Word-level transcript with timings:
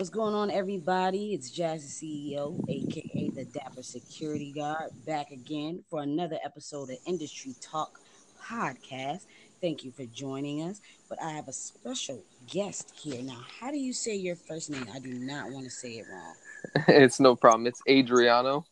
What's 0.00 0.08
going 0.08 0.34
on, 0.34 0.50
everybody? 0.50 1.34
It's 1.34 1.50
Jazz 1.50 1.84
CEO, 1.84 2.58
aka 2.70 3.28
the 3.34 3.44
Dapper 3.44 3.82
Security 3.82 4.50
Guard, 4.50 4.92
back 5.04 5.30
again 5.30 5.84
for 5.90 6.00
another 6.00 6.38
episode 6.42 6.88
of 6.88 6.96
Industry 7.04 7.54
Talk 7.60 8.00
Podcast. 8.42 9.26
Thank 9.60 9.84
you 9.84 9.92
for 9.92 10.06
joining 10.06 10.62
us. 10.62 10.80
But 11.10 11.22
I 11.22 11.32
have 11.32 11.48
a 11.48 11.52
special 11.52 12.24
guest 12.46 12.94
here. 12.98 13.20
Now, 13.20 13.42
how 13.60 13.70
do 13.70 13.76
you 13.76 13.92
say 13.92 14.16
your 14.16 14.36
first 14.36 14.70
name? 14.70 14.86
I 14.90 15.00
do 15.00 15.12
not 15.12 15.50
want 15.50 15.66
to 15.66 15.70
say 15.70 15.98
it 15.98 16.06
wrong. 16.10 16.34
it's 16.88 17.20
no 17.20 17.36
problem. 17.36 17.66
It's 17.66 17.82
Adriano. 17.86 18.64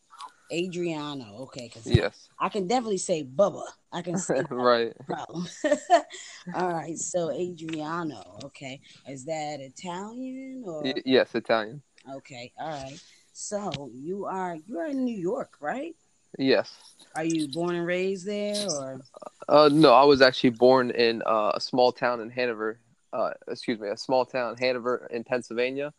Adriano. 0.51 1.43
Okay. 1.43 1.69
Cause 1.69 1.85
Yes. 1.87 2.29
I 2.39 2.49
can 2.49 2.67
definitely 2.67 2.97
say 2.97 3.23
Bubba. 3.23 3.63
I 3.91 4.01
can 4.01 4.17
say 4.17 4.43
right. 4.49 4.93
problem. 5.05 5.47
All 6.55 6.69
right. 6.71 6.97
So 6.97 7.31
Adriano. 7.31 8.39
Okay. 8.45 8.81
Is 9.07 9.25
that 9.25 9.59
Italian 9.59 10.63
or? 10.65 10.83
Y- 10.83 11.01
yes, 11.05 11.35
Italian. 11.35 11.81
Okay. 12.09 12.51
All 12.59 12.69
right. 12.69 12.99
So 13.33 13.89
you 13.93 14.25
are 14.25 14.57
you 14.67 14.79
are 14.79 14.87
in 14.87 15.03
New 15.05 15.17
York, 15.17 15.53
right? 15.59 15.95
Yes. 16.37 16.73
Are 17.15 17.23
you 17.23 17.47
born 17.47 17.75
and 17.75 17.85
raised 17.85 18.25
there, 18.25 18.67
or 18.69 19.01
Uh, 19.47 19.69
no, 19.71 19.93
I 19.93 20.03
was 20.03 20.21
actually 20.21 20.51
born 20.51 20.91
in 20.91 21.23
uh, 21.25 21.53
a 21.55 21.59
small 21.59 21.91
town 21.91 22.21
in 22.21 22.29
Hanover. 22.29 22.79
Uh, 23.11 23.31
excuse 23.47 23.79
me, 23.79 23.87
a 23.89 23.97
small 23.97 24.25
town, 24.25 24.55
Hanover, 24.57 25.07
in 25.11 25.23
Pennsylvania, 25.23 25.91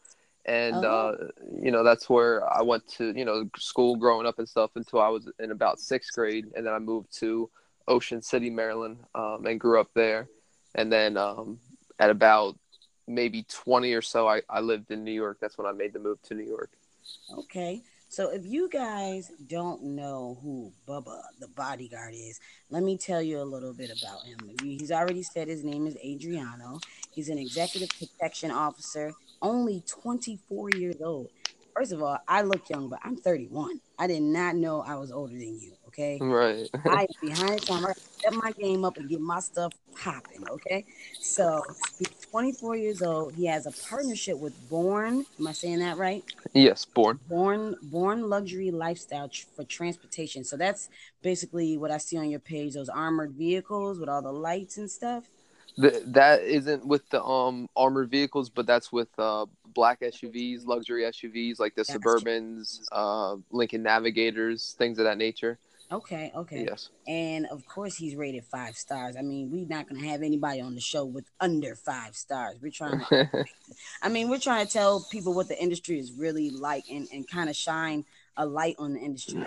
and 0.46 0.74
Oh. 0.76 0.88
uh, 0.90 1.28
you 1.62 1.70
know 1.70 1.82
that's 1.84 2.08
where 2.08 2.50
I 2.52 2.62
went 2.62 2.86
to, 2.96 3.12
you 3.16 3.24
know, 3.24 3.48
school 3.58 3.96
growing 3.96 4.26
up 4.26 4.38
and 4.38 4.48
stuff 4.48 4.70
until 4.76 5.00
I 5.00 5.08
was 5.08 5.28
in 5.38 5.50
about 5.50 5.78
sixth 5.80 6.12
grade, 6.14 6.46
and 6.56 6.66
then 6.66 6.72
I 6.72 6.78
moved 6.78 7.12
to 7.18 7.50
Ocean 7.88 8.22
City, 8.22 8.50
Maryland, 8.50 8.98
um, 9.14 9.46
and 9.46 9.58
grew 9.60 9.80
up 9.80 9.90
there, 9.94 10.28
and 10.74 10.90
then 10.92 11.16
um, 11.16 11.58
at 11.98 12.10
about 12.10 12.56
maybe 13.06 13.44
twenty 13.48 13.92
or 13.92 14.02
so, 14.02 14.28
I, 14.28 14.42
I 14.48 14.60
lived 14.60 14.90
in 14.90 15.04
New 15.04 15.12
York. 15.12 15.38
That's 15.40 15.58
when 15.58 15.66
I 15.66 15.72
made 15.72 15.92
the 15.92 15.98
move 15.98 16.20
to 16.22 16.34
New 16.34 16.44
York. 16.46 16.70
okay? 17.38 17.82
So 18.08 18.30
if 18.30 18.44
you 18.44 18.68
guys 18.68 19.30
don't 19.46 19.82
know 19.84 20.38
who 20.42 20.72
Bubba 20.88 21.20
the 21.38 21.46
bodyguard 21.48 22.12
is, 22.14 22.40
let 22.68 22.82
me 22.82 22.96
tell 22.98 23.22
you 23.22 23.40
a 23.40 23.44
little 23.44 23.72
bit 23.72 23.90
about 24.02 24.24
him. 24.24 24.38
He's 24.62 24.90
already 24.90 25.22
said 25.22 25.46
his 25.46 25.62
name 25.62 25.86
is 25.86 25.96
Adriano. 26.04 26.80
He's 27.12 27.28
an 27.28 27.38
executive 27.38 27.88
protection 27.98 28.50
officer, 28.50 29.12
only 29.42 29.82
24 29.86 30.70
years 30.76 30.96
old. 31.02 31.28
First 31.74 31.92
of 31.92 32.02
all, 32.02 32.18
I 32.28 32.42
look 32.42 32.68
young, 32.68 32.88
but 32.88 32.98
I'm 33.04 33.16
31. 33.16 33.80
I 33.98 34.06
did 34.06 34.22
not 34.22 34.56
know 34.56 34.82
I 34.82 34.96
was 34.96 35.12
older 35.12 35.32
than 35.34 35.58
you. 35.60 35.74
Okay. 35.88 36.18
Right. 36.20 36.68
I 36.84 37.02
am 37.02 37.06
behind 37.22 37.60
the 37.60 37.66
time. 37.66 37.86
I 37.86 37.92
step 38.18 38.34
my 38.34 38.52
game 38.52 38.84
up 38.84 38.96
and 38.96 39.08
get 39.08 39.20
my 39.20 39.40
stuff 39.40 39.72
popping. 39.96 40.46
Okay, 40.48 40.84
so 41.20 41.62
he's 41.98 42.08
24 42.30 42.76
years 42.76 43.02
old. 43.02 43.34
He 43.34 43.46
has 43.46 43.66
a 43.66 43.72
partnership 43.88 44.38
with 44.38 44.54
Born. 44.68 45.24
Am 45.38 45.46
I 45.46 45.52
saying 45.52 45.78
that 45.80 45.96
right? 45.96 46.22
yes, 46.52 46.84
born. 46.84 47.18
Born 47.28 47.76
Born 47.82 48.28
Luxury 48.28 48.70
Lifestyle 48.70 49.28
tr- 49.28 49.46
for 49.56 49.64
transportation. 49.64 50.44
So 50.44 50.56
that's 50.56 50.88
basically 51.22 51.78
what 51.78 51.90
I 51.90 51.98
see 51.98 52.16
on 52.18 52.30
your 52.30 52.40
page. 52.40 52.74
Those 52.74 52.88
armored 52.88 53.32
vehicles 53.32 53.98
with 53.98 54.08
all 54.08 54.22
the 54.22 54.32
lights 54.32 54.76
and 54.76 54.90
stuff. 54.90 55.24
Th- 55.80 56.02
that 56.06 56.42
isn't 56.42 56.86
with 56.86 57.08
the 57.10 57.22
um 57.22 57.68
armored 57.76 58.10
vehicles, 58.10 58.50
but 58.50 58.66
that's 58.66 58.92
with 58.92 59.08
uh 59.18 59.46
black 59.74 60.00
SUVs, 60.00 60.66
luxury 60.66 61.04
SUVs 61.04 61.58
like 61.60 61.74
the 61.74 61.84
Gotcha. 61.84 61.98
Suburbans, 61.98 62.80
uh 62.92 63.36
Lincoln 63.50 63.82
Navigators, 63.82 64.74
things 64.78 64.98
of 64.98 65.04
that 65.04 65.18
nature. 65.18 65.58
Okay, 65.92 66.30
okay. 66.36 66.64
Yes. 66.64 66.90
And 67.08 67.46
of 67.46 67.66
course, 67.66 67.96
he's 67.96 68.14
rated 68.14 68.44
five 68.44 68.76
stars. 68.76 69.16
I 69.16 69.22
mean, 69.22 69.50
we're 69.50 69.66
not 69.66 69.88
gonna 69.88 70.06
have 70.06 70.22
anybody 70.22 70.60
on 70.60 70.74
the 70.74 70.80
show 70.80 71.04
with 71.04 71.24
under 71.40 71.74
five 71.74 72.14
stars. 72.14 72.58
We're 72.62 72.70
trying 72.70 73.00
to 73.00 73.28
I 74.02 74.08
mean, 74.08 74.28
we're 74.28 74.38
trying 74.38 74.66
to 74.66 74.72
tell 74.72 75.06
people 75.10 75.34
what 75.34 75.48
the 75.48 75.60
industry 75.60 75.98
is 75.98 76.12
really 76.12 76.50
like 76.50 76.84
and, 76.90 77.08
and 77.12 77.28
kind 77.28 77.48
of 77.48 77.56
shine 77.56 78.04
a 78.36 78.46
light 78.46 78.76
on 78.78 78.94
the 78.94 79.00
industry. 79.00 79.44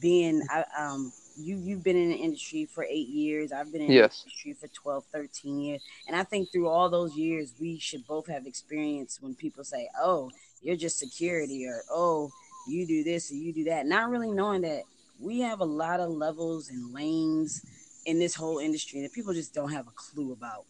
Being, 0.00 0.42
I, 0.50 0.64
um, 0.78 1.12
you, 1.36 1.56
you've 1.58 1.82
been 1.82 1.96
in 1.96 2.10
the 2.10 2.16
industry 2.16 2.64
for 2.64 2.84
eight 2.84 3.08
years. 3.08 3.52
I've 3.52 3.72
been 3.72 3.82
in 3.82 3.90
Yes. 3.92 4.22
the 4.22 4.28
industry 4.28 4.52
for 4.54 4.68
12, 4.68 5.04
13 5.12 5.58
years. 5.60 5.82
And 6.06 6.16
I 6.16 6.22
think 6.24 6.50
through 6.52 6.68
all 6.68 6.88
those 6.88 7.16
years, 7.16 7.54
we 7.60 7.78
should 7.78 8.06
both 8.06 8.26
have 8.28 8.46
experience 8.46 9.18
when 9.20 9.34
people 9.34 9.64
say, 9.64 9.88
oh, 10.00 10.30
you're 10.62 10.76
just 10.76 10.98
security 10.98 11.66
or, 11.66 11.82
oh, 11.90 12.30
you 12.68 12.86
do 12.86 13.04
this 13.04 13.30
or 13.30 13.34
you 13.34 13.52
do 13.52 13.64
that. 13.64 13.86
Not 13.86 14.10
really 14.10 14.30
knowing 14.30 14.62
that 14.62 14.82
we 15.20 15.40
have 15.40 15.60
a 15.60 15.64
lot 15.64 16.00
of 16.00 16.10
levels 16.10 16.70
and 16.70 16.92
lanes 16.94 17.64
in 18.06 18.18
this 18.18 18.34
whole 18.34 18.58
industry 18.58 19.00
that 19.02 19.12
people 19.12 19.32
just 19.34 19.54
don't 19.54 19.72
have 19.72 19.86
a 19.86 19.92
clue 19.92 20.32
about. 20.32 20.64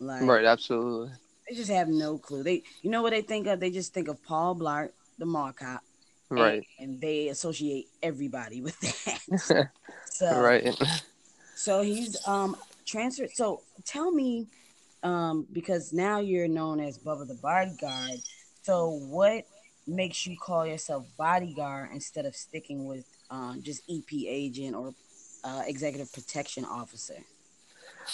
Like, 0.00 0.22
right, 0.22 0.44
absolutely. 0.44 1.12
they 1.48 1.56
just 1.56 1.70
have 1.70 1.88
no 1.88 2.18
clue. 2.18 2.42
They, 2.42 2.62
you 2.82 2.90
know 2.90 3.02
what 3.02 3.10
they 3.10 3.22
think 3.22 3.46
of? 3.46 3.60
They 3.60 3.70
just 3.70 3.92
think 3.94 4.08
of 4.08 4.22
Paul 4.22 4.54
Blart, 4.56 4.90
the 5.18 5.26
mall 5.26 5.52
cop, 5.52 5.82
and- 6.30 6.38
Right. 6.38 6.66
and, 6.78 7.00
they 7.00 7.28
associate 7.28 7.88
everybody 8.02 8.60
with 8.60 8.78
that. 8.80 9.70
so, 10.18 10.40
right. 10.40 10.76
so 11.54 11.80
he's 11.80 12.16
um 12.26 12.56
transferred. 12.84 13.30
So 13.30 13.62
tell 13.84 14.10
me, 14.10 14.48
um, 15.04 15.46
because 15.52 15.92
now 15.92 16.18
you're 16.18 16.48
known 16.48 16.80
as 16.80 16.98
Bubba 16.98 17.28
the 17.28 17.34
Bodyguard. 17.34 18.20
So 18.62 18.88
what 18.88 19.46
makes 19.86 20.26
you 20.26 20.36
call 20.36 20.66
yourself 20.66 21.06
bodyguard 21.16 21.90
instead 21.92 22.26
of 22.26 22.34
sticking 22.34 22.86
with 22.86 23.06
um, 23.30 23.62
just 23.62 23.82
EP 23.88 24.12
agent 24.12 24.74
or 24.74 24.92
uh, 25.44 25.62
executive 25.66 26.12
protection 26.12 26.64
officer? 26.64 27.22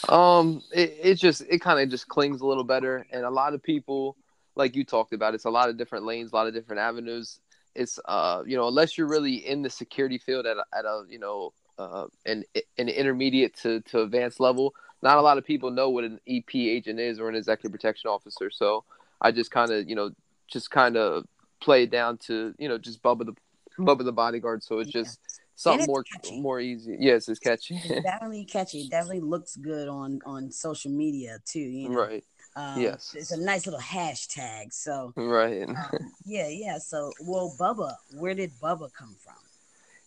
Um 0.08 0.62
it, 0.72 0.98
it 1.02 1.14
just 1.14 1.42
it 1.48 1.60
kind 1.60 1.80
of 1.80 1.88
just 1.88 2.06
clings 2.08 2.42
a 2.42 2.46
little 2.46 2.64
better 2.64 3.06
and 3.12 3.24
a 3.24 3.30
lot 3.30 3.54
of 3.54 3.62
people 3.62 4.16
like 4.56 4.74
you 4.74 4.84
talked 4.84 5.12
about 5.12 5.34
it's 5.34 5.44
a 5.44 5.50
lot 5.50 5.68
of 5.68 5.78
different 5.78 6.04
lanes, 6.04 6.32
a 6.32 6.34
lot 6.34 6.48
of 6.48 6.52
different 6.52 6.80
avenues. 6.80 7.38
It's 7.74 7.98
uh 8.04 8.42
you 8.44 8.56
know, 8.56 8.68
unless 8.68 8.98
you're 8.98 9.06
really 9.06 9.36
in 9.46 9.62
the 9.62 9.70
security 9.70 10.18
field 10.18 10.46
at 10.46 10.56
a, 10.56 10.64
at 10.76 10.84
a, 10.84 11.04
you 11.08 11.20
know, 11.20 11.52
uh 11.78 12.06
an 12.26 12.44
an 12.78 12.88
intermediate 12.88 13.54
to 13.62 13.80
to 13.82 14.02
advanced 14.02 14.40
level, 14.40 14.74
not 15.02 15.18
a 15.18 15.22
lot 15.22 15.38
of 15.38 15.44
people 15.44 15.70
know 15.70 15.90
what 15.90 16.04
an 16.04 16.20
EP 16.28 16.54
agent 16.54 16.98
is 17.00 17.18
or 17.20 17.28
an 17.28 17.34
executive 17.34 17.72
protection 17.72 18.08
officer. 18.10 18.50
So 18.50 18.84
I 19.20 19.32
just 19.32 19.50
kind 19.50 19.70
of, 19.70 19.88
you 19.88 19.94
know, 19.94 20.10
just 20.48 20.70
kind 20.70 20.96
of 20.96 21.24
play 21.60 21.84
it 21.84 21.90
down 21.90 22.18
to, 22.18 22.54
you 22.58 22.68
know, 22.68 22.78
just 22.78 23.02
Bubba 23.02 23.26
the 23.26 23.34
Bubba 23.78 24.04
the 24.04 24.12
bodyguard. 24.12 24.62
So 24.62 24.78
it's 24.78 24.94
Yeah. 24.94 25.02
just 25.02 25.18
something 25.56 25.80
it's 25.82 25.88
more 25.88 26.04
catchy. 26.04 26.40
more 26.40 26.60
easy. 26.60 26.96
Yes, 27.00 27.28
it's 27.28 27.40
catchy. 27.40 27.76
It's 27.76 28.02
definitely 28.02 28.44
catchy. 28.44 28.82
It 28.82 28.90
definitely 28.90 29.20
looks 29.20 29.56
good 29.56 29.88
on 29.88 30.20
on 30.26 30.50
social 30.50 30.90
media 30.92 31.38
too. 31.44 31.60
You 31.60 31.88
know, 31.90 31.98
right. 31.98 32.24
Um, 32.56 32.80
Yes. 32.80 33.14
it's 33.16 33.32
a 33.32 33.36
nice 33.40 33.66
little 33.66 33.80
hashtag. 33.80 34.72
So 34.72 35.12
Right. 35.16 35.68
um, 35.68 35.76
yeah, 36.24 36.48
yeah. 36.48 36.78
So 36.78 37.12
well, 37.20 37.54
Bubba, 37.58 37.96
where 38.12 38.34
did 38.34 38.52
Bubba 38.62 38.92
come 38.92 39.16
from? 39.24 39.34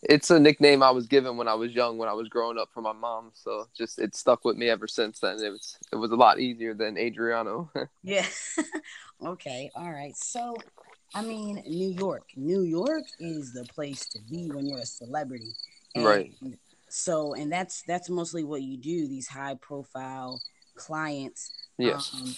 It's 0.02 0.30
a 0.30 0.38
nickname 0.38 0.82
I 0.82 0.90
was 0.90 1.06
given 1.06 1.36
when 1.36 1.48
I 1.48 1.54
was 1.54 1.72
young, 1.72 1.98
when 1.98 2.08
I 2.08 2.12
was 2.12 2.28
growing 2.28 2.58
up 2.58 2.70
from 2.72 2.84
my 2.84 2.92
mom. 2.92 3.32
So 3.34 3.66
just 3.76 3.98
it 3.98 4.14
stuck 4.14 4.44
with 4.44 4.56
me 4.56 4.68
ever 4.68 4.86
since 4.86 5.18
then. 5.18 5.42
It 5.42 5.50
was 5.50 5.76
it 5.92 5.96
was 5.96 6.12
a 6.12 6.16
lot 6.16 6.38
easier 6.38 6.74
than 6.74 6.96
Adriano. 6.96 7.70
Yeah. 8.02 8.24
okay. 9.26 9.70
All 9.74 9.90
right. 9.90 10.16
So, 10.16 10.56
I 11.14 11.20
mean, 11.22 11.62
New 11.66 11.90
York. 11.90 12.24
New 12.36 12.62
York 12.62 13.04
is 13.18 13.52
the 13.52 13.64
place 13.64 14.06
to 14.06 14.18
be 14.30 14.50
when 14.50 14.66
you're 14.66 14.78
a 14.78 14.86
celebrity. 14.86 15.52
And 15.94 16.04
Right. 16.04 16.32
So, 16.88 17.34
and 17.34 17.52
that's 17.52 17.82
that's 17.82 18.08
mostly 18.08 18.44
what 18.44 18.62
you 18.62 18.78
do. 18.78 19.08
These 19.08 19.28
high 19.28 19.56
profile 19.56 20.40
clients. 20.76 21.50
yes. 21.76 22.14
Um, 22.14 22.34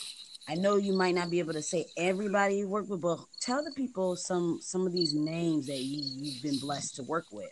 I 0.49 0.55
know 0.55 0.77
you 0.77 0.93
might 0.93 1.15
not 1.15 1.31
be 1.31 1.39
able 1.39 1.53
to 1.53 1.63
say 1.63 1.87
everybody 1.97 2.57
you 2.57 2.69
work 2.69 2.89
with, 2.89 3.01
but 3.01 3.21
tell 3.41 3.65
the 3.65 3.73
people 3.73 4.17
some 4.17 4.59
some 4.61 4.87
of 4.87 4.93
these 4.93 5.15
names 5.15 5.67
that 5.67 5.79
you 5.79 6.03
you've 6.03 6.43
been 6.43 6.59
blessed 6.59 6.97
to 6.97 7.03
work 7.03 7.27
with. 7.31 7.51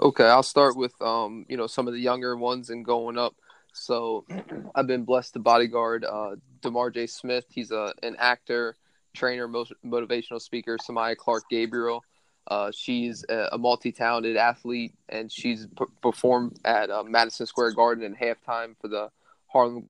Okay, 0.00 0.24
I'll 0.24 0.42
start 0.42 0.76
with 0.76 0.94
um, 1.02 1.44
you 1.48 1.56
know, 1.56 1.66
some 1.66 1.86
of 1.86 1.94
the 1.94 2.00
younger 2.00 2.36
ones 2.36 2.70
and 2.70 2.84
going 2.84 3.18
up. 3.18 3.34
So 3.72 4.24
I've 4.74 4.86
been 4.86 5.04
blessed 5.04 5.34
to 5.34 5.38
bodyguard 5.38 6.04
uh 6.04 6.36
DeMar 6.62 6.90
J. 6.90 7.06
Smith. 7.06 7.44
He's 7.50 7.70
a 7.70 7.92
an 8.02 8.16
actor, 8.18 8.76
trainer, 9.14 9.46
mo- 9.46 9.66
motivational 9.84 10.40
speaker, 10.40 10.78
Samaya 10.78 11.16
Clark 11.16 11.44
Gabriel. 11.50 12.04
Uh, 12.48 12.70
she's 12.74 13.24
a, 13.28 13.50
a 13.52 13.58
multi-talented 13.58 14.36
athlete, 14.36 14.92
and 15.08 15.30
she's 15.30 15.66
p- 15.78 15.84
performed 16.02 16.58
at 16.64 16.90
uh, 16.90 17.04
Madison 17.04 17.46
Square 17.46 17.72
Garden 17.72 18.02
in 18.02 18.16
halftime 18.16 18.74
for 18.80 18.88
the 18.88 19.10
Harlem. 19.46 19.88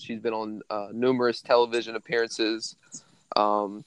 She's 0.00 0.20
been 0.20 0.32
on 0.32 0.62
uh, 0.70 0.88
numerous 0.92 1.40
television 1.40 1.94
appearances. 1.94 2.76
Um, 3.36 3.84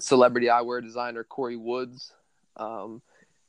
celebrity 0.00 0.48
eyewear 0.48 0.82
designer 0.82 1.24
Corey 1.24 1.56
Woods. 1.56 2.12
Um, 2.56 3.02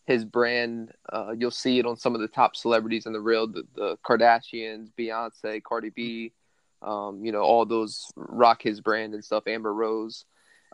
his 0.05 0.25
brand, 0.25 0.91
uh, 1.11 1.33
you'll 1.37 1.51
see 1.51 1.79
it 1.79 1.85
on 1.85 1.95
some 1.95 2.15
of 2.15 2.21
the 2.21 2.27
top 2.27 2.55
celebrities 2.55 3.05
in 3.05 3.13
the 3.13 3.19
real, 3.19 3.47
the, 3.47 3.63
the 3.75 3.97
Kardashians, 4.03 4.89
Beyonce, 4.97 5.61
Cardi 5.61 5.89
B, 5.89 6.33
um, 6.81 7.23
you 7.25 7.31
know, 7.31 7.41
all 7.41 7.65
those 7.65 8.11
rock 8.15 8.61
his 8.61 8.81
brand 8.81 9.13
and 9.13 9.23
stuff. 9.23 9.47
Amber 9.47 9.73
Rose. 9.73 10.25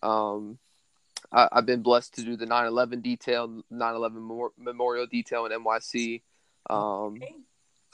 Um, 0.04 0.58
I, 1.32 1.48
I've 1.52 1.66
been 1.66 1.82
blessed 1.82 2.16
to 2.16 2.24
do 2.24 2.36
the 2.36 2.46
9/11 2.46 3.02
detail, 3.02 3.64
9/11 3.72 4.52
memorial 4.58 5.06
detail 5.08 5.46
in 5.46 5.52
NYC, 5.52 6.22
um, 6.70 7.20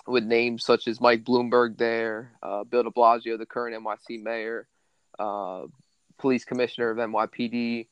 with 0.08 0.24
names 0.24 0.66
such 0.66 0.88
as 0.88 1.00
Mike 1.00 1.24
Bloomberg 1.24 1.78
there, 1.78 2.32
uh, 2.42 2.64
Bill 2.64 2.84
De 2.84 2.90
Blasio, 2.90 3.38
the 3.38 3.46
current 3.46 3.76
NYC 3.76 4.22
mayor, 4.22 4.68
uh, 5.20 5.66
police 6.18 6.46
commissioner 6.46 6.90
of 6.90 6.98
NYPD. 6.98 7.88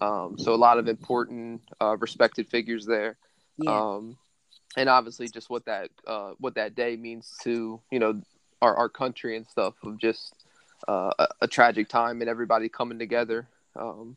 Um, 0.00 0.36
so 0.38 0.54
a 0.54 0.56
lot 0.56 0.78
of 0.78 0.88
important, 0.88 1.62
uh, 1.80 1.96
respected 1.96 2.48
figures 2.48 2.86
there. 2.86 3.16
Yeah. 3.58 3.70
Um, 3.70 4.16
and 4.76 4.88
obviously 4.88 5.28
just 5.28 5.50
what 5.50 5.64
that 5.66 5.90
uh, 6.06 6.32
what 6.38 6.54
that 6.54 6.74
day 6.74 6.96
means 6.96 7.36
to 7.42 7.80
you 7.90 7.98
know 7.98 8.20
our, 8.60 8.74
our 8.76 8.88
country 8.88 9.36
and 9.36 9.46
stuff 9.46 9.74
of 9.82 9.98
just 9.98 10.34
uh, 10.88 11.10
a, 11.18 11.28
a 11.42 11.48
tragic 11.48 11.88
time 11.88 12.20
and 12.20 12.30
everybody 12.30 12.68
coming 12.68 12.98
together. 12.98 13.46
Um, 13.76 14.16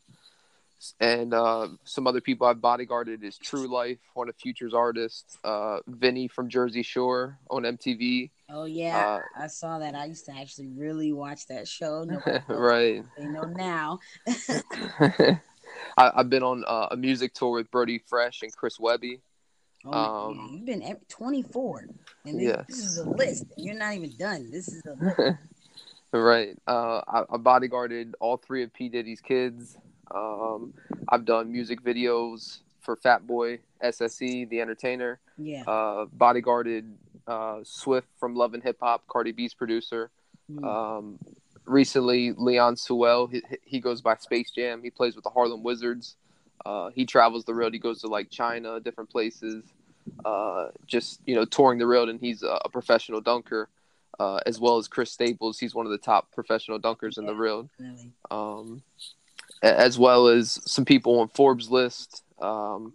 and 1.00 1.32
uh, 1.34 1.68
some 1.84 2.06
other 2.06 2.20
people 2.20 2.46
I've 2.46 2.58
bodyguarded 2.58 3.22
is 3.24 3.38
True 3.38 3.66
Life, 3.66 3.98
one 4.14 4.28
of 4.28 4.36
Future's 4.36 4.74
artists, 4.74 5.38
uh, 5.44 5.78
Vinny 5.86 6.28
from 6.28 6.48
Jersey 6.48 6.82
Shore 6.82 7.38
on 7.50 7.62
MTV. 7.62 8.30
Oh 8.50 8.64
yeah, 8.66 9.18
Uh, 9.38 9.42
I 9.42 9.46
saw 9.48 9.78
that. 9.78 9.94
I 9.94 10.04
used 10.04 10.26
to 10.26 10.36
actually 10.36 10.68
really 10.68 11.12
watch 11.12 11.46
that 11.48 11.66
show. 11.66 12.04
No, 12.04 12.20
right. 12.48 13.02
They 13.18 13.24
know 13.26 13.42
now. 13.44 13.98
I, 15.00 15.40
I've 15.98 16.30
been 16.30 16.42
on 16.42 16.64
uh, 16.66 16.88
a 16.90 16.96
music 16.96 17.34
tour 17.34 17.52
with 17.52 17.70
Brody 17.70 17.98
Fresh 18.06 18.42
and 18.42 18.54
Chris 18.54 18.78
Webby. 18.78 19.20
Oh, 19.84 19.90
man, 20.30 20.38
Um, 20.38 20.50
you've 20.52 20.64
been 20.66 20.82
ev- 20.82 21.08
24, 21.08 21.86
and 22.24 22.38
this, 22.40 22.46
Yes. 22.48 22.64
this 22.68 22.78
is 22.84 22.98
a 22.98 23.08
list. 23.08 23.44
You're 23.56 23.74
not 23.76 23.94
even 23.94 24.12
done. 24.18 24.50
This 24.50 24.68
is 24.68 24.82
a 24.86 24.92
list. 25.04 25.38
right. 26.12 26.56
Uh, 26.66 27.00
I, 27.06 27.20
I 27.30 27.36
bodyguarded 27.36 28.12
all 28.20 28.36
three 28.36 28.62
of 28.62 28.72
P 28.72 28.88
Diddy's 28.88 29.20
kids. 29.20 29.76
Um, 30.10 30.74
I've 31.08 31.24
done 31.24 31.52
music 31.52 31.82
videos 31.82 32.60
for 32.80 32.96
Fat 32.96 33.26
Boy, 33.26 33.60
SSE, 33.82 34.48
The 34.48 34.60
Entertainer. 34.60 35.18
Yeah. 35.38 35.62
Uh, 35.66 36.06
bodyguarded 36.16 36.90
uh, 37.26 37.60
Swift 37.64 38.08
from 38.18 38.34
Love 38.34 38.54
and 38.54 38.62
Hip 38.62 38.78
Hop, 38.80 39.06
Cardi 39.08 39.32
B's 39.32 39.54
producer. 39.54 40.10
Mm. 40.50 40.64
Um, 40.64 41.18
recently, 41.66 42.32
Leon 42.32 42.76
Sewell, 42.76 43.26
he, 43.26 43.42
he 43.64 43.80
goes 43.80 44.00
by 44.00 44.14
Space 44.16 44.50
Jam. 44.50 44.82
He 44.82 44.90
plays 44.90 45.14
with 45.16 45.24
the 45.24 45.30
Harlem 45.30 45.62
Wizards. 45.62 46.16
Uh, 46.64 46.90
he 46.94 47.04
travels 47.04 47.44
the 47.44 47.54
road. 47.54 47.72
He 47.72 47.78
goes 47.78 48.00
to 48.00 48.06
like 48.08 48.30
China, 48.30 48.80
different 48.80 49.10
places, 49.10 49.64
uh, 50.24 50.68
just 50.86 51.20
you 51.26 51.34
know 51.34 51.44
touring 51.44 51.78
the 51.78 51.86
road. 51.86 52.08
And 52.08 52.18
he's 52.20 52.42
a, 52.42 52.58
a 52.64 52.68
professional 52.68 53.20
dunker, 53.20 53.68
uh, 54.18 54.40
as 54.46 54.58
well 54.58 54.76
as 54.78 54.88
Chris 54.88 55.12
Staples. 55.12 55.58
He's 55.58 55.74
one 55.74 55.86
of 55.86 55.92
the 55.92 55.98
top 55.98 56.32
professional 56.32 56.80
dunkers 56.80 57.18
in 57.18 57.26
the 57.26 57.32
Yeah. 57.34 57.38
road, 57.38 57.68
Really. 57.78 58.10
um, 58.30 58.82
as 59.62 59.98
well 59.98 60.28
as 60.28 60.60
some 60.64 60.84
people 60.84 61.20
on 61.20 61.28
Forbes 61.28 61.70
list. 61.70 62.22
Um, 62.40 62.92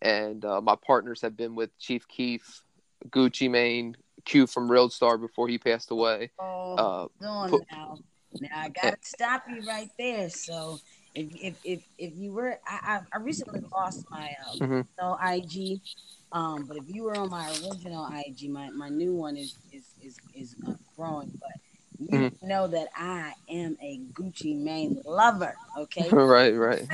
and 0.00 0.44
uh, 0.44 0.60
my 0.60 0.76
partners 0.76 1.20
have 1.22 1.36
been 1.36 1.54
with 1.54 1.76
Chief 1.78 2.06
Keef, 2.08 2.62
Gucci 3.08 3.50
Mane, 3.50 3.96
Q 4.24 4.46
from 4.46 4.70
Real 4.70 4.88
Star 4.90 5.16
before 5.18 5.48
he 5.48 5.58
passed 5.58 5.90
away. 5.90 6.30
Oh, 6.38 6.74
Uh, 6.76 7.08
put- 7.48 7.62
now. 7.70 7.98
Now 8.40 8.48
I 8.56 8.68
gotta 8.70 8.96
stop 9.02 9.44
you 9.48 9.62
right 9.62 9.90
there. 9.98 10.28
So 10.30 10.80
if 11.14 11.28
if 11.34 11.54
if, 11.64 11.82
if 11.98 12.12
you 12.16 12.32
were, 12.32 12.58
I, 12.66 13.00
I 13.12 13.18
recently 13.18 13.60
lost 13.72 14.06
my 14.10 14.34
uh, 14.46 14.54
Mhm. 14.56 14.86
original 14.98 15.18
IG. 15.22 15.80
Um, 16.32 16.64
but 16.66 16.78
if 16.78 16.84
you 16.88 17.02
were 17.04 17.14
on 17.14 17.28
my 17.30 17.46
original 17.50 18.08
IG, 18.10 18.48
my, 18.50 18.70
my 18.70 18.88
new 18.88 19.14
one 19.14 19.36
is 19.36 19.54
is 19.70 19.84
is 20.02 20.16
is 20.34 20.56
uh, 20.66 20.72
growing. 20.96 21.30
But 21.40 21.52
you 22.10 22.18
Mm-hmm. 22.18 22.46
know 22.46 22.68
that 22.68 22.88
I 22.96 23.34
am 23.48 23.76
a 23.82 24.00
Gucci 24.12 24.56
Mane 24.56 25.00
lover. 25.04 25.56
Okay, 25.78 26.08
right, 26.12 26.54
right. 26.54 26.88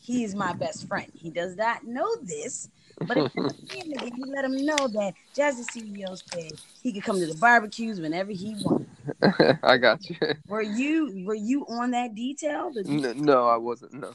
He's 0.00 0.34
my 0.34 0.52
best 0.54 0.86
friend. 0.88 1.06
He 1.14 1.30
does 1.30 1.56
not 1.56 1.84
know 1.84 2.08
this, 2.24 2.68
but 3.06 3.18
if 3.18 3.26
you 3.34 3.50
see 3.68 3.78
him 3.78 3.92
again, 3.92 4.12
you 4.16 4.32
let 4.34 4.44
him 4.44 4.64
know 4.64 4.88
that 4.88 5.14
Jazzy 5.36 5.64
CEO 5.64 6.16
said 6.32 6.52
he 6.82 6.92
could 6.92 7.02
come 7.02 7.20
to 7.20 7.26
the 7.26 7.34
barbecues 7.34 8.00
whenever 8.00 8.32
he 8.32 8.54
wants. 8.60 8.88
I 9.62 9.76
got 9.76 10.00
you. 10.08 10.16
Were 10.48 10.62
you 10.62 11.24
were 11.26 11.34
you 11.34 11.66
on 11.66 11.90
that 11.90 12.14
detail? 12.14 12.70
Did, 12.72 12.88
N- 12.88 13.22
no, 13.24 13.46
I 13.48 13.56
wasn't. 13.56 13.92
No. 13.94 14.14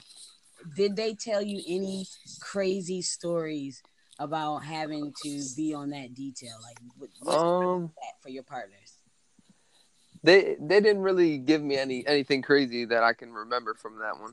did 0.76 0.96
they 0.96 1.14
tell 1.14 1.42
you 1.42 1.62
any 1.68 2.08
crazy 2.40 3.02
stories 3.02 3.84
about 4.20 4.60
having 4.60 5.14
to 5.22 5.44
be 5.56 5.74
on 5.74 5.90
that 5.92 6.14
detail? 6.14 6.56
Like 6.64 6.78
what, 7.22 7.36
Um, 7.36 7.92
that 7.98 8.22
for 8.22 8.30
your 8.30 8.44
partners? 8.44 8.98
They 10.24 10.56
they 10.60 10.80
didn't 10.80 11.02
really 11.02 11.38
give 11.38 11.62
me 11.62 11.78
any 11.78 12.06
anything 12.08 12.42
crazy 12.42 12.86
that 12.86 13.04
I 13.04 13.14
can 13.14 13.32
remember 13.32 13.74
from 13.74 14.00
that 14.00 14.20
one. 14.20 14.32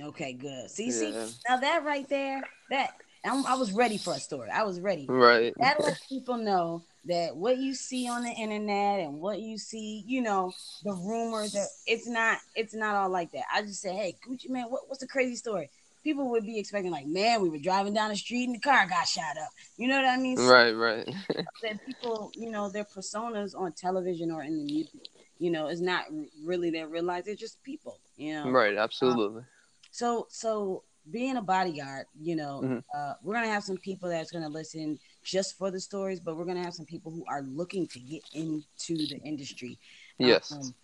Okay, 0.00 0.32
good. 0.32 0.70
See, 0.70 0.92
see, 0.92 1.12
now 1.48 1.56
that 1.56 1.84
right 1.84 2.08
there, 2.08 2.42
that 2.70 2.92
I'm, 3.24 3.44
I 3.46 3.54
was 3.54 3.72
ready 3.72 3.98
for 3.98 4.14
a 4.14 4.20
story. 4.20 4.48
I 4.50 4.62
was 4.62 4.80
ready. 4.80 5.06
Right. 5.08 5.52
That 5.58 5.80
lets 5.80 6.06
people 6.06 6.36
know 6.36 6.84
that 7.06 7.36
what 7.36 7.58
you 7.58 7.74
see 7.74 8.08
on 8.08 8.22
the 8.22 8.30
internet 8.30 9.00
and 9.00 9.20
what 9.20 9.40
you 9.40 9.58
see, 9.58 10.04
you 10.06 10.22
know, 10.22 10.52
the 10.84 10.92
rumors 10.92 11.52
that 11.52 11.66
it's 11.86 12.06
not 12.06 12.38
it's 12.54 12.74
not 12.74 12.94
all 12.94 13.08
like 13.08 13.32
that. 13.32 13.44
I 13.52 13.62
just 13.62 13.80
say, 13.80 13.94
hey, 13.94 14.14
Gucci 14.26 14.50
Mane, 14.50 14.66
what, 14.68 14.82
what's 14.86 15.00
the 15.00 15.08
crazy 15.08 15.36
story? 15.36 15.70
People 16.02 16.30
would 16.30 16.44
be 16.44 16.58
expecting 16.58 16.90
like, 16.90 17.06
man, 17.06 17.42
we 17.42 17.50
were 17.50 17.58
driving 17.58 17.94
down 17.94 18.10
the 18.10 18.16
street 18.16 18.44
and 18.46 18.54
the 18.54 18.60
car 18.60 18.86
got 18.88 19.06
shot 19.06 19.36
up. 19.42 19.50
You 19.76 19.88
know 19.88 19.96
what 19.96 20.06
I 20.06 20.16
mean? 20.16 20.36
So 20.38 20.52
Right, 20.52 20.72
right. 20.72 21.08
that 21.62 21.84
people, 21.84 22.32
you 22.34 22.50
know, 22.50 22.70
their 22.70 22.84
personas 22.84 23.54
on 23.58 23.72
television 23.72 24.30
or 24.30 24.42
in 24.42 24.56
the 24.58 24.64
music, 24.64 25.10
you 25.38 25.50
know, 25.50 25.68
is 25.68 25.80
not 25.80 26.04
really 26.44 26.70
their 26.70 26.88
real 26.88 27.04
life. 27.04 27.24
They're 27.24 27.34
just 27.34 27.62
people, 27.62 28.00
you 28.16 28.32
know. 28.34 28.50
right, 28.50 28.76
absolutely. 28.76 29.42
So, 29.90 30.26
so 30.30 30.84
being 31.10 31.36
a 31.36 31.42
bodyguard, 31.42 32.06
you 32.20 32.36
know, 32.36 32.62
Mhm. 32.62 32.84
uh, 32.94 33.14
we're 33.22 33.34
gonna 33.34 33.48
have 33.48 33.64
some 33.64 33.78
people 33.78 34.08
that's 34.08 34.30
gonna 34.30 34.48
listen 34.48 34.98
just 35.22 35.56
for 35.58 35.70
the 35.70 35.80
stories, 35.80 36.20
but 36.20 36.36
we're 36.36 36.44
gonna 36.44 36.62
have 36.62 36.74
some 36.74 36.86
people 36.86 37.10
who 37.12 37.24
are 37.28 37.42
looking 37.42 37.86
to 37.88 38.00
get 38.00 38.22
into 38.32 39.06
the 39.06 39.18
industry. 39.24 39.78
Yes. 40.18 40.52
Um, 40.52 40.74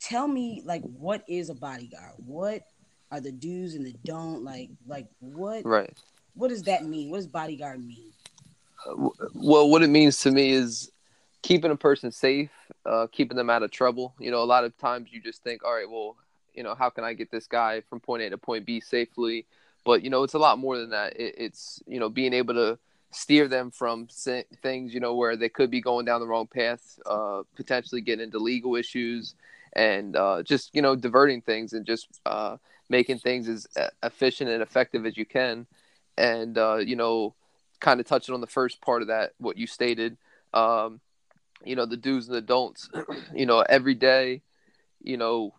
tell 0.00 0.28
me, 0.28 0.62
like, 0.64 0.82
what 0.82 1.24
is 1.28 1.50
a 1.50 1.54
bodyguard? 1.54 2.14
What 2.18 2.62
are 3.12 3.20
the 3.20 3.30
do's 3.30 3.74
and 3.74 3.86
the 3.86 3.94
don't? 4.04 4.42
Like, 4.42 4.70
like 4.88 5.06
what? 5.20 5.64
Right. 5.64 5.92
What 6.34 6.48
does 6.48 6.62
that 6.62 6.84
mean? 6.84 7.10
What 7.10 7.18
does 7.18 7.26
bodyguard 7.26 7.84
mean? 7.84 8.10
Well, 9.34 9.68
what 9.68 9.82
it 9.82 9.90
means 9.90 10.18
to 10.20 10.32
me 10.32 10.50
is 10.50 10.90
keeping 11.42 11.70
a 11.70 11.76
person 11.76 12.10
safe, 12.10 12.50
uh, 12.86 13.06
keeping 13.12 13.36
them 13.36 13.50
out 13.50 13.62
of 13.62 13.70
trouble. 13.70 14.14
You 14.18 14.30
know, 14.30 14.42
a 14.42 14.44
lot 14.44 14.64
of 14.64 14.76
times 14.78 15.10
you 15.12 15.20
just 15.20 15.44
think, 15.44 15.62
all 15.62 15.74
right, 15.74 15.88
well, 15.88 16.16
you 16.54 16.62
know, 16.62 16.74
how 16.74 16.90
can 16.90 17.04
I 17.04 17.12
get 17.12 17.30
this 17.30 17.46
guy 17.46 17.82
from 17.88 18.00
point 18.00 18.22
A 18.22 18.30
to 18.30 18.38
point 18.38 18.64
B 18.64 18.80
safely? 18.80 19.46
But 19.84 20.02
you 20.02 20.10
know, 20.10 20.22
it's 20.22 20.34
a 20.34 20.38
lot 20.38 20.58
more 20.58 20.78
than 20.78 20.90
that. 20.90 21.18
It, 21.20 21.34
it's 21.36 21.82
you 21.86 22.00
know, 22.00 22.08
being 22.08 22.32
able 22.32 22.54
to 22.54 22.78
steer 23.10 23.46
them 23.46 23.70
from 23.70 24.08
things, 24.62 24.94
you 24.94 25.00
know, 25.00 25.14
where 25.14 25.36
they 25.36 25.50
could 25.50 25.70
be 25.70 25.82
going 25.82 26.06
down 26.06 26.20
the 26.20 26.26
wrong 26.26 26.46
path, 26.46 26.98
uh, 27.04 27.42
potentially 27.56 28.00
getting 28.00 28.24
into 28.24 28.38
legal 28.38 28.74
issues, 28.74 29.34
and 29.74 30.16
uh, 30.16 30.42
just 30.42 30.74
you 30.74 30.80
know, 30.82 30.96
diverting 30.96 31.42
things 31.42 31.74
and 31.74 31.84
just 31.84 32.08
uh, 32.26 32.56
making 32.88 33.18
things 33.18 33.48
as 33.48 33.66
uh, 33.76 33.88
efficient 34.02 34.50
and 34.50 34.62
effective 34.62 35.06
as 35.06 35.16
you 35.16 35.24
can. 35.26 35.66
And 36.16 36.58
uh, 36.58 36.76
you 36.76 36.96
know, 36.96 37.34
kind 37.80 38.00
of 38.00 38.06
touching 38.06 38.34
on 38.34 38.40
the 38.40 38.46
first 38.46 38.80
part 38.80 39.02
of 39.02 39.08
that, 39.08 39.32
what 39.38 39.56
you 39.58 39.66
stated, 39.66 40.16
um, 40.54 41.00
you 41.64 41.76
know, 41.76 41.86
the 41.86 41.96
do's 41.96 42.28
and 42.28 42.36
the 42.36 42.40
don'ts. 42.40 42.88
you 43.34 43.46
know, 43.46 43.60
every 43.60 43.94
day, 43.94 44.42
you 45.02 45.16
know, 45.16 45.54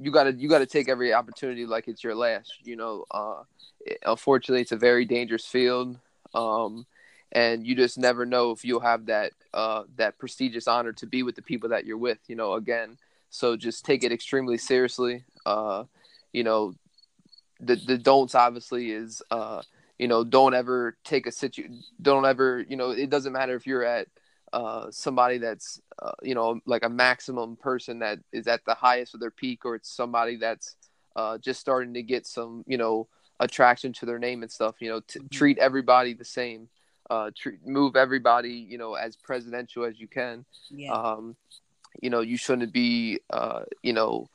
you 0.00 0.10
gotta 0.10 0.32
you 0.32 0.48
gotta 0.48 0.66
take 0.66 0.88
every 0.88 1.12
opportunity 1.12 1.66
like 1.66 1.88
it's 1.88 2.04
your 2.04 2.14
last. 2.14 2.52
You 2.62 2.76
know, 2.76 3.04
uh, 3.10 3.42
unfortunately, 4.06 4.62
it's 4.62 4.72
a 4.72 4.76
very 4.76 5.04
dangerous 5.04 5.46
field, 5.46 5.98
um, 6.34 6.86
and 7.32 7.66
you 7.66 7.74
just 7.74 7.98
never 7.98 8.24
know 8.24 8.52
if 8.52 8.64
you'll 8.64 8.80
have 8.80 9.06
that 9.06 9.32
uh, 9.52 9.84
that 9.96 10.18
prestigious 10.18 10.68
honor 10.68 10.92
to 10.94 11.06
be 11.06 11.22
with 11.22 11.34
the 11.34 11.42
people 11.42 11.70
that 11.70 11.84
you're 11.84 11.98
with. 11.98 12.18
You 12.28 12.36
know, 12.36 12.54
again, 12.54 12.96
so 13.30 13.56
just 13.56 13.84
take 13.84 14.04
it 14.04 14.12
extremely 14.12 14.58
seriously. 14.58 15.24
Uh, 15.44 15.84
you 16.32 16.44
know, 16.44 16.74
the 17.60 17.76
the 17.76 17.98
don'ts 17.98 18.34
obviously 18.34 18.90
is 18.92 19.22
uh, 19.30 19.62
you 19.98 20.06
know 20.08 20.22
don't 20.24 20.54
ever 20.54 20.96
take 21.04 21.26
a 21.26 21.32
situ 21.32 21.68
don't 22.00 22.24
ever 22.24 22.64
you 22.68 22.76
know 22.76 22.90
it 22.90 23.10
doesn't 23.10 23.32
matter 23.32 23.56
if 23.56 23.66
you're 23.66 23.84
at 23.84 24.06
uh, 24.52 24.86
somebody 24.90 25.38
that's 25.38 25.80
uh, 26.00 26.12
you 26.22 26.34
know 26.34 26.60
like 26.66 26.84
a 26.84 26.88
maximum 26.88 27.56
person 27.56 27.98
that 27.98 28.18
is 28.32 28.46
at 28.46 28.64
the 28.64 28.74
highest 28.74 29.12
of 29.14 29.20
their 29.20 29.30
peak 29.32 29.64
or 29.64 29.74
it's 29.74 29.90
somebody 29.90 30.36
that's 30.36 30.76
uh, 31.16 31.36
just 31.38 31.58
starting 31.60 31.92
to 31.94 32.02
get 32.02 32.26
some 32.26 32.62
you 32.66 32.78
know 32.78 33.08
attraction 33.40 33.92
to 33.92 34.06
their 34.06 34.18
name 34.20 34.42
and 34.42 34.50
stuff 34.52 34.76
you 34.80 34.88
know 34.88 35.00
t- 35.00 35.18
Mhm. 35.20 35.30
treat 35.30 35.58
everybody 35.58 36.14
the 36.14 36.24
same 36.24 36.68
uh, 37.10 37.30
treat, 37.36 37.66
move 37.66 37.96
everybody 37.96 38.52
you 38.52 38.78
know 38.78 38.94
as 38.94 39.16
presidential 39.16 39.84
as 39.84 39.98
you 39.98 40.06
can 40.06 40.44
Yeah, 40.70 40.92
um, 40.92 41.36
you 42.00 42.10
know 42.10 42.20
you 42.20 42.36
shouldn't 42.36 42.72
be 42.72 43.18
uh, 43.30 43.62
you 43.82 43.92
know 43.92 44.28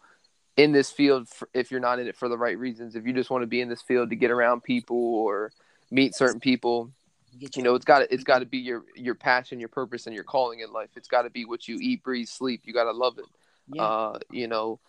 in 0.55 0.71
this 0.71 0.91
field 0.91 1.27
for, 1.27 1.49
if 1.53 1.71
you're 1.71 1.79
not 1.79 1.99
in 1.99 2.07
it 2.07 2.15
for 2.15 2.29
the 2.29 2.37
right 2.37 2.57
reasons 2.57 2.95
if 2.95 3.05
you 3.05 3.13
just 3.13 3.29
want 3.29 3.41
to 3.41 3.47
be 3.47 3.61
in 3.61 3.69
this 3.69 3.81
field 3.81 4.09
to 4.09 4.15
get 4.15 4.31
around 4.31 4.63
people 4.63 5.15
or 5.15 5.51
meet 5.91 6.15
certain 6.15 6.39
people 6.39 6.91
you 7.39 7.63
know 7.63 7.75
it's 7.75 7.85
got 7.85 7.99
to 7.99 8.13
it's 8.13 8.23
got 8.23 8.39
to 8.39 8.45
be 8.45 8.59
your 8.59 8.83
your 8.95 9.15
passion 9.15 9.59
your 9.59 9.69
purpose 9.69 10.05
and 10.05 10.15
your 10.15 10.23
calling 10.23 10.59
in 10.59 10.71
life. 10.71 10.89
It's 10.95 11.07
got 11.07 11.23
to 11.23 11.29
be 11.29 11.45
what 11.45 11.67
you 11.67 11.77
eat 11.81 12.03
breathe 12.03 12.27
sleep. 12.27 12.61
You 12.63 12.73
got 12.73 12.85
to 12.85 12.91
love 12.91 13.17
it 13.17 13.25
yeah, 13.71 13.83
uh 13.83 14.19
you 14.31 14.47
know? 14.47 14.79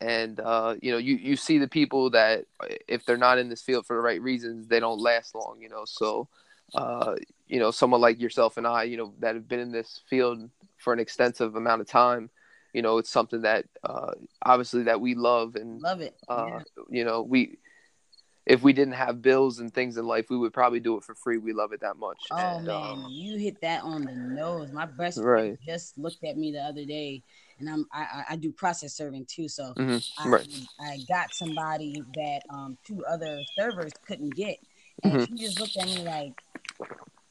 And 0.00 0.38
uh 0.40 0.76
you 0.82 0.92
know 0.92 0.98
you 0.98 1.16
you 1.16 1.36
see 1.36 1.58
the 1.58 1.68
people 1.68 2.10
that 2.10 2.44
if 2.86 3.04
they're 3.06 3.16
not 3.16 3.38
in 3.38 3.48
this 3.48 3.62
field 3.62 3.86
for 3.86 3.96
the 3.96 4.02
right 4.02 4.20
reasons 4.20 4.68
they 4.68 4.80
don't 4.80 5.00
last 5.00 5.34
long 5.34 5.58
you 5.60 5.68
know? 5.68 5.84
So 5.86 6.28
uh 6.74 7.14
you 7.46 7.58
know 7.58 7.70
someone 7.70 8.00
like 8.00 8.20
yourself 8.20 8.56
and 8.56 8.66
I 8.66 8.84
you 8.84 8.96
know 8.96 9.14
that 9.20 9.34
have 9.34 9.48
been 9.48 9.60
in 9.60 9.72
this 9.72 10.02
field 10.08 10.50
for 10.76 10.92
an 10.92 11.00
extensive 11.00 11.56
amount 11.56 11.80
of 11.80 11.86
time 11.86 12.28
you 12.76 12.82
know 12.82 12.98
it's 12.98 13.08
something 13.08 13.40
that 13.40 13.64
uh, 13.82 14.12
obviously 14.44 14.82
that 14.82 15.00
we 15.00 15.14
love 15.14 15.56
and 15.56 15.80
Love 15.80 16.02
it. 16.02 16.14
uh, 16.28 16.46
yeah. 16.50 16.82
you 16.90 17.04
know 17.06 17.22
we 17.22 17.56
if 18.44 18.62
we 18.62 18.74
didn't 18.74 18.92
have 18.94 19.22
bills 19.22 19.58
and 19.60 19.72
things 19.72 19.96
in 19.96 20.06
life 20.06 20.28
we 20.28 20.36
would 20.36 20.52
probably 20.52 20.78
do 20.78 20.94
it 20.98 21.02
for 21.02 21.14
free 21.14 21.38
we 21.38 21.54
love 21.54 21.72
it 21.72 21.80
that 21.80 21.96
much 21.96 22.20
Oh 22.30 22.58
And, 22.58 22.66
man, 22.66 22.76
um, 23.06 23.06
you 23.10 23.38
hit 23.38 23.62
that 23.62 23.82
on 23.82 24.04
the 24.04 24.12
nose. 24.14 24.72
My 24.72 24.84
best 24.84 25.22
friend 25.22 25.52
Right. 25.52 25.58
just 25.64 25.96
looked 25.96 26.22
at 26.22 26.36
me 26.36 26.52
the 26.52 26.60
other 26.60 26.84
day, 26.84 27.22
and 27.58 27.68
I'm 27.70 27.86
I, 27.90 28.24
I- 28.30 28.36
do 28.36 28.52
process 28.52 28.92
serving 28.92 29.24
too. 29.24 29.48
So 29.48 29.72
mhm, 29.78 30.06
I, 30.18 30.28
right 30.28 30.46
I 30.78 30.98
got 31.08 31.34
somebody 31.34 32.04
that 32.14 32.42
um 32.50 32.76
two 32.84 33.04
other 33.06 33.42
servers 33.58 33.92
couldn't 34.06 34.34
get, 34.36 34.58
and 35.02 35.12
Mhm. 35.14 35.26
she 35.28 35.46
just 35.46 35.58
looked 35.60 35.78
at 35.78 35.86
me 35.86 36.04
like, 36.04 36.32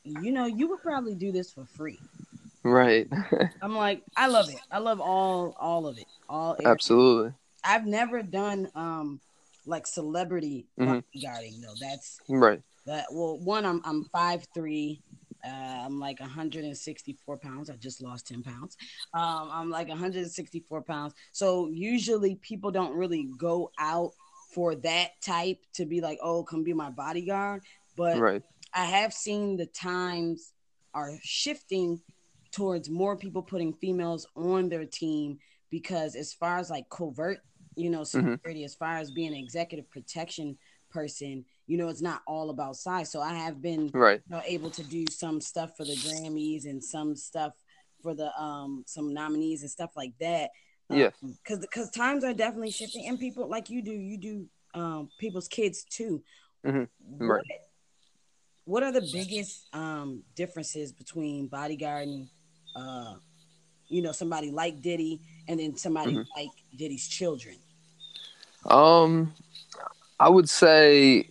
you 0.04 0.32
know, 0.32 0.48
you 0.48 0.68
would 0.70 0.82
probably 0.82 1.14
do 1.14 1.32
this 1.32 1.52
for 1.54 1.66
free. 1.66 2.00
Right 2.66 3.08
I'm 3.62 3.76
like, 3.76 4.04
I 4.18 4.28
love 4.28 4.50
it. 4.50 4.60
I 4.70 4.80
love 4.80 5.00
all 5.00 5.56
all 5.60 5.88
of 5.88 5.98
it. 5.98 6.06
All 6.28 6.58
absolutely 6.66 7.32
I've 7.64 7.86
never 7.86 8.22
done 8.22 8.70
um 8.76 9.22
like 9.66 9.88
celebrity 9.88 10.68
Mhm. 10.80 11.04
bodyguarding 11.16 11.62
though. 11.62 11.74
That's 11.80 12.20
right 12.28 12.62
that. 12.86 13.06
Well, 13.12 13.40
one, 13.40 13.66
I'm 13.66 13.82
I'm 13.86 14.06
five 14.12 14.46
three. 14.54 15.02
Uh, 15.44 15.84
I'm 15.86 16.00
like 16.00 16.20
164 16.20 17.38
pounds. 17.38 17.70
I 17.70 17.76
just 17.76 18.02
lost 18.02 18.28
10 18.28 18.42
pounds. 18.42 18.76
Um, 19.14 19.50
I'm 19.52 19.70
like 19.70 19.90
164 19.90 20.82
pounds. 20.82 21.14
So 21.34 21.70
usually 21.70 22.36
people 22.38 22.72
don't 22.72 22.96
really 22.96 23.30
go 23.38 23.72
out 23.78 24.12
for 24.56 24.74
that 24.74 25.10
type 25.22 25.60
to 25.74 25.86
be 25.86 26.02
like, 26.02 26.18
oh, 26.24 26.44
come 26.44 26.64
be 26.64 26.74
my 26.74 26.90
bodyguard. 26.90 27.62
But 27.96 28.20
right 28.20 28.42
I 28.74 28.86
have 28.86 29.14
seen 29.14 29.56
the 29.56 29.68
times 29.68 30.52
are 30.96 31.12
shifting 31.22 32.02
towards 32.56 32.90
more 32.90 33.18
people 33.18 33.42
putting 33.42 33.74
females 33.74 34.26
on 34.38 34.70
their 34.70 34.86
team 34.86 35.38
because 35.70 36.16
as 36.16 36.34
far 36.34 36.58
as 36.58 36.70
like 36.70 36.88
covert, 36.90 37.40
you 37.76 37.90
know, 37.90 38.04
security, 38.06 38.64
as 38.64 38.76
far 38.76 38.98
as 38.98 39.12
being 39.12 39.34
an 39.34 39.40
executive 39.40 39.90
protection 39.92 40.58
person, 40.90 41.44
you 41.68 41.78
know, 41.78 41.90
it's 41.90 42.02
not 42.02 42.22
all 42.26 42.50
about 42.50 42.78
size. 42.78 43.12
So 43.12 43.20
I 43.20 43.34
have 43.34 43.62
been 43.62 43.92
right 43.94 44.22
you 44.30 44.36
know, 44.36 44.42
able 44.46 44.70
to 44.70 44.84
do 44.84 45.04
some 45.12 45.42
stuff 45.42 45.72
for 45.76 45.84
the 45.84 45.96
Grammys 45.96 46.64
and 46.66 46.82
some 46.82 47.14
stuff 47.16 47.52
for 48.02 48.14
the 48.16 48.32
um 48.42 48.84
some 48.88 49.14
nominees 49.14 49.62
and 49.62 49.70
stuff 49.72 49.92
like 49.98 50.14
that. 50.22 50.52
Yeah, 50.90 51.10
because 51.44 51.60
because 51.60 51.90
times 51.92 52.24
are 52.24 52.34
definitely 52.34 52.72
shifting, 52.72 53.06
and 53.08 53.20
people 53.20 53.50
like 53.50 53.70
you 53.70 53.82
do, 53.82 53.92
you 53.92 54.18
do 54.18 54.46
um 54.80 55.10
people's 55.20 55.50
kids 55.50 55.84
too. 55.84 56.24
Mhm. 56.66 56.88
What, 57.00 57.28
Right. 57.28 57.46
what 58.66 58.84
are 58.84 58.92
the 58.92 59.08
biggest 59.12 59.68
um 59.74 60.24
differences 60.36 60.94
between 60.94 61.50
bodyguarding, 61.50 62.30
uh, 62.76 63.16
you 63.88 64.02
know, 64.02 64.12
somebody 64.12 64.52
like 64.52 64.82
Diddy 64.82 65.22
and 65.48 65.60
then 65.60 65.76
somebody 65.78 66.14
Mhm. 66.16 66.28
like 66.36 66.50
Diddy's 66.76 67.08
children? 67.08 67.56
Um, 68.66 69.34
I 70.20 70.30
would 70.30 70.50
say, 70.50 71.30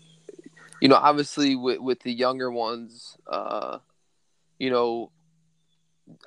you 0.80 0.88
know, 0.88 0.96
obviously 0.96 1.56
with 1.56 1.80
with 1.80 2.00
the 2.00 2.12
younger 2.12 2.50
ones, 2.50 3.16
uh, 3.26 3.78
you 4.58 4.70
know, 4.70 5.10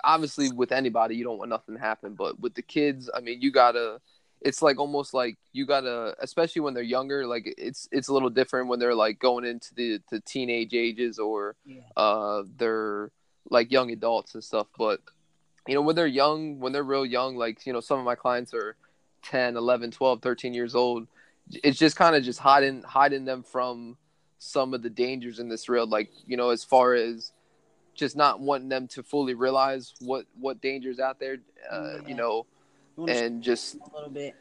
obviously 0.03 0.51
with 0.51 0.71
anybody, 0.71 1.15
you 1.15 1.23
don't 1.23 1.37
want 1.37 1.49
nothing 1.49 1.75
to 1.75 1.81
happen. 1.81 2.13
But 2.13 2.39
with 2.39 2.55
the 2.55 2.61
kids, 2.61 3.09
I 3.13 3.21
mean, 3.21 3.41
you 3.41 3.51
gotta. 3.51 4.01
It's 4.41 4.61
like 4.61 4.77
almost 4.79 5.15
like 5.15 5.35
you 5.51 5.65
gotta, 5.65 6.15
especially 6.19 6.61
when 6.61 6.75
they're 6.75 6.83
younger. 6.83 7.25
Like 7.25 7.51
it's 7.57 7.87
it's 7.91 8.07
a 8.07 8.13
little 8.13 8.29
different 8.29 8.67
when 8.67 8.79
they're 8.79 8.93
like 8.93 9.17
going 9.17 9.45
into 9.45 9.73
the 9.73 9.99
the 10.11 10.19
teenage 10.21 10.73
ages 10.75 11.17
or 11.17 11.55
Yeah. 11.65 11.81
uh 11.95 12.43
they're 12.57 13.11
like 13.49 13.71
young 13.71 13.91
adults 13.91 14.33
and 14.33 14.43
stuff 14.43 14.67
but 14.77 14.99
you 15.67 15.75
know 15.75 15.81
when 15.81 15.95
they're 15.95 16.07
young 16.07 16.59
when 16.59 16.71
they're 16.73 16.83
real 16.83 17.05
young 17.05 17.35
like 17.35 17.65
you 17.65 17.73
know 17.73 17.79
some 17.79 17.99
of 17.99 18.05
my 18.05 18.15
clients 18.15 18.53
are 18.53 18.75
10 19.23 19.57
11 19.57 19.91
12 19.91 20.21
13 20.21 20.53
years 20.53 20.75
old 20.75 21.07
it's 21.63 21.77
just 21.77 21.95
kind 21.95 22.15
of 22.15 22.23
just 22.23 22.39
hiding 22.39 22.83
hiding 22.83 23.25
them 23.25 23.43
from 23.43 23.97
some 24.39 24.73
of 24.73 24.81
the 24.81 24.89
dangers 24.89 25.39
in 25.39 25.49
this 25.49 25.67
world 25.67 25.89
like 25.89 26.09
you 26.25 26.37
know 26.37 26.49
as 26.49 26.63
far 26.63 26.93
as 26.93 27.31
just 27.95 28.15
not 28.15 28.39
wanting 28.39 28.69
them 28.69 28.87
to 28.87 29.01
fully 29.01 29.33
realize 29.33 29.93
what 30.01 30.25
what 30.39 30.61
dangers 30.61 30.99
out 30.99 31.19
there 31.19 31.37
uh, 31.71 31.93
Yeah. 32.01 32.07
you 32.07 32.15
know 32.15 32.45
You 32.97 33.07
and 33.07 33.43
just 33.43 33.75
a 33.75 33.95
little 33.95 34.09
bit. 34.09 34.35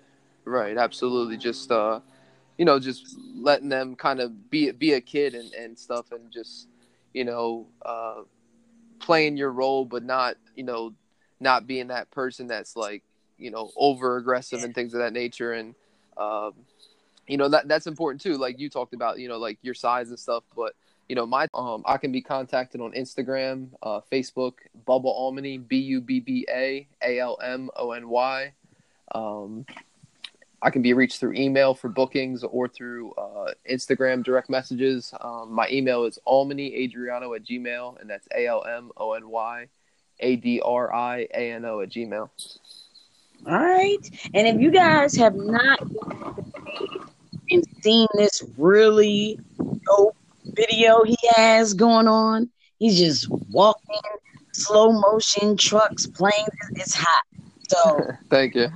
Right, 0.44 0.76
absolutely. 0.76 1.36
Just 1.36 1.70
uh 1.72 2.00
you 2.58 2.64
know, 2.64 2.78
just 2.78 3.18
letting 3.34 3.68
them 3.68 3.96
kind 3.96 4.20
of 4.20 4.48
be 4.50 4.70
be 4.70 4.92
a 4.94 5.00
kid 5.00 5.34
and, 5.34 5.52
and 5.52 5.78
stuff 5.78 6.12
and 6.12 6.30
just, 6.32 6.68
you 7.12 7.24
know, 7.24 7.66
uh 7.84 8.22
playing 9.00 9.36
your 9.36 9.50
role 9.50 9.84
but 9.84 10.02
not, 10.02 10.36
you 10.54 10.64
know, 10.64 10.92
not 11.40 11.66
being 11.66 11.88
that 11.88 12.10
person 12.10 12.46
that's 12.46 12.76
like, 12.76 13.02
you 13.38 13.50
know, 13.50 13.70
over 13.76 14.16
aggressive 14.16 14.64
and 14.64 14.74
things 14.74 14.94
of 14.94 15.00
that 15.00 15.12
nature 15.12 15.52
and 15.52 15.74
um 16.16 16.52
you 17.26 17.36
know 17.36 17.48
that 17.48 17.68
that's 17.68 17.86
important 17.86 18.20
too. 18.20 18.36
Like 18.36 18.58
you 18.58 18.70
talked 18.70 18.94
about, 18.94 19.18
you 19.18 19.28
know, 19.28 19.38
like 19.38 19.58
your 19.62 19.74
size 19.74 20.10
and 20.10 20.18
stuff, 20.18 20.44
but 20.54 20.74
you 21.08 21.14
know, 21.16 21.26
my 21.26 21.48
um 21.54 21.82
I 21.86 21.98
can 21.98 22.12
be 22.12 22.22
contacted 22.22 22.80
on 22.80 22.92
Instagram, 22.92 23.68
uh 23.82 24.00
Facebook, 24.10 24.54
Bubba 24.86 25.06
Almony, 25.06 25.58
B 25.58 25.78
U 25.78 26.00
B 26.00 26.20
B 26.20 26.46
A 26.50 26.86
A 27.02 27.18
L 27.18 27.38
M 27.42 27.70
O 27.76 27.92
N 27.92 28.08
Y. 28.08 28.52
Um 29.14 29.66
I 30.62 30.70
can 30.70 30.82
be 30.82 30.94
reached 30.94 31.20
through 31.20 31.34
email 31.34 31.74
for 31.74 31.88
bookings 31.88 32.42
or 32.42 32.66
through 32.66 33.12
uh, 33.12 33.52
Instagram 33.70 34.24
direct 34.24 34.48
messages. 34.48 35.12
Um, 35.20 35.52
my 35.52 35.68
email 35.70 36.04
is 36.04 36.18
almonyadriano 36.26 37.36
at 37.36 37.44
gmail, 37.44 38.00
and 38.00 38.08
that's 38.08 38.26
A 38.34 38.46
L 38.46 38.64
M 38.64 38.90
O 38.96 39.12
N 39.12 39.28
Y 39.28 39.68
A 40.20 40.36
D 40.36 40.60
R 40.64 40.94
I 40.94 41.28
A 41.34 41.52
N 41.52 41.64
O 41.64 41.80
at 41.80 41.90
gmail. 41.90 42.30
All 43.46 43.52
right. 43.52 43.98
And 44.34 44.46
if 44.46 44.60
you 44.60 44.70
guys 44.70 45.14
have 45.16 45.34
not 45.34 45.80
and 47.50 47.64
seen 47.82 48.06
this 48.14 48.42
really 48.56 49.38
dope 49.86 50.16
video 50.44 51.04
he 51.04 51.16
has 51.36 51.74
going 51.74 52.08
on, 52.08 52.48
he's 52.78 52.98
just 52.98 53.30
walking, 53.50 54.00
slow 54.52 54.92
motion, 54.92 55.56
trucks, 55.56 56.06
planes. 56.06 56.48
It's 56.72 56.94
hot. 56.94 57.24
So 57.68 58.00
Thank 58.30 58.54
you. 58.54 58.68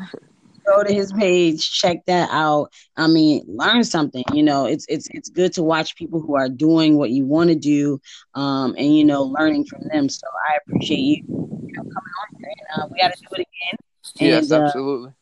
Go 0.71 0.83
to 0.85 0.93
his 0.93 1.13
page, 1.13 1.71
check 1.73 1.99
that 2.07 2.29
out. 2.33 2.71
I 2.97 3.07
mean, 3.09 3.45
learn 3.49 3.85
something. 3.85 4.25
You 4.33 4.43
know, 4.43 4.67
it's 4.67 4.87
it's 4.89 5.09
it's 5.13 5.29
good 5.31 5.53
to 5.55 5.63
watch 5.63 5.97
people 5.97 6.21
who 6.21 6.37
are 6.37 6.49
doing 6.49 6.97
what 6.97 7.11
you 7.11 7.25
want 7.27 7.51
to 7.51 7.57
do, 7.57 8.01
um, 8.35 8.75
and 8.79 8.95
you 8.97 9.05
know, 9.05 9.23
learning 9.25 9.65
from 9.67 9.83
them. 9.93 10.09
So 10.09 10.27
I 10.51 10.59
appreciate 10.67 11.01
you, 11.01 11.17
you 11.29 11.73
know, 11.77 11.83
coming 11.83 12.15
on 12.23 12.37
here, 12.39 12.53
and 12.59 12.83
uh, 12.83 12.87
we 12.91 12.99
got 13.01 13.13
to 13.13 13.19
do 13.21 13.29
it 13.37 13.41
again. 13.41 13.79
yes, 14.21 14.51
And, 14.51 14.53
uh, 14.53 14.73
absolutely. 14.73 15.13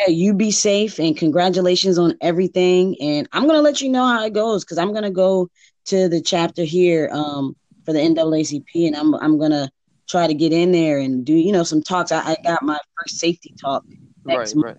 yeah, 0.00 0.12
you 0.12 0.34
be 0.34 0.50
safe 0.50 0.98
and 0.98 1.16
congratulations 1.16 1.98
on 1.98 2.14
everything. 2.20 2.96
And 3.00 3.28
I'm 3.32 3.46
gonna 3.46 3.62
let 3.62 3.80
you 3.80 3.88
know 3.90 4.06
how 4.06 4.24
it 4.24 4.32
goes 4.34 4.64
because 4.64 4.78
I'm 4.78 4.92
gonna 4.92 5.10
go 5.10 5.48
to 5.86 6.08
the 6.08 6.20
chapter 6.20 6.64
here 6.64 7.10
um, 7.12 7.56
for 7.84 7.92
the 7.92 8.00
NAACP, 8.00 8.86
and 8.86 8.96
I'm 8.96 9.14
I'm 9.14 9.38
gonna 9.38 9.70
try 10.08 10.26
to 10.26 10.34
get 10.34 10.52
in 10.52 10.72
there 10.72 10.98
and 10.98 11.24
do 11.24 11.34
you 11.34 11.52
know 11.52 11.64
some 11.64 11.82
talks. 11.82 12.12
I, 12.12 12.20
I 12.20 12.36
got 12.44 12.62
my 12.62 12.78
first 12.98 13.18
safety 13.18 13.54
talk. 13.60 13.84
Right, 14.24 14.38
next 14.38 14.56
right. 14.56 14.76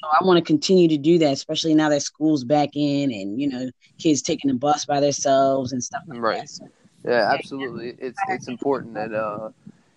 So 0.00 0.08
I 0.20 0.24
want 0.24 0.38
to 0.38 0.44
continue 0.44 0.88
to 0.88 0.98
do 0.98 1.18
that, 1.18 1.32
especially 1.32 1.74
now 1.74 1.88
that 1.88 2.02
school's 2.02 2.44
back 2.44 2.70
in, 2.74 3.10
and 3.12 3.40
you 3.40 3.48
know, 3.48 3.70
kids 3.98 4.22
taking 4.22 4.48
the 4.48 4.56
bus 4.56 4.84
by 4.84 5.00
themselves 5.00 5.72
and 5.72 5.82
stuff 5.82 6.02
like 6.06 6.20
Right. 6.20 6.40
that. 6.40 6.48
So, 6.50 6.68
Yeah, 7.04 7.32
absolutely. 7.32 7.94
It's 7.98 8.18
it's 8.28 8.48
important 8.48 8.94
that 8.94 9.12
uh, 9.12 9.50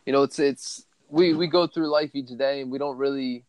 you 0.05 0.13
know, 0.13 0.23
it's 0.23 0.39
it's 0.39 0.85
we 1.09 1.33
we 1.33 1.47
go 1.47 1.67
through 1.67 1.87
life 1.87 2.11
each 2.13 2.29
day, 2.37 2.61
and 2.61 2.71
we 2.71 2.77
don't 2.77 2.97
really, 2.97 3.43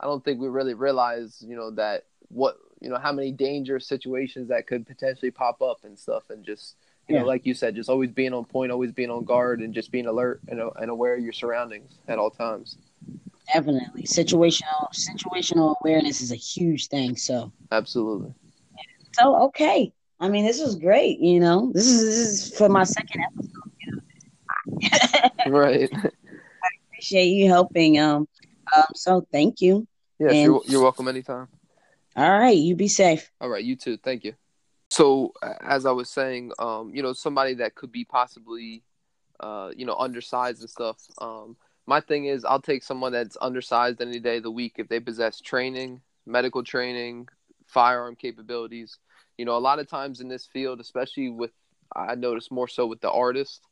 I 0.00 0.06
don't 0.06 0.24
think 0.24 0.40
we 0.40 0.48
really 0.48 0.74
realize, 0.74 1.44
you 1.46 1.56
know, 1.56 1.70
that 1.72 2.04
what 2.28 2.58
you 2.80 2.88
know 2.88 2.98
how 2.98 3.12
many 3.12 3.32
dangerous 3.32 3.86
situations 3.86 4.48
that 4.48 4.66
could 4.66 4.86
potentially 4.86 5.30
pop 5.30 5.60
up 5.62 5.78
and 5.84 5.98
stuff, 5.98 6.30
and 6.30 6.44
just 6.44 6.76
you 7.08 7.14
Yeah. 7.14 7.22
know, 7.22 7.26
like 7.26 7.44
you 7.44 7.54
said, 7.54 7.74
just 7.74 7.90
always 7.90 8.10
being 8.12 8.32
on 8.32 8.44
point, 8.44 8.70
always 8.70 8.92
being 8.92 9.10
on 9.10 9.24
guard, 9.24 9.60
and 9.60 9.74
just 9.74 9.90
being 9.90 10.06
alert 10.06 10.40
and, 10.48 10.60
and 10.76 10.90
aware 10.90 11.14
of 11.14 11.20
your 11.24 11.32
surroundings 11.32 11.98
at 12.06 12.18
all 12.18 12.30
times. 12.30 12.76
Definitely, 13.52 14.02
situational 14.02 14.88
situational 14.92 15.76
awareness 15.80 16.20
is 16.20 16.32
a 16.32 16.36
huge 16.36 16.88
thing. 16.88 17.16
So. 17.16 17.52
Absolutely. 17.70 18.34
So 19.12 19.44
okay. 19.46 19.92
I 20.20 20.28
mean, 20.28 20.44
this 20.44 20.60
was 20.60 20.76
great. 20.76 21.20
You 21.20 21.40
know, 21.40 21.70
this 21.72 21.86
is 21.86 22.02
this 22.04 22.18
is 22.52 22.58
for 22.58 22.68
my 22.68 22.84
second 22.84 23.22
episode. 23.22 23.72
You 24.80 24.88
know, 25.46 25.58
right. 25.58 25.90
I 25.92 26.68
appreciate 26.88 27.26
you 27.26 27.48
helping. 27.48 27.98
Um, 27.98 28.28
um. 28.76 28.84
So 28.94 29.26
thank 29.32 29.60
you. 29.60 29.86
Yes, 30.18 30.32
And- 30.32 30.42
you're 30.42 30.62
you're 30.66 30.82
welcome 30.82 31.08
anytime. 31.08 31.48
All 32.16 32.38
right. 32.38 32.56
You 32.56 32.74
be 32.74 32.88
safe. 32.88 33.30
All 33.40 33.48
right, 33.48 33.62
you 33.62 33.76
too. 33.76 33.96
Thank 33.96 34.24
you. 34.24 34.34
So, 34.90 35.32
as 35.60 35.86
I 35.86 35.92
was 35.92 36.08
saying, 36.10 36.50
um, 36.58 36.90
you 36.94 37.02
know, 37.02 37.12
somebody 37.12 37.54
that 37.54 37.74
could 37.74 37.92
be 37.92 38.04
possibly, 38.04 38.82
uh, 39.38 39.70
you 39.76 39.84
know, 39.84 39.94
undersized 39.94 40.60
and 40.62 40.70
stuff. 40.70 40.96
Um, 41.20 41.56
my 41.88 42.00
thing 42.00 42.26
is, 42.26 42.44
I'll 42.44 42.60
take 42.60 42.82
someone 42.82 43.12
that's 43.12 43.38
undersized 43.40 44.02
any 44.02 44.20
day 44.20 44.36
of 44.36 44.42
the 44.42 44.50
week 44.50 44.74
if 44.76 44.88
they 44.88 45.00
possess 45.00 45.40
training, 45.40 46.02
medical 46.26 46.62
training, 46.62 47.28
firearm 47.66 48.14
capabilities. 48.14 48.98
You 49.38 49.46
know, 49.46 49.56
a 49.56 49.58
lot 49.58 49.78
of 49.78 49.88
times 49.88 50.20
in 50.20 50.28
this 50.28 50.44
field, 50.44 50.80
especially 50.80 51.30
with, 51.30 51.52
I 51.96 52.14
notice 52.14 52.50
more 52.50 52.68
so 52.68 52.86
with 52.86 53.00
the 53.00 53.10
artists, 53.10 53.62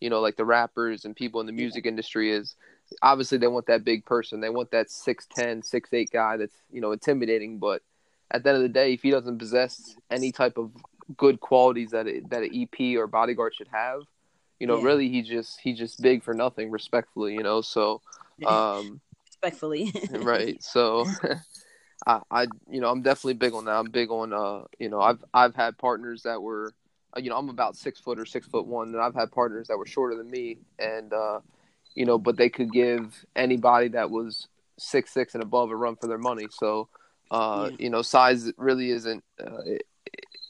you 0.00 0.08
know, 0.08 0.22
like 0.22 0.38
the 0.38 0.44
rappers 0.46 1.04
and 1.04 1.14
people 1.14 1.38
in 1.42 1.46
the 1.46 1.52
music 1.52 1.84
industry, 1.84 2.32
is 2.32 2.56
obviously 3.02 3.36
they 3.36 3.46
want 3.46 3.66
that 3.66 3.84
big 3.84 4.06
person. 4.06 4.40
They 4.40 4.48
want 4.48 4.70
that 4.70 4.86
6'10", 4.86 5.62
6'8 5.70 6.10
guy 6.10 6.38
that's 6.38 6.56
you 6.72 6.80
know 6.80 6.92
intimidating. 6.92 7.58
But 7.58 7.82
at 8.30 8.42
the 8.42 8.48
end 8.48 8.56
of 8.56 8.62
the 8.62 8.70
day, 8.70 8.94
if 8.94 9.02
he 9.02 9.10
doesn't 9.10 9.36
possess 9.36 9.96
any 10.10 10.32
type 10.32 10.56
of 10.56 10.72
good 11.18 11.40
qualities 11.40 11.90
that 11.90 12.06
it, 12.06 12.30
that 12.30 12.42
an 12.42 12.50
EP 12.54 12.96
or 12.96 13.06
bodyguard 13.06 13.54
should 13.54 13.68
have, 13.70 14.04
you 14.60 14.66
know, 14.66 14.76
Yeah. 14.76 14.84
really 14.84 15.08
he 15.08 15.22
just 15.22 15.60
he 15.60 15.72
just 15.72 16.00
big 16.02 16.22
for 16.22 16.34
nothing, 16.34 16.70
respectfully, 16.70 17.34
you 17.34 17.42
know. 17.42 17.62
So, 17.62 18.02
um, 18.46 19.00
Respectfully. 19.26 19.92
right. 20.10 20.62
So, 20.62 21.06
I, 22.06 22.20
I, 22.30 22.42
you 22.70 22.80
know, 22.80 22.90
I'm 22.90 23.02
definitely 23.02 23.34
big 23.34 23.54
on 23.54 23.64
that. 23.66 23.72
I'm 23.76 23.90
big 23.90 24.10
on, 24.10 24.32
uh, 24.32 24.64
you 24.78 24.88
know, 24.88 25.00
I've 25.00 25.24
I've 25.34 25.54
had 25.54 25.78
partners 25.78 26.22
that 26.22 26.40
were, 26.42 26.74
uh, 27.16 27.20
you 27.20 27.30
know, 27.30 27.36
I'm 27.38 27.48
about 27.48 27.76
six 27.76 28.00
foot 28.00 28.18
or 28.18 28.24
six 28.26 28.46
foot 28.46 28.66
one, 28.66 28.88
and 28.88 29.00
I've 29.02 29.14
had 29.14 29.32
partners 29.32 29.68
that 29.68 29.78
were 29.78 29.86
shorter 29.86 30.16
than 30.16 30.30
me, 30.30 30.58
and 30.78 31.12
uh, 31.12 31.40
you 31.94 32.04
know, 32.06 32.18
but 32.18 32.36
they 32.36 32.48
could 32.48 32.72
give 32.72 33.24
anybody 33.36 33.88
that 33.88 34.10
was 34.10 34.48
six 34.78 35.12
six 35.12 35.34
and 35.34 35.42
above 35.42 35.70
a 35.70 35.76
run 35.76 35.96
for 35.96 36.06
their 36.06 36.18
money. 36.18 36.48
So, 36.50 36.88
uh, 37.30 37.70
Yeah. 37.70 37.76
you 37.78 37.90
know, 37.90 38.02
size 38.02 38.50
really 38.56 38.90
isn't. 38.90 39.24
Uh, 39.40 39.62
it, 39.66 39.82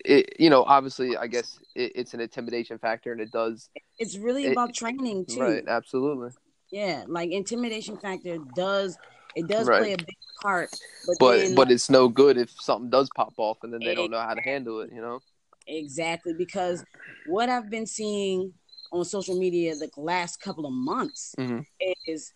it, 0.05 0.37
you 0.39 0.51
know, 0.51 0.65
obviously, 0.65 1.17
I 1.17 1.27
guess 1.27 1.59
it, 1.75 1.93
it's 1.95 2.15
an 2.15 2.21
intimidation 2.21 2.79
factor, 2.79 3.13
and 3.13 3.21
it 3.21 3.31
does. 3.31 3.69
it's 3.99 4.17
really 4.17 4.47
It- 4.47 4.53
about 4.53 4.75
training 4.75 5.27
too. 5.27 5.41
Right. 5.41 5.65
Absolutely. 5.67 6.31
Yeah, 6.71 7.05
like 7.09 7.31
intimidation 7.31 7.97
factor 7.99 8.39
does 8.55 8.97
it 9.35 9.47
does 9.49 9.69
Right. 9.69 9.81
play 9.83 9.93
a 9.95 9.99
big 9.99 10.17
part, 10.41 10.71
but 11.07 11.17
But 11.19 11.39
then, 11.39 11.55
but 11.55 11.71
it's 11.71 11.91
no 11.91 12.09
good 12.09 12.37
if 12.39 12.51
something 12.51 12.91
does 12.91 13.09
pop 13.15 13.35
off, 13.39 13.59
and 13.63 13.73
then 13.73 13.81
they 13.81 13.95
don't 13.95 14.11
know 14.11 14.21
how 14.21 14.35
to 14.35 14.41
handle 14.41 14.81
it. 14.81 14.91
You 14.93 15.01
know. 15.01 15.21
exactly 15.67 16.33
because 16.33 16.85
what 17.27 17.49
I've 17.49 17.71
been 17.71 17.87
seeing 17.87 18.53
on 18.93 19.05
social 19.05 19.39
media 19.39 19.77
the 19.77 19.91
last 19.97 20.41
couple 20.41 20.67
of 20.67 20.73
months 20.73 21.35
Mhm. 21.39 21.65
is 22.07 22.33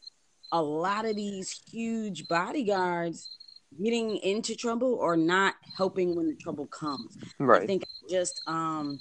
a 0.53 0.63
lot 0.63 1.05
of 1.05 1.17
these 1.17 1.51
huge 1.71 2.29
bodyguards 2.29 3.29
getting 3.83 4.17
into 4.19 4.55
trouble 4.55 4.95
or 5.01 5.17
not 5.17 5.55
helping 5.77 6.15
when 6.17 6.27
the 6.29 6.37
trouble 6.37 6.67
comes. 6.67 7.17
Right. 7.39 7.63
I 7.63 7.67
think 7.67 7.83
I 7.85 8.11
just 8.11 8.41
um 8.47 9.01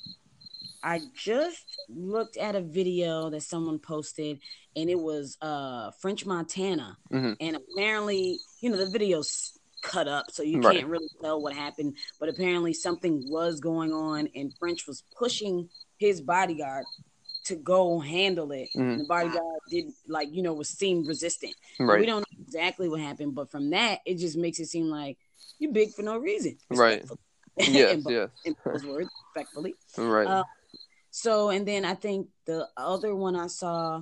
I 0.82 1.02
just 1.16 1.66
looked 1.90 2.38
at 2.38 2.56
a 2.56 2.62
video 2.62 3.30
that 3.30 3.42
someone 3.42 3.80
posted 3.80 4.40
and 4.76 4.90
it 4.90 5.00
was 5.00 5.38
uh 5.42 5.92
French 6.02 6.26
Montana 6.26 6.98
Mhm. 7.12 7.38
and 7.40 7.56
apparently 7.56 8.40
you 8.62 8.70
know 8.70 8.78
the 8.78 8.90
video's 8.90 9.58
cut 9.82 10.08
up 10.08 10.32
so 10.32 10.44
you 10.44 10.60
Right. 10.62 10.78
can't 10.78 10.88
really 10.90 11.10
tell 11.22 11.42
what 11.42 11.54
happened 11.54 11.98
but 12.20 12.30
apparently 12.30 12.74
something 12.74 13.22
was 13.30 13.60
going 13.60 13.92
on 13.92 14.30
and 14.34 14.54
French 14.58 14.88
was 14.88 15.04
pushing 15.18 15.70
his 15.98 16.22
bodyguard 16.22 16.86
to 17.46 17.56
go 17.56 18.00
handle 18.00 18.52
it 18.52 18.70
Mhm. 18.76 18.98
the 19.00 19.04
bodyguard 19.04 19.60
did 19.70 19.86
like 20.08 20.34
you 20.34 20.42
know 20.42 20.54
was 20.54 20.70
seemed 20.70 21.08
resistant 21.08 21.54
we 22.00 22.06
don't 22.06 22.22
know 22.22 22.38
exactly 22.42 22.88
what 22.90 23.00
happened 23.00 23.36
but 23.36 23.50
from 23.52 23.70
that 23.72 24.00
it 24.06 24.16
just 24.18 24.38
makes 24.38 24.60
it 24.60 24.68
seem 24.68 24.86
like 24.90 25.18
you're 25.60 25.72
big 25.72 25.94
for 25.94 26.04
no 26.04 26.18
reason 26.18 26.58
Right. 26.70 27.04
Yes. 27.58 28.04
Yes. 28.10 28.30
in 28.46 28.56
those 28.66 28.86
words 28.86 29.10
respectfully 29.36 29.76
Right. 29.98 30.28
Uh, 30.28 30.44
so, 31.12 31.50
and 31.50 31.68
then 31.68 31.86
I 31.86 31.94
think 31.94 32.28
the 32.46 32.68
other 32.76 33.14
one 33.16 33.36
I 33.36 33.46
saw, 33.46 33.98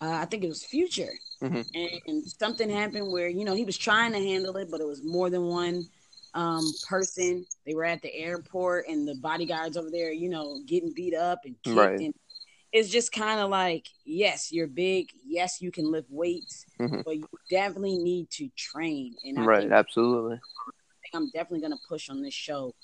uh, 0.00 0.10
I 0.22 0.24
think 0.24 0.42
it 0.42 0.48
was 0.48 0.64
Future, 0.64 1.12
Mhm. 1.42 1.66
and 2.06 2.24
something 2.26 2.70
happened 2.70 3.12
where 3.12 3.28
you 3.28 3.44
know 3.44 3.54
he 3.54 3.64
was 3.66 3.76
trying 3.76 4.12
to 4.12 4.18
handle 4.18 4.56
it, 4.56 4.70
but 4.70 4.80
it 4.80 4.86
was 4.86 5.02
more 5.04 5.28
than 5.28 5.44
one 5.48 5.86
um, 6.32 6.64
person. 6.88 7.44
They 7.66 7.74
were 7.74 7.84
at 7.84 8.00
the 8.00 8.14
airport, 8.14 8.88
and 8.88 9.06
the 9.06 9.16
bodyguards 9.16 9.76
over 9.76 9.90
there, 9.90 10.12
you 10.12 10.30
know, 10.30 10.60
getting 10.64 10.92
beat 10.94 11.14
up 11.14 11.40
and 11.44 11.56
kicked. 11.62 11.76
Right. 11.76 12.00
And 12.00 12.14
it's 12.72 12.88
just 12.88 13.12
kind 13.12 13.40
of 13.40 13.50
like, 13.50 13.86
yes, 14.04 14.52
you're 14.52 14.66
big. 14.66 15.10
Yes, 15.26 15.60
you 15.60 15.70
can 15.70 15.90
lift 15.90 16.08
weights, 16.10 16.66
Mhm. 16.78 17.04
but 17.04 17.16
you 17.16 17.26
definitely 17.48 17.98
need 17.98 18.30
to 18.30 18.48
train. 18.56 19.16
And 19.24 19.38
I 19.38 19.44
right. 19.44 19.72
Absolutely. 19.72 20.36
thing 20.36 21.10
I'm 21.14 21.30
definitely 21.30 21.60
going 21.60 21.72
to 21.72 21.86
push 21.88 22.10
on 22.10 22.22
this 22.22 22.34
show 22.34 22.74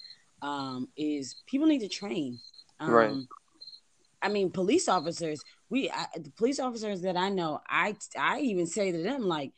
um, 0.43 0.89
is 0.97 1.37
people 1.47 1.67
need 1.67 1.81
to 1.81 1.89
train. 1.89 2.41
Um, 2.81 2.93
Right. 2.93 3.27
I 4.23 4.29
mean, 4.29 4.51
police 4.51 4.89
officers. 4.89 5.41
We 5.69 5.91
I, 5.91 6.07
the 6.17 6.31
police 6.31 6.59
officers 6.59 7.03
that 7.03 7.17
I 7.17 7.29
know, 7.29 7.61
I 7.69 7.97
I 8.19 8.41
even 8.41 8.67
say 8.67 8.91
to 8.91 8.99
them 8.99 9.23
like, 9.23 9.53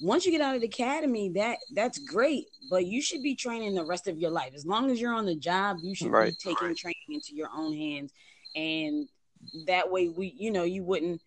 once 0.00 0.24
you 0.24 0.32
get 0.32 0.40
out 0.40 0.54
of 0.54 0.60
the 0.60 0.66
academy, 0.68 1.30
that 1.30 1.58
that's 1.72 1.98
great, 1.98 2.46
but 2.70 2.86
you 2.86 3.02
should 3.02 3.22
be 3.22 3.34
training 3.34 3.74
the 3.74 3.84
rest 3.84 4.06
of 4.06 4.18
your 4.18 4.30
life. 4.30 4.52
As 4.54 4.66
long 4.66 4.90
as 4.90 5.00
you're 5.00 5.14
on 5.14 5.26
the 5.26 5.34
job, 5.34 5.78
you 5.82 5.94
should 5.94 6.10
Right. 6.10 6.32
be 6.38 6.50
taking 6.52 6.74
training 6.76 6.96
into 7.08 7.34
your 7.34 7.50
own 7.54 7.72
hands, 7.74 8.12
and 8.54 9.08
that 9.66 9.90
way 9.90 10.08
we, 10.08 10.34
you 10.36 10.50
know, 10.50 10.64
you 10.64 10.82
wouldn't, 10.82 11.20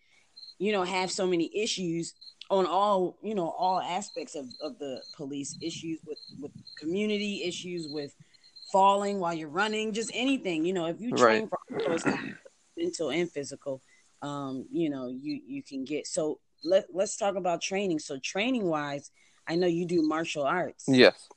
you 0.60 0.71
know, 0.71 0.84
have 0.84 1.12
so 1.12 1.26
many 1.26 1.50
issues 1.56 2.13
on 2.52 2.65
all 2.65 3.17
you 3.24 3.34
know 3.34 3.50
all 3.58 3.80
aspects 3.80 4.36
of, 4.36 4.45
of 4.62 4.78
the 4.78 5.02
police 5.15 5.58
issues 5.62 6.00
with 6.06 6.19
with 6.39 6.52
community 6.78 7.43
issues 7.45 7.88
with 7.88 8.13
falling 8.71 9.19
while 9.19 9.34
you're 9.34 9.50
running 9.50 9.93
just 9.93 10.12
anything 10.13 10.65
you 10.65 10.74
know 10.74 10.86
if 10.86 11.00
you 11.00 11.12
train 11.13 11.47
for 11.47 11.58
all 11.74 11.91
those 11.91 12.04
kinds, 12.04 12.36
mental 12.78 13.10
and 13.10 13.32
physical 13.32 13.82
um 14.21 14.65
you 14.69 14.89
know 14.89 15.08
you 15.08 15.39
you 15.47 15.63
can 15.63 15.86
get 15.86 16.06
so 16.06 16.39
let, 16.63 16.86
let's 16.93 17.17
talk 17.17 17.36
about 17.36 17.60
training. 17.60 17.97
So 17.97 18.19
training 18.19 18.65
wise 18.65 19.12
i 19.47 19.56
know 19.56 19.67
you 19.67 19.86
do 19.86 20.02
martial 20.04 20.43
arts. 20.43 20.86
Yes. 20.88 21.28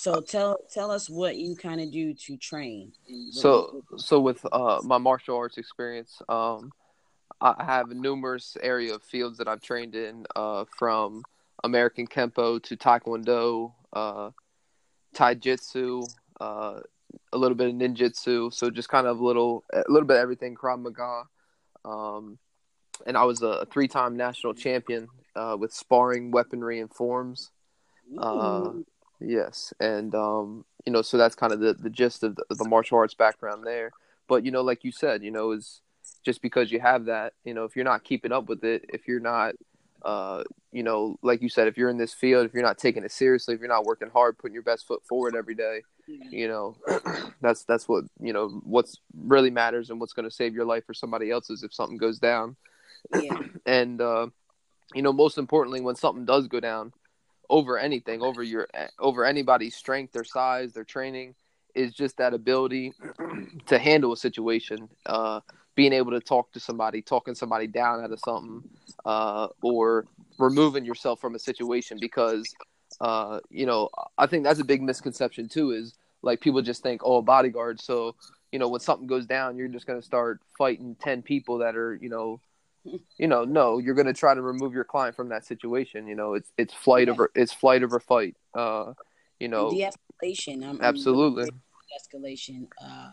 So 0.00 0.22
tell 0.22 0.56
tell 0.72 0.90
us 0.90 1.10
what 1.10 1.36
you 1.36 1.54
kind 1.54 1.78
of 1.78 1.90
do 1.92 2.14
to 2.14 2.36
train 2.38 2.92
So 3.32 3.82
so 3.98 4.18
with 4.18 4.40
uh 4.50 4.80
my 4.82 4.96
martial 4.96 5.36
arts 5.36 5.58
experience, 5.58 6.22
um 6.26 6.72
I 7.42 7.62
have 7.64 7.90
numerous 7.90 8.56
area 8.62 8.94
of 8.94 9.02
fields 9.02 9.36
that 9.38 9.46
I've 9.46 9.60
trained 9.60 9.94
in, 9.94 10.24
uh 10.34 10.64
from 10.78 11.22
American 11.64 12.06
Kenpo 12.06 12.62
to 12.62 12.76
Taekwondo, 12.78 13.74
uh 13.92 14.30
Taijutsu, 15.14 16.08
uh 16.40 16.80
a 17.34 17.38
little 17.42 17.58
bit 17.60 17.68
of 17.68 17.74
ninjutsu, 17.74 18.54
so 18.54 18.70
just 18.70 18.88
kind 18.88 19.06
of 19.06 19.20
a 19.20 19.24
little 19.24 19.64
a 19.70 19.84
little 19.88 20.06
bit 20.06 20.16
of 20.16 20.22
everything 20.22 20.54
Krav 20.54 20.80
Maga. 20.80 21.24
Um 21.84 22.38
and 23.06 23.18
I 23.18 23.24
was 23.24 23.42
a 23.42 23.66
three-time 23.66 24.16
national 24.16 24.54
champion 24.54 25.08
uh 25.36 25.56
with 25.60 25.74
sparring, 25.74 26.30
weaponry 26.30 26.80
and 26.80 26.90
forms. 26.90 27.50
uh. 28.16 28.72
Yes, 29.20 29.72
and 29.80 30.14
um, 30.14 30.64
you 30.86 30.92
know, 30.92 31.02
so 31.02 31.18
that's 31.18 31.34
kind 31.34 31.52
of 31.52 31.60
the, 31.60 31.74
the 31.74 31.90
gist 31.90 32.22
of 32.22 32.36
the, 32.36 32.44
the 32.50 32.68
martial 32.68 32.98
arts 32.98 33.14
background 33.14 33.66
there. 33.66 33.92
But 34.28 34.44
you 34.44 34.50
know, 34.50 34.62
like 34.62 34.84
you 34.84 34.92
said, 34.92 35.22
you 35.22 35.30
know, 35.30 35.52
is 35.52 35.82
just 36.24 36.40
because 36.42 36.72
you 36.72 36.80
have 36.80 37.06
that, 37.06 37.34
you 37.44 37.54
know, 37.54 37.64
if 37.64 37.76
you're 37.76 37.84
not 37.84 38.04
keeping 38.04 38.32
up 38.32 38.48
with 38.48 38.64
it, 38.64 38.84
if 38.88 39.06
you're 39.06 39.20
not, 39.20 39.54
uh, 40.02 40.42
you 40.72 40.82
know, 40.82 41.18
like 41.22 41.42
you 41.42 41.48
said, 41.48 41.68
if 41.68 41.76
you're 41.76 41.90
in 41.90 41.98
this 41.98 42.14
field, 42.14 42.46
if 42.46 42.54
you're 42.54 42.62
not 42.62 42.78
taking 42.78 43.04
it 43.04 43.12
seriously, 43.12 43.54
if 43.54 43.60
you're 43.60 43.68
not 43.68 43.84
working 43.84 44.08
hard, 44.10 44.38
putting 44.38 44.54
your 44.54 44.62
best 44.62 44.86
foot 44.86 45.02
forward 45.06 45.36
every 45.36 45.54
day, 45.54 45.82
you 46.30 46.48
know, 46.48 46.76
that's 47.42 47.64
that's 47.64 47.88
what 47.88 48.04
you 48.20 48.32
know 48.32 48.60
what's 48.64 48.98
really 49.14 49.50
matters 49.50 49.90
and 49.90 50.00
what's 50.00 50.12
going 50.14 50.28
to 50.28 50.34
save 50.34 50.54
your 50.54 50.64
life 50.64 50.88
or 50.88 50.94
somebody 50.94 51.30
else's 51.30 51.62
if 51.62 51.74
something 51.74 51.98
goes 51.98 52.18
down. 52.18 52.56
Yeah. 53.14 53.38
And 53.66 54.00
uh, 54.00 54.26
you 54.94 55.02
know 55.02 55.12
most 55.12 55.38
importantly 55.38 55.80
when 55.80 55.94
something 55.94 56.24
does 56.24 56.48
go 56.48 56.60
down 56.60 56.92
over 57.50 57.78
anything 57.78 58.22
over 58.22 58.42
your 58.42 58.66
over 58.98 59.24
anybody's 59.24 59.74
strength 59.74 60.12
their 60.12 60.24
size 60.24 60.72
their 60.72 60.84
training 60.84 61.34
is 61.74 61.92
just 61.92 62.16
that 62.16 62.32
ability 62.32 62.92
to 63.66 63.78
handle 63.78 64.12
a 64.12 64.16
situation 64.16 64.88
uh, 65.06 65.40
being 65.74 65.92
able 65.92 66.10
to 66.10 66.20
talk 66.20 66.50
to 66.52 66.60
somebody 66.60 67.02
talking 67.02 67.34
somebody 67.34 67.66
down 67.66 68.02
out 68.02 68.10
of 68.10 68.20
something 68.20 68.62
uh, 69.04 69.48
or 69.62 70.06
removing 70.38 70.84
yourself 70.84 71.20
from 71.20 71.34
a 71.34 71.38
situation 71.38 71.98
because 72.00 72.54
uh, 73.00 73.40
you 73.50 73.66
know 73.66 73.88
i 74.16 74.26
think 74.26 74.44
that's 74.44 74.60
a 74.60 74.64
big 74.64 74.82
misconception 74.82 75.48
too 75.48 75.72
is 75.72 75.94
like 76.22 76.40
people 76.40 76.62
just 76.62 76.82
think 76.82 77.00
oh 77.04 77.22
bodyguard. 77.22 77.80
So 77.80 78.14
you 78.52 78.58
know 78.58 78.68
when 78.68 78.80
something 78.80 79.06
goes 79.06 79.26
down 79.26 79.56
you're 79.56 79.68
just 79.68 79.86
going 79.86 80.00
to 80.00 80.04
start 80.04 80.40
fighting 80.58 80.96
10 81.00 81.22
people 81.22 81.58
that 81.58 81.76
are 81.76 81.94
you 82.00 82.08
know 82.08 82.40
you 82.84 83.28
know, 83.28 83.44
no, 83.44 83.78
you're 83.78 83.94
going 83.94 84.06
to 84.06 84.12
try 84.14 84.34
to 84.34 84.42
remove 84.42 84.72
your 84.72 84.84
client 84.84 85.14
from 85.16 85.28
that 85.28 85.44
situation. 85.44 86.06
You 86.06 86.14
know, 86.14 86.34
it's 86.34 86.52
it's 86.56 86.74
flight 86.74 87.08
Yeah. 87.08 87.12
over 87.14 87.30
it's 87.34 87.52
flight 87.52 87.82
over 87.82 88.00
fight. 88.00 88.36
Uh, 88.54 88.92
you 89.38 89.48
know, 89.48 89.70
de-escalation 89.70 90.62
I'm, 90.62 90.76
I'm 90.76 90.82
absolutely, 90.82 91.42
really 91.42 91.50
big 91.50 92.20
on 92.22 92.28
de-escalation 92.28 92.68
uh 92.82 93.10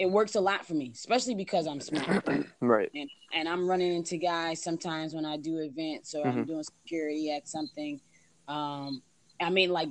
it 0.00 0.06
works 0.10 0.34
a 0.34 0.40
lot 0.40 0.66
for 0.66 0.74
me 0.74 0.90
especially 0.92 1.36
because 1.36 1.68
i'm 1.68 1.80
smart 1.80 2.26
right, 2.60 2.90
and, 2.94 3.08
and 3.32 3.48
i'm 3.48 3.68
running 3.70 3.94
into 3.94 4.16
guys 4.16 4.62
sometimes 4.62 5.14
when 5.14 5.24
i 5.24 5.36
do 5.36 5.58
events 5.58 6.14
or 6.14 6.26
i'm 6.26 6.44
Mhm. 6.44 6.46
doing 6.48 6.64
security 6.64 7.30
at 7.30 7.46
something 7.48 8.00
um 8.48 9.00
i 9.40 9.48
mean 9.48 9.70
like 9.70 9.88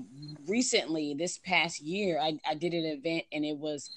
recently 0.48 1.16
this 1.18 1.38
past 1.38 1.82
year 1.82 2.20
i, 2.20 2.38
I 2.46 2.56
did 2.56 2.74
an 2.74 2.86
event 2.86 3.24
and 3.32 3.46
it 3.46 3.58
was 3.58 3.90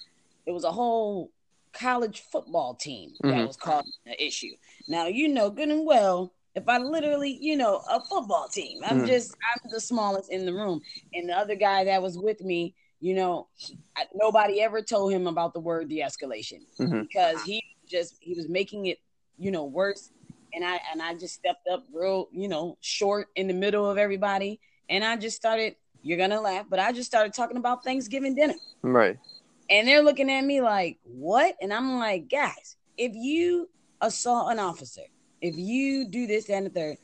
it 0.46 0.52
was 0.52 0.62
a 0.62 0.70
whole 0.70 1.32
college 1.78 2.22
football 2.32 2.74
team 2.74 3.12
that 3.22 3.34
Mhm. 3.34 3.46
was 3.46 3.56
causing 3.56 3.92
an 4.06 4.14
issue 4.18 4.52
now 4.88 5.06
you 5.06 5.28
know 5.28 5.50
good 5.50 5.68
and 5.68 5.86
well 5.86 6.32
if 6.54 6.68
i 6.68 6.78
literally 6.78 7.36
you 7.40 7.56
know 7.56 7.82
a 7.90 8.00
football 8.08 8.48
team 8.48 8.80
i'm 8.84 9.02
Mhm. 9.02 9.06
just 9.06 9.36
i'm 9.52 9.70
the 9.70 9.80
smallest 9.80 10.30
in 10.30 10.46
the 10.46 10.52
room 10.54 10.80
and 11.14 11.28
the 11.28 11.36
other 11.36 11.54
guy 11.54 11.84
that 11.84 12.02
was 12.02 12.16
with 12.18 12.40
me 12.40 12.74
you 13.00 13.14
know 13.14 13.48
he, 13.56 13.78
I, 13.96 14.06
nobody 14.14 14.60
ever 14.62 14.80
told 14.82 15.12
him 15.12 15.26
about 15.26 15.52
the 15.54 15.60
word 15.60 15.88
de-escalation 15.88 16.60
Mhm. 16.78 17.02
because 17.02 17.42
he 17.42 17.62
just 17.86 18.16
he 18.20 18.34
was 18.34 18.48
making 18.48 18.86
it 18.86 18.98
you 19.36 19.50
know 19.50 19.64
worse 19.64 20.10
and 20.54 20.64
I 20.64 20.80
and 20.90 21.02
I 21.02 21.12
just 21.14 21.34
stepped 21.34 21.68
up 21.68 21.84
real, 21.92 22.28
you 22.32 22.48
know, 22.48 22.78
short 22.80 23.28
in 23.36 23.46
the 23.46 23.52
middle 23.52 23.84
of 23.90 23.98
everybody, 23.98 24.58
and 24.88 25.04
I 25.04 25.16
just 25.16 25.36
started. 25.36 25.76
You're 26.02 26.16
gonna 26.18 26.40
laugh, 26.40 26.66
but 26.70 26.78
I 26.78 26.92
just 26.92 27.08
started 27.08 27.34
talking 27.34 27.56
about 27.58 27.84
Thanksgiving 27.84 28.34
dinner. 28.34 28.54
Right. 28.82 29.18
And 29.68 29.88
they're 29.88 30.02
looking 30.02 30.30
at 30.30 30.42
me 30.44 30.60
like, 30.60 30.98
"What?" 31.02 31.56
And 31.60 31.72
I'm 31.72 31.98
like, 31.98 32.28
"Guys, 32.28 32.76
if 32.96 33.12
you 33.14 33.68
assault 34.00 34.52
an 34.52 34.58
officer, 34.58 35.02
if 35.40 35.56
you 35.56 36.06
do 36.08 36.26
this, 36.26 36.46
that, 36.46 36.54
and 36.54 36.66
the 36.66 36.70
third, 36.70 36.96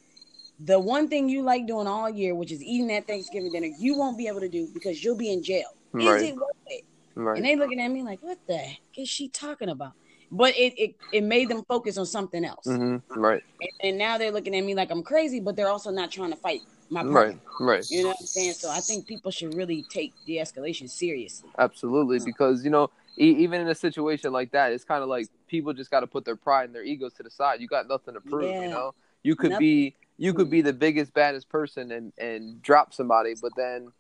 the 0.59 0.79
one 0.79 1.09
thing 1.09 1.29
you 1.29 1.43
like 1.43 1.67
doing 1.67 1.87
all 1.87 2.09
year, 2.09 2.35
which 2.35 2.53
is 2.53 2.63
eating 2.63 2.87
that 2.89 3.07
Thanksgiving 3.07 3.53
dinner, 3.53 3.69
you 3.79 3.97
won't 3.97 4.17
be 4.19 4.29
able 4.29 4.41
to 4.41 4.49
do 4.49 4.69
because 4.73 5.03
you'll 5.03 5.17
be 5.17 5.33
in 5.33 5.43
jail. 5.43 5.67
Right. 5.93 6.23
Is 6.23 6.31
it 6.31 6.37
worth 6.37 6.51
it?" 6.67 6.85
Right. 7.15 7.37
And 7.37 7.45
they 7.45 7.57
looking 7.57 7.81
at 7.81 7.89
me 7.89 8.03
like, 8.03 8.23
"What 8.23 8.39
the 8.47 8.57
heck 8.57 8.79
is 8.97 9.09
she 9.09 9.29
talking 9.29 9.69
about?" 9.69 9.93
But 10.31 10.57
it 10.57 10.75
it, 10.79 10.95
it 11.13 11.25
made 11.25 11.49
them 11.49 11.63
focus 11.69 11.99
on 11.99 12.07
something 12.07 12.45
else. 12.45 12.67
hmm 12.67 12.97
Right. 13.15 13.43
And, 13.61 13.71
and 13.83 13.99
now 13.99 14.19
they're 14.19 14.31
looking 14.33 14.57
at 14.57 14.65
me 14.65 14.75
like 14.75 14.91
I'm 14.91 15.03
crazy, 15.03 15.41
but 15.41 15.57
they're 15.57 15.69
also 15.69 15.91
not 15.91 16.11
trying 16.11 16.31
to 16.31 16.37
fight 16.37 16.61
my 16.93 17.03
Right. 17.03 17.39
partner. 17.41 17.67
Right. 17.67 17.91
You 17.91 18.03
know 18.03 18.09
what 18.09 18.19
I'm 18.21 18.27
saying? 18.27 18.53
So 18.55 18.71
I 18.71 18.81
think 18.81 19.07
people 19.07 19.31
should 19.31 19.55
really 19.55 19.83
take 19.91 20.13
de-escalation 20.27 20.89
seriously. 20.91 21.49
Absolutely, 21.59 22.19
Yeah. 22.19 22.25
because 22.27 22.65
you 22.65 22.71
know, 22.71 22.91
e- 23.19 23.37
even 23.39 23.61
in 23.61 23.69
a 23.69 23.75
situation 23.75 24.33
like 24.33 24.51
that, 24.53 24.73
it's 24.73 24.85
kind 24.85 25.03
of 25.03 25.09
like 25.09 25.27
people 25.49 25.73
just 25.73 25.91
got 25.91 26.01
to 26.01 26.07
put 26.07 26.25
their 26.25 26.37
pride 26.37 26.65
and 26.67 26.75
their 26.75 26.85
egos 26.85 27.15
to 27.15 27.23
the 27.23 27.31
side. 27.31 27.61
You 27.61 27.67
got 27.69 27.89
nothing 27.89 28.15
to 28.15 28.21
prove. 28.21 28.51
Yeah. 28.51 28.63
You 28.63 28.69
know, 28.71 28.95
you 29.23 29.35
could 29.37 29.51
Nothing. 29.53 29.67
be 29.67 29.97
you 30.19 30.35
could 30.35 30.51
be 30.51 30.61
the 30.61 30.73
biggest 30.75 31.15
baddest 31.15 31.49
person 31.49 31.91
and 31.93 32.13
and 32.19 32.61
drop 32.63 32.93
somebody, 32.93 33.35
but 33.41 33.53
then 33.57 33.91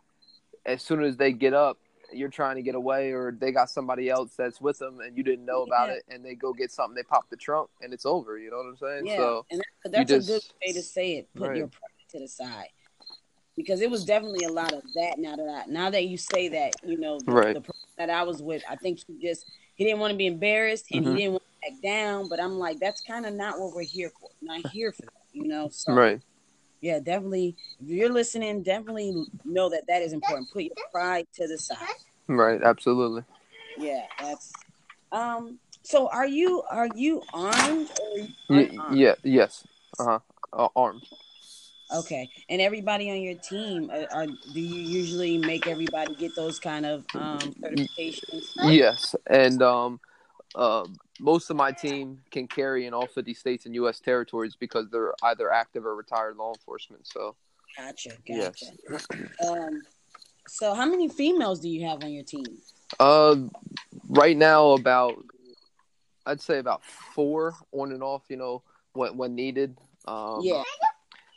as 0.66 0.82
soon 0.82 1.02
as 1.02 1.16
they 1.16 1.32
get 1.32 1.54
up, 1.54 1.78
you're 2.12 2.28
trying 2.28 2.56
to 2.56 2.62
get 2.62 2.74
away, 2.74 3.12
or 3.12 3.32
they 3.32 3.50
got 3.52 3.70
somebody 3.70 4.10
else 4.10 4.34
that's 4.36 4.60
with 4.60 4.78
them 4.78 5.00
and 5.00 5.16
you 5.16 5.22
didn't 5.24 5.46
know 5.46 5.62
about 5.62 5.88
Yeah. 5.88 5.94
it, 5.94 6.04
and 6.10 6.22
they 6.24 6.34
go 6.34 6.52
get 6.52 6.70
something, 6.70 6.94
they 6.94 7.02
pop 7.02 7.28
the 7.30 7.36
trunk, 7.36 7.70
and 7.80 7.92
it's 7.94 8.04
over. 8.04 8.36
You 8.38 8.50
know 8.50 8.58
what 8.58 8.66
I'm 8.66 8.76
saying? 8.76 9.06
Yeah, 9.06 9.16
So 9.16 9.46
and 9.50 9.60
that, 9.84 10.06
that's 10.06 10.28
a 10.28 10.32
good 10.32 10.42
way 10.64 10.72
to 10.74 10.82
say 10.82 11.16
it. 11.16 11.28
Put 11.34 11.48
Right. 11.48 11.56
your 11.56 11.68
pride 11.68 11.88
to 12.10 12.18
the 12.18 12.28
side, 12.28 12.68
because 13.56 13.80
it 13.80 13.90
was 13.90 14.04
definitely 14.04 14.44
a 14.44 14.52
lot 14.52 14.72
of 14.72 14.82
that. 14.94 15.18
Now 15.18 15.36
that 15.36 15.48
I, 15.48 15.70
now 15.70 15.90
that 15.90 16.04
you 16.06 16.16
say 16.16 16.48
that, 16.48 16.74
you 16.84 16.98
know, 16.98 17.18
the, 17.20 17.32
Right. 17.32 17.54
the 17.54 17.60
person 17.60 17.88
that 17.98 18.10
I 18.10 18.22
was 18.22 18.42
with, 18.42 18.62
I 18.68 18.76
think 18.76 19.00
he 19.06 19.18
just 19.20 19.44
he 19.74 19.84
didn't 19.84 20.00
want 20.00 20.12
to 20.12 20.16
be 20.16 20.26
embarrassed 20.26 20.86
and 20.92 21.04
Mhm. 21.04 21.10
he 21.10 21.16
didn't 21.16 21.32
want 21.32 21.42
to 21.64 21.70
back 21.70 21.82
down. 21.82 22.28
But 22.28 22.40
I'm 22.40 22.58
like, 22.58 22.78
that's 22.78 23.00
kind 23.02 23.26
of 23.26 23.34
not 23.34 23.58
what 23.60 23.74
we're 23.74 23.82
here 23.82 24.10
for. 24.20 24.30
Not 24.40 24.60
here 24.70 24.92
for 24.92 25.02
that, 25.02 25.12
you 25.32 25.46
know. 25.46 25.68
So 25.70 25.92
right, 25.92 26.20
yeah, 26.80 26.98
definitely. 26.98 27.56
If 27.80 27.88
you're 27.88 28.12
listening, 28.12 28.62
definitely 28.62 29.24
know 29.44 29.68
that 29.70 29.86
that 29.88 30.02
is 30.02 30.12
important. 30.12 30.50
Put 30.50 30.64
your 30.64 30.74
pride 30.92 31.26
to 31.34 31.46
the 31.48 31.58
side. 31.58 31.78
right, 32.28 32.62
absolutely. 32.62 33.22
Yeah, 33.78 34.06
that's. 34.18 34.52
Um. 35.10 35.58
So, 35.84 36.08
are 36.08 36.26
you 36.26 36.62
are 36.70 36.88
you 36.94 37.22
armed 37.34 37.90
or 38.00 38.56
are 38.56 38.62
you 38.62 38.82
yeah, 38.92 39.14
yes, 39.24 39.66
uh-huh. 39.98 40.20
uh 40.52 40.68
Armed. 40.76 41.02
Okay, 41.94 42.28
and 42.48 42.60
everybody 42.60 43.10
on 43.10 43.20
your 43.20 43.34
team, 43.34 43.90
uh, 43.92 44.04
are 44.12 44.26
do 44.26 44.60
you 44.60 44.80
usually 44.80 45.38
make 45.38 45.66
everybody 45.66 46.14
get 46.14 46.34
those 46.34 46.58
kind 46.58 46.86
of 46.86 47.04
um, 47.14 47.38
certifications? 47.62 48.44
Yes, 48.56 49.14
and 49.26 49.62
um, 49.62 50.00
uh, 50.54 50.86
most 51.20 51.50
of 51.50 51.56
my 51.56 51.72
team 51.72 52.20
can 52.30 52.46
carry 52.46 52.86
in 52.86 52.94
all 52.94 53.06
50 53.06 53.34
states 53.34 53.66
and 53.66 53.74
U.S. 53.76 54.00
territories 54.00 54.56
because 54.58 54.88
they're 54.90 55.14
either 55.22 55.52
active 55.52 55.84
or 55.84 55.94
retired 55.94 56.36
law 56.36 56.52
enforcement. 56.52 57.06
So, 57.06 57.36
Gotcha, 57.76 58.10
gotcha. 58.28 58.66
Yes. 58.90 59.06
Um, 59.46 59.82
so 60.46 60.74
how 60.74 60.86
many 60.86 61.08
females 61.08 61.60
do 61.60 61.68
you 61.68 61.86
have 61.86 62.02
on 62.02 62.12
your 62.12 62.24
team? 62.24 62.44
uh, 63.00 63.36
right 64.08 64.36
now, 64.36 64.72
about 64.72 65.14
I'd 66.26 66.40
say 66.40 66.58
about 66.58 66.84
four 66.84 67.54
on 67.72 67.92
and 67.92 68.02
off. 68.02 68.24
You 68.28 68.36
know, 68.36 68.62
when 68.92 69.16
when 69.16 69.34
needed. 69.34 69.76
Um, 70.06 70.40
yeah, 70.42 70.62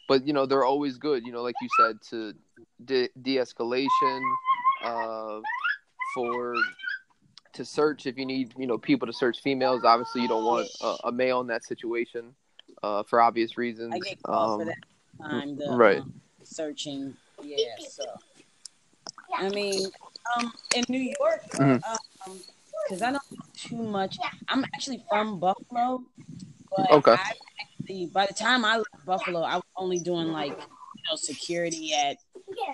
but 0.07 0.25
you 0.25 0.33
know 0.33 0.45
they're 0.45 0.65
always 0.65 0.97
good. 0.97 1.25
You 1.25 1.31
know, 1.31 1.41
like 1.41 1.55
you 1.61 1.69
said, 1.79 2.01
to 2.09 2.33
de- 2.83 3.09
de-escalation, 3.21 4.21
uh, 4.83 5.39
for 6.13 6.55
to 7.53 7.65
search 7.65 8.05
if 8.05 8.17
you 8.17 8.25
need 8.25 8.53
you 8.57 8.67
know 8.67 8.77
people 8.77 9.07
to 9.07 9.13
search 9.13 9.41
females. 9.41 9.83
Obviously, 9.83 10.21
you 10.21 10.27
don't 10.27 10.45
want 10.45 10.67
a, 10.81 11.07
a 11.07 11.11
male 11.11 11.41
in 11.41 11.47
that 11.47 11.63
situation 11.63 12.35
uh, 12.83 13.03
for 13.03 13.21
obvious 13.21 13.57
reasons. 13.57 13.93
I 13.93 13.99
get 13.99 14.21
called 14.23 14.51
Um, 14.51 14.59
for 14.59 14.65
that 14.65 15.29
time. 15.29 15.55
The, 15.55 15.75
right. 15.75 15.99
um, 16.01 16.13
searching. 16.43 17.15
Yeah. 17.41 17.75
So, 17.89 18.05
I 19.37 19.49
mean, 19.49 19.87
um, 20.35 20.51
in 20.75 20.85
New 20.89 21.13
York, 21.19 21.41
Mhm. 21.53 21.81
um, 21.85 22.39
because 22.87 23.01
I 23.01 23.11
don't 23.11 23.31
know 23.31 23.45
too 23.55 23.83
much. 23.83 24.17
I'm 24.47 24.63
actually 24.73 25.03
from 25.09 25.39
Buffalo, 25.39 26.03
but 26.75 26.91
Okay. 26.91 27.13
I 27.13 27.33
by 28.11 28.25
the 28.25 28.33
time 28.33 28.65
I 28.65 28.77
left 28.77 29.05
Buffalo, 29.05 29.41
I 29.41 29.55
was 29.55 29.63
only 29.77 29.99
doing 29.99 30.31
like 30.31 30.51
you 30.51 31.03
know 31.09 31.15
security 31.15 31.93
at 31.93 32.17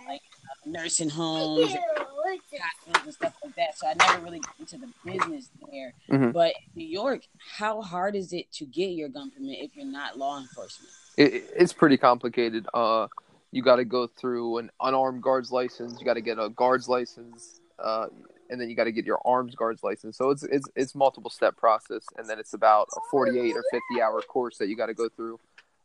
like 0.08 0.22
uh, 0.44 0.70
nursing 0.70 1.10
homes, 1.10 1.74
and 1.74 2.98
and 3.04 3.14
stuff 3.14 3.34
like 3.44 3.56
that. 3.56 3.78
So 3.78 3.88
I 3.88 3.94
never 3.94 4.24
really 4.24 4.40
got 4.40 4.56
into 4.60 4.78
the 4.78 4.90
business 5.06 5.50
there. 5.72 5.94
Mhm. 6.10 6.34
But 6.34 6.54
in 6.76 6.84
New 6.84 6.88
York, 6.88 7.22
how 7.58 7.82
hard 7.82 8.16
is 8.16 8.34
it 8.34 8.52
to 8.54 8.66
get 8.66 8.92
your 8.92 9.10
gun 9.10 9.32
permit 9.32 9.60
if 9.60 9.76
you're 9.76 9.86
not 9.86 10.18
law 10.18 10.40
enforcement? 10.40 10.92
it, 11.18 11.52
it's 11.56 11.74
pretty 11.74 11.98
complicated. 11.98 12.68
Uh, 12.74 13.08
you 13.52 13.62
got 13.62 13.78
to 13.78 13.86
go 13.86 14.08
through 14.08 14.58
an 14.60 14.72
unarmed 14.82 15.22
guard's 15.22 15.52
license. 15.52 16.00
You 16.00 16.06
got 16.06 16.14
to 16.14 16.22
get 16.22 16.40
a 16.40 16.50
guard's 16.50 16.88
license, 16.88 17.60
uh, 17.80 18.08
and 18.52 18.60
then 18.60 18.70
you 18.70 18.76
got 18.76 18.84
to 18.84 18.92
get 18.92 19.06
your 19.06 19.20
arms 19.26 19.56
guard's 19.56 19.84
license. 19.84 20.18
So 20.18 20.30
it's 20.30 20.44
it's 20.44 20.68
it's 20.76 20.94
multiple 20.94 21.32
step 21.32 21.58
process, 21.58 22.04
and 22.18 22.28
then 22.28 22.38
it's 22.38 22.54
about 22.54 22.88
a 22.96 23.00
forty 23.10 23.40
eight 23.40 23.56
or 23.56 23.64
fifty 23.72 24.02
hour 24.02 24.22
course 24.22 24.58
that 24.58 24.68
you 24.68 24.76
got 24.76 24.88
to 24.88 24.94
go 24.94 25.10
through 25.10 25.40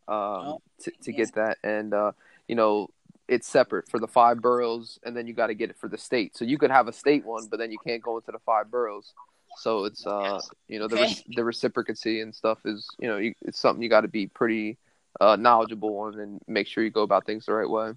um, 0.09 0.59
to 0.81 0.91
to 1.03 1.13
get 1.13 1.35
that. 1.35 1.59
And 1.63 1.95
uh, 1.95 2.13
you 2.49 2.57
know, 2.57 2.89
it's 3.29 3.49
separate 3.49 3.89
for 3.89 3.99
the 4.01 4.09
five 4.09 4.43
boroughs, 4.43 4.99
and 5.05 5.17
then 5.17 5.27
you 5.27 5.33
got 5.33 5.47
to 5.47 5.55
get 5.55 5.71
it 5.71 5.77
for 5.79 5.89
the 5.89 5.99
state. 5.99 6.37
So 6.37 6.45
you 6.45 6.59
could 6.59 6.71
have 6.71 6.89
a 6.89 6.93
state 6.93 7.25
one, 7.25 7.47
but 7.47 7.59
then 7.59 7.71
you 7.71 7.79
can't 7.87 8.03
go 8.03 8.17
into 8.17 8.33
the 8.33 8.41
five 8.41 8.71
boroughs. 8.71 9.13
So 9.59 9.85
it's 9.85 10.07
uh, 10.07 10.41
you 10.69 10.79
know, 10.79 10.89
the 10.89 10.97
re- 10.97 11.25
the 11.29 11.43
reciprocacy 11.43 12.23
and 12.23 12.35
stuff 12.35 12.59
is 12.65 12.87
you 12.99 13.09
know, 13.09 13.17
you, 13.17 13.35
it's 13.43 13.59
something 13.59 13.83
you 13.83 13.89
got 13.89 14.03
to 14.03 14.09
be 14.09 14.27
pretty 14.27 14.77
uh, 15.21 15.37
knowledgeable 15.37 15.99
on 16.01 16.19
and 16.21 16.41
make 16.47 16.67
sure 16.67 16.85
you 16.85 16.91
go 16.91 17.03
about 17.03 17.25
things 17.25 17.47
the 17.47 17.55
right 17.55 17.71
way. 17.71 17.93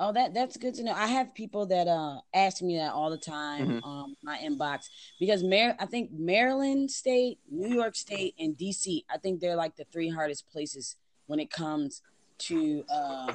Oh, 0.00 0.12
that 0.12 0.32
that's 0.32 0.56
good 0.56 0.74
to 0.74 0.84
know. 0.84 0.92
I 0.92 1.08
have 1.08 1.34
people 1.34 1.66
that 1.66 1.88
uh 1.88 2.20
ask 2.32 2.62
me 2.62 2.76
that 2.76 2.92
all 2.92 3.10
the 3.10 3.18
time 3.18 3.66
Mhm. 3.66 3.84
um 3.84 4.16
my 4.22 4.38
inbox 4.38 4.88
because 5.18 5.42
Mar 5.42 5.74
I 5.80 5.86
think 5.86 6.12
Maryland 6.12 6.90
State, 6.90 7.40
New 7.50 7.68
York 7.74 7.96
State, 7.96 8.34
and 8.38 8.56
DC. 8.56 9.04
I 9.10 9.18
think 9.18 9.40
they're 9.40 9.56
like 9.56 9.74
the 9.76 9.84
three 9.86 10.08
hardest 10.08 10.48
places 10.50 10.96
when 11.26 11.40
it 11.40 11.50
comes 11.50 12.02
to 12.38 12.84
uh 12.88 13.34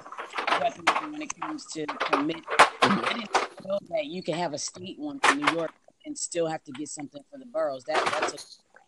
weapons 0.61 0.89
and 1.01 1.11
when 1.11 1.21
it 1.21 1.37
comes 1.39 1.65
to 1.73 1.85
permit. 1.85 2.41
I 2.81 3.13
didn't 3.13 3.65
know 3.65 3.79
that 3.89 4.05
you 4.05 4.23
can 4.23 4.35
have 4.35 4.53
a 4.53 4.57
state 4.57 4.97
one 4.97 5.19
for 5.19 5.35
New 5.35 5.51
York 5.53 5.71
and 6.05 6.17
still 6.17 6.47
have 6.47 6.63
to 6.63 6.71
get 6.71 6.87
something 6.87 7.23
for 7.29 7.37
the 7.39 7.45
boroughs. 7.45 7.83
That 7.85 8.03
that's 8.05 8.33
a 8.33 8.37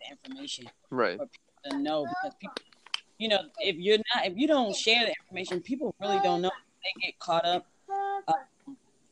information 0.09 0.69
Right. 0.91 1.17
For 1.17 1.25
people 1.25 1.71
to 1.71 1.77
know 1.79 2.05
because 2.05 2.35
people, 2.39 2.55
you 3.17 3.27
know, 3.27 3.39
if 3.59 3.75
you're 3.77 3.97
not, 4.13 4.25
if 4.27 4.37
you 4.37 4.47
don't 4.47 4.75
share 4.75 5.03
the 5.05 5.13
information, 5.23 5.61
people 5.61 5.93
really 5.99 6.19
don't 6.21 6.41
know. 6.41 6.51
They 6.85 7.01
get 7.01 7.19
caught 7.19 7.45
up. 7.45 7.65
Uh, 7.89 8.33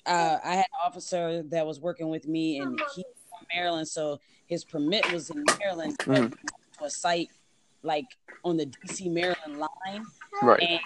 uh, 0.06 0.40
I 0.44 0.52
had 0.56 0.60
an 0.60 0.86
officer 0.86 1.44
that 1.44 1.66
was 1.66 1.80
working 1.80 2.10
with 2.10 2.28
me, 2.28 2.60
and 2.60 2.80
he's 2.96 3.06
from 3.30 3.48
Maryland, 3.54 3.88
so 3.88 4.20
his 4.48 4.64
permit 4.64 5.12
was 5.12 5.30
in 5.32 5.44
Maryland, 5.60 5.96
but 6.06 6.32
to 6.80 6.84
a 6.86 6.90
site 6.90 7.30
like 7.82 8.06
on 8.44 8.58
the 8.58 8.66
DC 8.68 9.10
Maryland 9.12 9.58
line, 9.58 10.06
Right. 10.42 10.62
and 10.70 10.80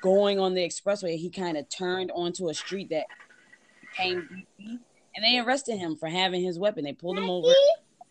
going 0.00 0.38
on 0.38 0.54
the 0.54 0.62
expressway, 0.66 1.16
he 1.16 1.28
kind 1.30 1.56
of 1.56 1.68
turned 1.68 2.10
onto 2.12 2.48
a 2.48 2.54
street 2.54 2.88
that 2.90 3.06
came 3.96 4.22
DC, 4.58 4.78
and 5.16 5.24
they 5.24 5.38
arrested 5.38 5.76
him 5.76 5.96
for 5.96 6.08
having 6.08 6.42
his 6.42 6.58
weapon. 6.58 6.84
They 6.84 6.92
pulled 6.92 7.18
him 7.18 7.28
over, 7.28 7.52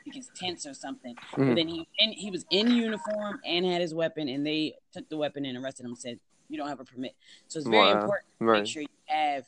his 0.06 0.30
tents 0.36 0.66
or 0.66 0.74
something. 0.74 1.16
But 1.32 1.40
Mhm. 1.40 1.56
then 1.56 1.68
he 1.68 1.88
and 2.00 2.14
he 2.14 2.30
was 2.32 2.46
in 2.50 2.72
uniform 2.72 3.42
and 3.44 3.66
had 3.66 3.82
his 3.82 3.94
weapon, 3.94 4.28
and 4.30 4.46
they 4.46 4.78
took 4.94 5.08
the 5.10 5.18
weapon 5.18 5.46
and 5.46 5.58
arrested 5.58 5.84
him. 5.86 5.92
and 5.92 5.98
Said 5.98 6.20
you 6.50 6.58
don't 6.58 6.68
have 6.68 6.80
a 6.80 6.86
permit. 6.86 7.16
So 7.48 7.60
it's 7.60 7.68
very 7.68 7.82
Wow. 7.82 8.02
important 8.02 8.26
to 8.40 8.46
Right. 8.46 8.60
make 8.60 8.68
sure 8.68 8.82
you 8.82 8.88
have, 9.06 9.46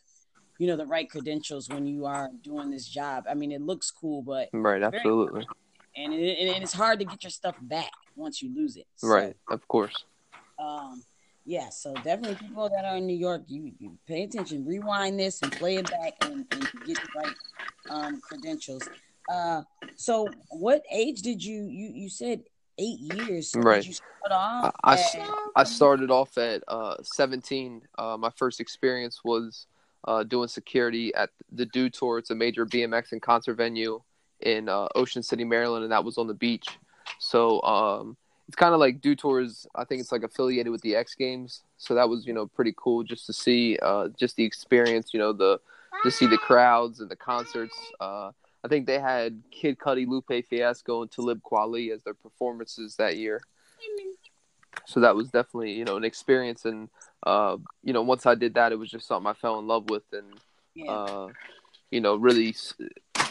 you 0.57 0.67
know, 0.67 0.75
the 0.75 0.85
right 0.85 1.09
credentials 1.09 1.69
when 1.69 1.85
you 1.85 2.05
are 2.05 2.29
doing 2.41 2.69
this 2.69 2.87
job. 2.87 3.25
I 3.29 3.33
mean, 3.33 3.51
it 3.51 3.61
looks 3.61 3.91
cool, 3.91 4.21
but 4.21 4.49
Right. 4.53 4.81
Absolutely. 4.81 5.47
and 5.95 6.13
it, 6.13 6.37
and 6.55 6.63
it's 6.63 6.73
hard 6.73 6.99
to 6.99 7.05
get 7.05 7.23
your 7.23 7.31
stuff 7.31 7.55
back 7.59 7.91
once 8.15 8.41
you 8.41 8.53
lose 8.53 8.75
it. 8.75 8.87
So, 8.95 9.07
Right. 9.07 9.35
Of 9.49 9.67
course. 9.67 10.05
Um. 10.57 11.03
Yeah. 11.45 11.69
So 11.69 11.95
definitely, 11.95 12.35
people 12.35 12.69
that 12.69 12.85
are 12.85 12.97
in 12.97 13.07
New 13.07 13.15
York, 13.15 13.43
you, 13.47 13.71
you 13.79 13.97
pay 14.07 14.23
attention, 14.23 14.65
rewind 14.65 15.19
this, 15.19 15.41
and 15.41 15.51
play 15.51 15.77
it 15.77 15.89
back, 15.89 16.13
and, 16.21 16.45
and 16.51 16.61
get 16.85 16.97
the 16.97 17.09
right 17.15 17.35
um, 17.89 18.21
credentials. 18.21 18.89
Uh. 19.31 19.63
So, 19.95 20.29
what 20.51 20.83
age 20.91 21.21
did 21.21 21.43
you 21.43 21.63
you 21.69 21.91
you 21.93 22.09
said 22.09 22.43
eight 22.79 22.99
years? 22.99 23.51
So 23.51 23.59
Right. 23.59 23.81
Did 23.81 23.87
you 23.87 23.93
start 23.93 24.31
off? 24.31 24.75
I, 24.83 24.95
I, 24.95 25.51
I 25.57 25.63
started 25.63 26.09
off 26.09 26.37
at 26.37 26.63
uh, 26.67 26.95
17. 27.03 27.81
Uh, 27.97 28.17
my 28.17 28.31
first 28.31 28.59
experience 28.59 29.21
was 29.23 29.67
uh, 30.05 30.23
doing 30.23 30.47
security 30.47 31.13
at 31.13 31.29
the 31.51 31.65
Dew 31.65 31.89
Tour. 31.89 32.17
It's 32.17 32.31
a 32.31 32.35
major 32.35 32.65
BMX 32.65 33.11
and 33.11 33.21
concert 33.21 33.55
venue 33.55 34.01
in 34.39 34.69
uh, 34.69 34.87
Ocean 34.95 35.21
City, 35.21 35.43
Maryland, 35.43 35.83
and 35.83 35.91
that 35.91 36.03
was 36.03 36.17
on 36.17 36.27
the 36.27 36.33
beach. 36.33 36.67
So 37.19 37.61
um, 37.63 38.17
it's 38.47 38.55
kind 38.55 38.73
of 38.73 38.79
like 38.79 39.01
Dew 39.01 39.15
tours. 39.15 39.67
I 39.75 39.83
think 39.83 40.01
it's 40.01 40.11
like 40.11 40.23
affiliated 40.23 40.71
with 40.71 40.81
the 40.81 40.95
X 40.95 41.15
Games, 41.15 41.63
so 41.77 41.93
that 41.95 42.07
was 42.07 42.25
you 42.25 42.33
know 42.33 42.47
pretty 42.47 42.73
cool 42.77 43.03
just 43.03 43.25
to 43.27 43.33
see 43.33 43.77
uh, 43.81 44.07
just 44.17 44.35
the 44.37 44.43
experience. 44.43 45.13
You 45.13 45.19
know 45.19 45.33
the 45.33 45.59
to 46.03 46.11
see 46.11 46.27
the 46.27 46.37
crowds 46.37 46.99
and 46.99 47.09
the 47.09 47.15
concerts. 47.15 47.77
Uh, 47.99 48.31
I 48.63 48.67
think 48.67 48.87
they 48.87 48.99
had 48.99 49.41
Kid 49.51 49.77
Cudi, 49.77 50.07
Lupe 50.07 50.45
Fiasco, 50.49 51.01
and 51.01 51.11
Talib 51.11 51.41
Kweli 51.41 51.91
as 51.93 52.03
their 52.03 52.13
performances 52.13 52.95
that 52.97 53.17
year. 53.17 53.41
So 54.85 54.99
that 54.99 55.15
was 55.15 55.29
definitely 55.29 55.73
you 55.73 55.85
know 55.85 55.97
an 55.97 56.03
experience, 56.03 56.65
and 56.65 56.89
uh, 57.25 57.57
you 57.83 57.93
know 57.93 58.01
once 58.01 58.25
I 58.25 58.35
did 58.35 58.55
that, 58.55 58.71
it 58.71 58.75
was 58.75 58.89
just 58.89 59.07
something 59.07 59.29
I 59.29 59.33
fell 59.33 59.59
in 59.59 59.67
love 59.67 59.89
with, 59.89 60.03
and 60.11 60.39
yeah. 60.75 60.91
uh, 60.91 61.27
you 61.91 62.01
know 62.01 62.15
really 62.15 62.55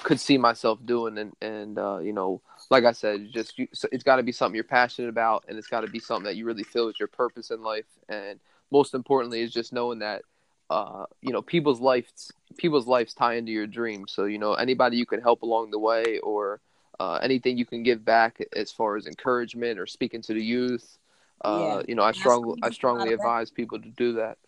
could 0.02 0.20
see 0.20 0.38
myself 0.38 0.78
doing, 0.84 1.18
and 1.18 1.32
and 1.40 1.78
uh, 1.78 1.98
you 1.98 2.12
know 2.12 2.40
like 2.70 2.84
I 2.84 2.92
said, 2.92 3.28
just 3.32 3.58
you, 3.58 3.68
it's 3.92 4.04
got 4.04 4.16
to 4.16 4.22
be 4.22 4.32
something 4.32 4.54
you're 4.54 4.64
passionate 4.64 5.08
about, 5.08 5.44
and 5.48 5.58
it's 5.58 5.68
got 5.68 5.82
to 5.82 5.88
be 5.88 5.98
something 5.98 6.24
that 6.24 6.36
you 6.36 6.44
really 6.44 6.64
feel 6.64 6.88
is 6.88 6.98
your 6.98 7.08
purpose 7.08 7.50
in 7.50 7.62
life, 7.62 7.86
and 8.08 8.40
most 8.70 8.94
importantly 8.94 9.40
is 9.42 9.52
just 9.52 9.72
knowing 9.72 10.00
that 10.00 10.22
uh, 10.70 11.04
you 11.22 11.32
know 11.32 11.42
people's 11.42 11.80
lives 11.80 12.32
people's 12.56 12.86
lives 12.86 13.14
tie 13.14 13.34
into 13.34 13.52
your 13.52 13.66
dreams. 13.66 14.12
So 14.12 14.24
you 14.24 14.38
know 14.38 14.54
anybody 14.54 14.96
you 14.96 15.06
can 15.06 15.20
help 15.20 15.42
along 15.42 15.70
the 15.70 15.78
way, 15.78 16.18
or 16.22 16.60
uh, 17.00 17.18
anything 17.22 17.56
you 17.56 17.66
can 17.66 17.82
give 17.82 18.04
back 18.04 18.38
as 18.54 18.70
far 18.72 18.96
as 18.96 19.06
encouragement 19.06 19.78
or 19.78 19.86
speaking 19.86 20.22
to 20.22 20.34
the 20.34 20.42
youth. 20.42 20.98
Uh, 21.44 21.78
yeah. 21.78 21.82
You 21.88 21.94
know, 21.94 22.02
I 22.02 22.12
strongly 22.12 22.58
I 22.62 22.70
strongly 22.70 23.12
advise 23.12 23.50
people 23.50 23.80
to 23.80 23.88
do 23.88 24.14
that. 24.14 24.38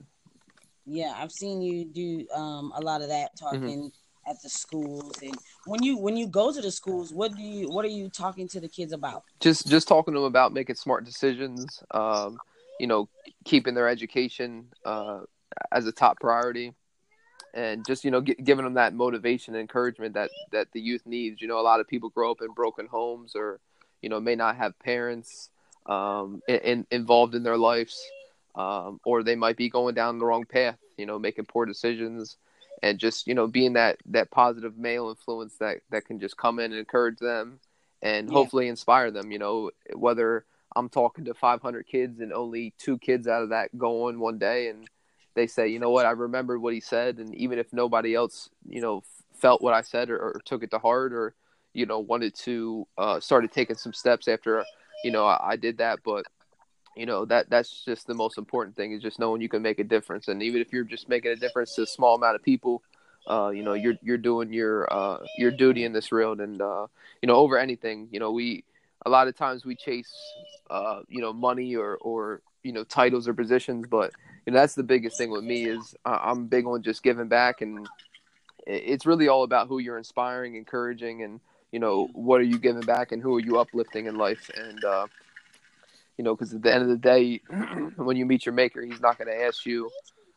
Yeah, 0.86 1.14
I've 1.16 1.30
seen 1.30 1.62
you 1.62 1.84
do 1.84 2.26
um, 2.34 2.72
a 2.74 2.80
lot 2.80 3.02
of 3.02 3.08
that 3.08 3.36
mm-hmm. 3.36 3.44
talking. 3.44 3.78
Mm-hmm 3.78 3.86
at 4.26 4.40
the 4.42 4.48
schools 4.50 5.14
and 5.22 5.34
when 5.64 5.82
you 5.82 5.96
when 5.96 6.14
you 6.14 6.26
go 6.26 6.52
to 6.52 6.60
the 6.60 6.70
schools 6.70 7.12
what 7.12 7.34
do 7.34 7.42
you 7.42 7.68
what 7.70 7.86
are 7.86 7.88
you 7.88 8.08
talking 8.10 8.46
to 8.46 8.60
the 8.60 8.68
kids 8.68 8.92
about 8.92 9.24
just 9.40 9.66
just 9.66 9.88
talking 9.88 10.12
to 10.12 10.20
them 10.20 10.26
about 10.26 10.52
making 10.52 10.74
smart 10.74 11.04
decisions 11.04 11.82
um 11.92 12.38
you 12.78 12.86
know 12.86 13.08
keeping 13.44 13.74
their 13.74 13.88
education 13.88 14.66
uh 14.84 15.20
as 15.72 15.86
a 15.86 15.92
top 15.92 16.18
priority 16.20 16.74
and 17.54 17.84
just 17.86 18.04
you 18.04 18.10
know 18.10 18.20
g- 18.20 18.34
giving 18.34 18.64
them 18.64 18.74
that 18.74 18.94
motivation 18.94 19.54
and 19.54 19.60
encouragement 19.60 20.14
that 20.14 20.30
that 20.52 20.68
the 20.72 20.80
youth 20.80 21.02
needs 21.06 21.40
you 21.40 21.48
know 21.48 21.58
a 21.58 21.62
lot 21.62 21.80
of 21.80 21.88
people 21.88 22.08
grow 22.10 22.30
up 22.30 22.42
in 22.42 22.52
broken 22.52 22.86
homes 22.86 23.34
or 23.34 23.60
you 24.02 24.08
know 24.08 24.20
may 24.20 24.34
not 24.34 24.56
have 24.56 24.78
parents 24.78 25.50
um 25.86 26.40
in, 26.48 26.56
in 26.56 26.86
involved 26.90 27.34
in 27.34 27.42
their 27.42 27.56
lives 27.56 28.00
um 28.54 29.00
or 29.04 29.22
they 29.22 29.36
might 29.36 29.56
be 29.56 29.68
going 29.68 29.94
down 29.94 30.18
the 30.18 30.24
wrong 30.24 30.44
path 30.44 30.78
you 30.96 31.06
know 31.06 31.18
making 31.18 31.44
poor 31.44 31.66
decisions 31.66 32.36
and 32.82 32.98
just 32.98 33.26
you 33.26 33.34
know 33.34 33.46
being 33.46 33.72
that 33.74 33.98
that 34.06 34.30
positive 34.30 34.76
male 34.78 35.08
influence 35.08 35.54
that 35.58 35.78
that 35.90 36.04
can 36.04 36.20
just 36.20 36.36
come 36.36 36.58
in 36.58 36.70
and 36.70 36.78
encourage 36.78 37.18
them 37.18 37.58
and 38.02 38.28
yeah. 38.28 38.34
hopefully 38.34 38.68
inspire 38.68 39.10
them 39.10 39.30
you 39.32 39.38
know 39.38 39.70
whether 39.94 40.44
i'm 40.76 40.88
talking 40.88 41.24
to 41.24 41.34
500 41.34 41.86
kids 41.86 42.20
and 42.20 42.32
only 42.32 42.74
two 42.78 42.98
kids 42.98 43.26
out 43.26 43.42
of 43.42 43.48
that 43.50 43.76
go 43.76 44.08
on 44.08 44.20
one 44.20 44.38
day 44.38 44.68
and 44.68 44.88
they 45.40 45.46
say 45.46 45.68
you 45.68 45.78
know 45.78 45.90
what? 45.90 46.06
I 46.06 46.10
remembered 46.10 46.60
what 46.60 46.74
he 46.74 46.80
said 46.80 47.18
and 47.18 47.34
even 47.34 47.58
if 47.58 47.72
nobody 47.72 48.14
else 48.14 48.50
you 48.68 48.80
know 48.80 49.02
felt 49.34 49.62
what 49.62 49.72
i 49.72 49.80
said 49.80 50.10
or, 50.10 50.18
or 50.18 50.40
took 50.44 50.62
it 50.62 50.70
to 50.70 50.78
heart 50.78 51.14
or 51.14 51.34
you 51.72 51.86
know 51.86 51.98
wanted 51.98 52.34
to 52.34 52.86
uh 52.98 53.18
started 53.18 53.50
taking 53.50 53.76
some 53.76 53.94
steps 53.94 54.28
after 54.28 54.64
you 55.02 55.10
know 55.10 55.24
I, 55.24 55.52
I 55.52 55.56
did 55.56 55.78
that. 55.78 56.00
But 56.04 56.26
you 56.96 57.06
know 57.06 57.24
that 57.26 57.48
that's 57.48 57.84
just 57.84 58.06
the 58.06 58.14
most 58.14 58.38
important 58.38 58.76
thing 58.76 58.92
is 58.92 59.02
just 59.02 59.18
knowing 59.18 59.40
you 59.40 59.48
can 59.48 59.62
make 59.62 59.78
a 59.78 59.84
difference. 59.84 60.28
And 60.28 60.42
even 60.42 60.60
if 60.60 60.72
you're 60.72 60.84
just 60.84 61.08
making 61.08 61.32
a 61.32 61.36
difference 61.36 61.74
to 61.76 61.82
a 61.82 61.86
small 61.86 62.16
amount 62.16 62.36
of 62.36 62.42
people 62.42 62.82
uh, 63.28 63.50
you 63.50 63.62
know 63.62 63.74
you're 63.74 63.94
you're 64.02 64.18
doing 64.18 64.52
your 64.52 64.92
uh, 64.92 65.18
your 65.38 65.50
duty 65.50 65.84
in 65.84 65.92
this 65.92 66.10
world 66.10 66.40
and 66.40 66.60
uh, 66.60 66.86
you 67.22 67.26
know 67.26 67.36
over 67.36 67.58
anything 67.58 68.08
you 68.10 68.18
know 68.18 68.32
we 68.32 68.64
a 69.06 69.10
lot 69.10 69.28
of 69.28 69.36
times 69.36 69.64
we 69.64 69.74
chase 69.74 70.12
uh, 70.70 71.00
you 71.08 71.20
know 71.20 71.32
money 71.32 71.76
or 71.76 71.96
or 72.00 72.42
you 72.62 72.72
know 72.72 72.84
titles 72.84 73.26
or 73.28 73.34
positions 73.34 73.86
but 73.88 74.12
you 74.46 74.52
know 74.52 74.58
that's 74.58 74.74
the 74.74 74.82
biggest 74.82 75.16
thing 75.16 75.30
with 75.30 75.44
me 75.44 75.66
is 75.66 75.94
I'm 76.04 76.46
big 76.46 76.66
on 76.66 76.82
just 76.82 77.02
giving 77.02 77.28
back 77.28 77.60
and 77.60 77.88
it's 78.66 79.06
really 79.06 79.28
all 79.28 79.42
about 79.42 79.68
who 79.68 79.78
you're 79.78 79.98
inspiring 79.98 80.56
encouraging 80.56 81.22
and 81.22 81.40
you 81.72 81.78
know 81.78 82.08
what 82.12 82.40
are 82.40 82.44
you 82.44 82.58
giving 82.58 82.82
back 82.82 83.12
and 83.12 83.22
who 83.22 83.36
are 83.36 83.40
you 83.40 83.58
uplifting 83.58 84.06
in 84.06 84.16
life 84.16 84.50
and 84.56 84.84
uh, 84.84 85.06
you 86.20 86.24
know, 86.24 86.36
because 86.36 86.52
at 86.52 86.60
the 86.60 86.70
end 86.70 86.82
of 86.82 86.90
the 86.90 86.98
day, 86.98 87.40
when 87.96 88.14
you 88.14 88.26
meet 88.26 88.44
your 88.44 88.52
maker, 88.52 88.82
he's 88.82 89.00
not 89.00 89.16
going 89.16 89.28
to 89.28 89.42
ask 89.42 89.64
you, 89.64 89.88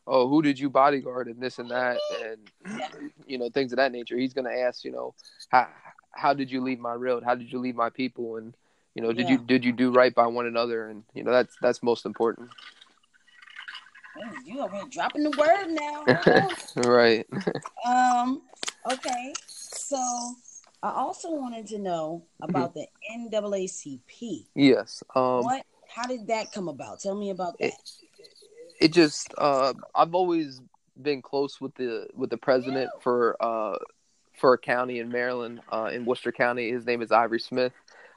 oh, 0.07 0.29
who 0.29 0.41
did 0.41 0.57
you 0.57 0.69
bodyguard 0.69 1.27
and 1.27 1.41
this 1.41 1.59
and 1.59 1.69
that, 1.71 1.97
and 2.23 3.11
you 3.27 3.37
know, 3.37 3.49
things 3.49 3.73
of 3.73 3.75
that 3.75 3.91
nature. 3.91 4.17
He's 4.17 4.33
going 4.33 4.45
to 4.45 4.57
ask, 4.61 4.85
you 4.85 4.93
know, 4.93 5.13
how 5.49 5.67
how 6.13 6.33
did 6.33 6.49
you 6.49 6.61
leave 6.61 6.79
my 6.79 6.93
road? 6.93 7.23
How 7.25 7.35
did 7.35 7.51
you 7.51 7.59
leave 7.59 7.75
my 7.75 7.89
people? 7.89 8.37
And 8.37 8.55
you 8.95 9.01
know, 9.01 9.11
did 9.11 9.25
yeah. 9.25 9.31
you 9.33 9.37
did 9.39 9.65
you 9.65 9.71
do 9.71 9.91
right 9.91 10.13
by 10.13 10.27
one 10.27 10.45
another? 10.45 10.89
And 10.89 11.03
you 11.13 11.23
know, 11.23 11.31
that's 11.31 11.55
that's 11.61 11.81
most 11.81 12.05
important. 12.05 12.49
You 14.45 14.67
here 14.67 14.83
dropping 14.91 15.23
the 15.23 15.31
word 15.31 15.69
now. 15.69 16.89
right. 16.89 17.25
um. 17.87 18.41
Okay. 18.91 19.33
So 19.47 19.97
I 20.83 20.91
also 20.91 21.31
wanted 21.31 21.65
to 21.67 21.79
know 21.79 22.23
about 22.41 22.75
mm-hmm. 22.75 23.23
the 23.31 23.39
NAACP. 23.39 24.45
Yes. 24.53 25.03
Um, 25.15 25.43
what 25.43 25.65
how 25.87 26.05
did 26.05 26.27
that 26.27 26.51
come 26.51 26.67
about? 26.67 26.99
Tell 26.99 27.15
me 27.15 27.29
about 27.31 27.57
that. 27.59 27.67
It, 27.67 27.73
it 28.79 28.93
just 28.93 29.33
uh, 29.37 29.73
I've 29.95 30.13
always 30.13 30.61
been 31.01 31.21
close 31.21 31.59
with 31.59 31.73
the 31.75 32.07
with 32.13 32.29
the 32.29 32.37
president 32.37 32.91
for 33.01 33.35
uh, 33.39 33.77
for 34.37 34.53
a 34.53 34.57
county 34.57 34.99
in 34.99 35.09
Maryland, 35.09 35.61
uh, 35.71 35.89
in 35.93 36.05
Worcester 36.05 36.31
County. 36.31 36.71
His 36.71 36.85
name 36.85 37.01
is 37.01 37.11
Ivory 37.11 37.39
Smith. 37.39 37.73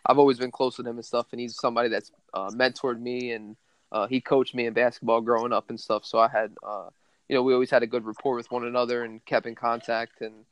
I've 0.06 0.18
always 0.18 0.38
been 0.38 0.50
close 0.50 0.78
with 0.78 0.86
him 0.86 0.96
and 0.96 1.04
stuff, 1.04 1.26
and 1.32 1.40
he's 1.40 1.56
somebody 1.56 1.88
that's 1.88 2.10
uh, 2.32 2.50
mentored 2.50 3.00
me 3.00 3.32
and 3.32 3.56
uh, 3.92 4.06
he 4.06 4.20
coached 4.20 4.54
me 4.54 4.66
in 4.66 4.72
basketball 4.72 5.20
growing 5.20 5.52
up 5.52 5.70
and 5.70 5.78
stuff. 5.78 6.04
So 6.04 6.18
I 6.18 6.28
had, 6.28 6.52
uh, 6.66 6.88
you 7.28 7.36
know, 7.36 7.42
we 7.42 7.52
always 7.54 7.70
had 7.70 7.82
a 7.82 7.86
good 7.86 8.04
rapport 8.04 8.36
with 8.36 8.50
one 8.50 8.64
another 8.64 9.04
and 9.04 9.24
kept 9.24 9.46
in 9.46 9.54
contact. 9.54 10.20
And 10.20 10.44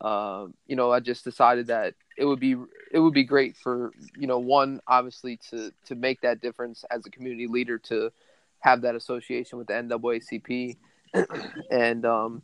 uh, 0.00 0.46
you 0.66 0.76
know, 0.76 0.92
I 0.92 1.00
just 1.00 1.24
decided 1.24 1.68
that 1.68 1.94
it 2.16 2.24
would 2.24 2.40
be 2.40 2.56
it 2.92 2.98
would 2.98 3.14
be 3.14 3.24
great 3.24 3.56
for 3.56 3.92
you 4.16 4.26
know 4.26 4.38
one 4.38 4.80
obviously 4.86 5.38
to 5.50 5.72
to 5.86 5.94
make 5.94 6.20
that 6.20 6.40
difference 6.40 6.84
as 6.90 7.06
a 7.06 7.10
community 7.10 7.46
leader 7.46 7.78
to 7.78 8.10
have 8.60 8.82
that 8.82 8.94
association 8.94 9.58
with 9.58 9.66
the 9.66 9.74
NAACP 9.74 10.76
and 11.70 12.04
um, 12.06 12.42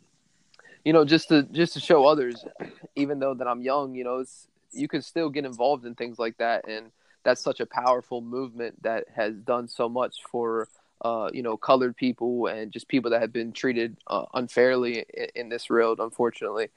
you 0.84 0.92
know 0.92 1.04
just 1.04 1.28
to 1.28 1.42
just 1.44 1.74
to 1.74 1.80
show 1.80 2.06
others 2.06 2.44
even 2.96 3.18
though 3.18 3.34
that 3.34 3.46
I'm 3.46 3.62
young 3.62 3.94
you 3.94 4.04
know 4.04 4.18
it's 4.18 4.47
you 4.72 4.88
can 4.88 5.02
still 5.02 5.30
get 5.30 5.44
involved 5.44 5.84
in 5.84 5.94
things 5.94 6.18
like 6.18 6.36
that 6.38 6.68
and 6.68 6.90
that's 7.24 7.40
such 7.40 7.60
a 7.60 7.66
powerful 7.66 8.20
movement 8.20 8.82
that 8.82 9.04
has 9.14 9.34
done 9.34 9.68
so 9.68 9.88
much 9.88 10.22
for 10.30 10.68
uh, 11.02 11.30
you 11.32 11.42
know 11.42 11.56
colored 11.56 11.96
people 11.96 12.46
and 12.46 12.72
just 12.72 12.88
people 12.88 13.10
that 13.10 13.20
have 13.20 13.32
been 13.32 13.52
treated 13.52 13.96
uh, 14.08 14.24
unfairly 14.34 15.04
in, 15.14 15.26
in, 15.34 15.48
this 15.48 15.70
world 15.70 16.00
unfortunately. 16.00 16.68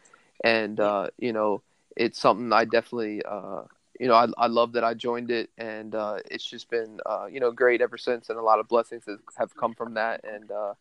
And 0.44 0.80
uh, 0.80 1.08
you 1.18 1.34
know 1.34 1.64
it's 1.96 2.20
something 2.20 2.52
I 2.54 2.66
definitely, 2.66 3.22
uh, 3.24 3.64
you 4.00 4.08
know, 4.08 4.14
I, 4.14 4.28
I 4.38 4.48
love 4.48 4.74
that 4.74 4.84
I 4.84 4.94
joined 4.94 5.32
it, 5.32 5.50
and 5.58 5.94
uh, 5.94 6.18
it's 6.30 6.46
just 6.46 6.70
been, 6.70 7.00
uh, 7.06 7.28
you 7.30 7.40
know, 7.40 7.52
great 7.52 7.82
ever 7.82 7.98
since, 7.98 8.30
and 8.30 8.40
a 8.40 8.42
lot 8.42 8.60
of 8.60 8.68
blessings 8.68 9.04
have 9.38 9.56
come 9.56 9.76
from 9.76 9.96
that, 9.96 10.24
and 10.24 10.52
uh, 10.52 10.74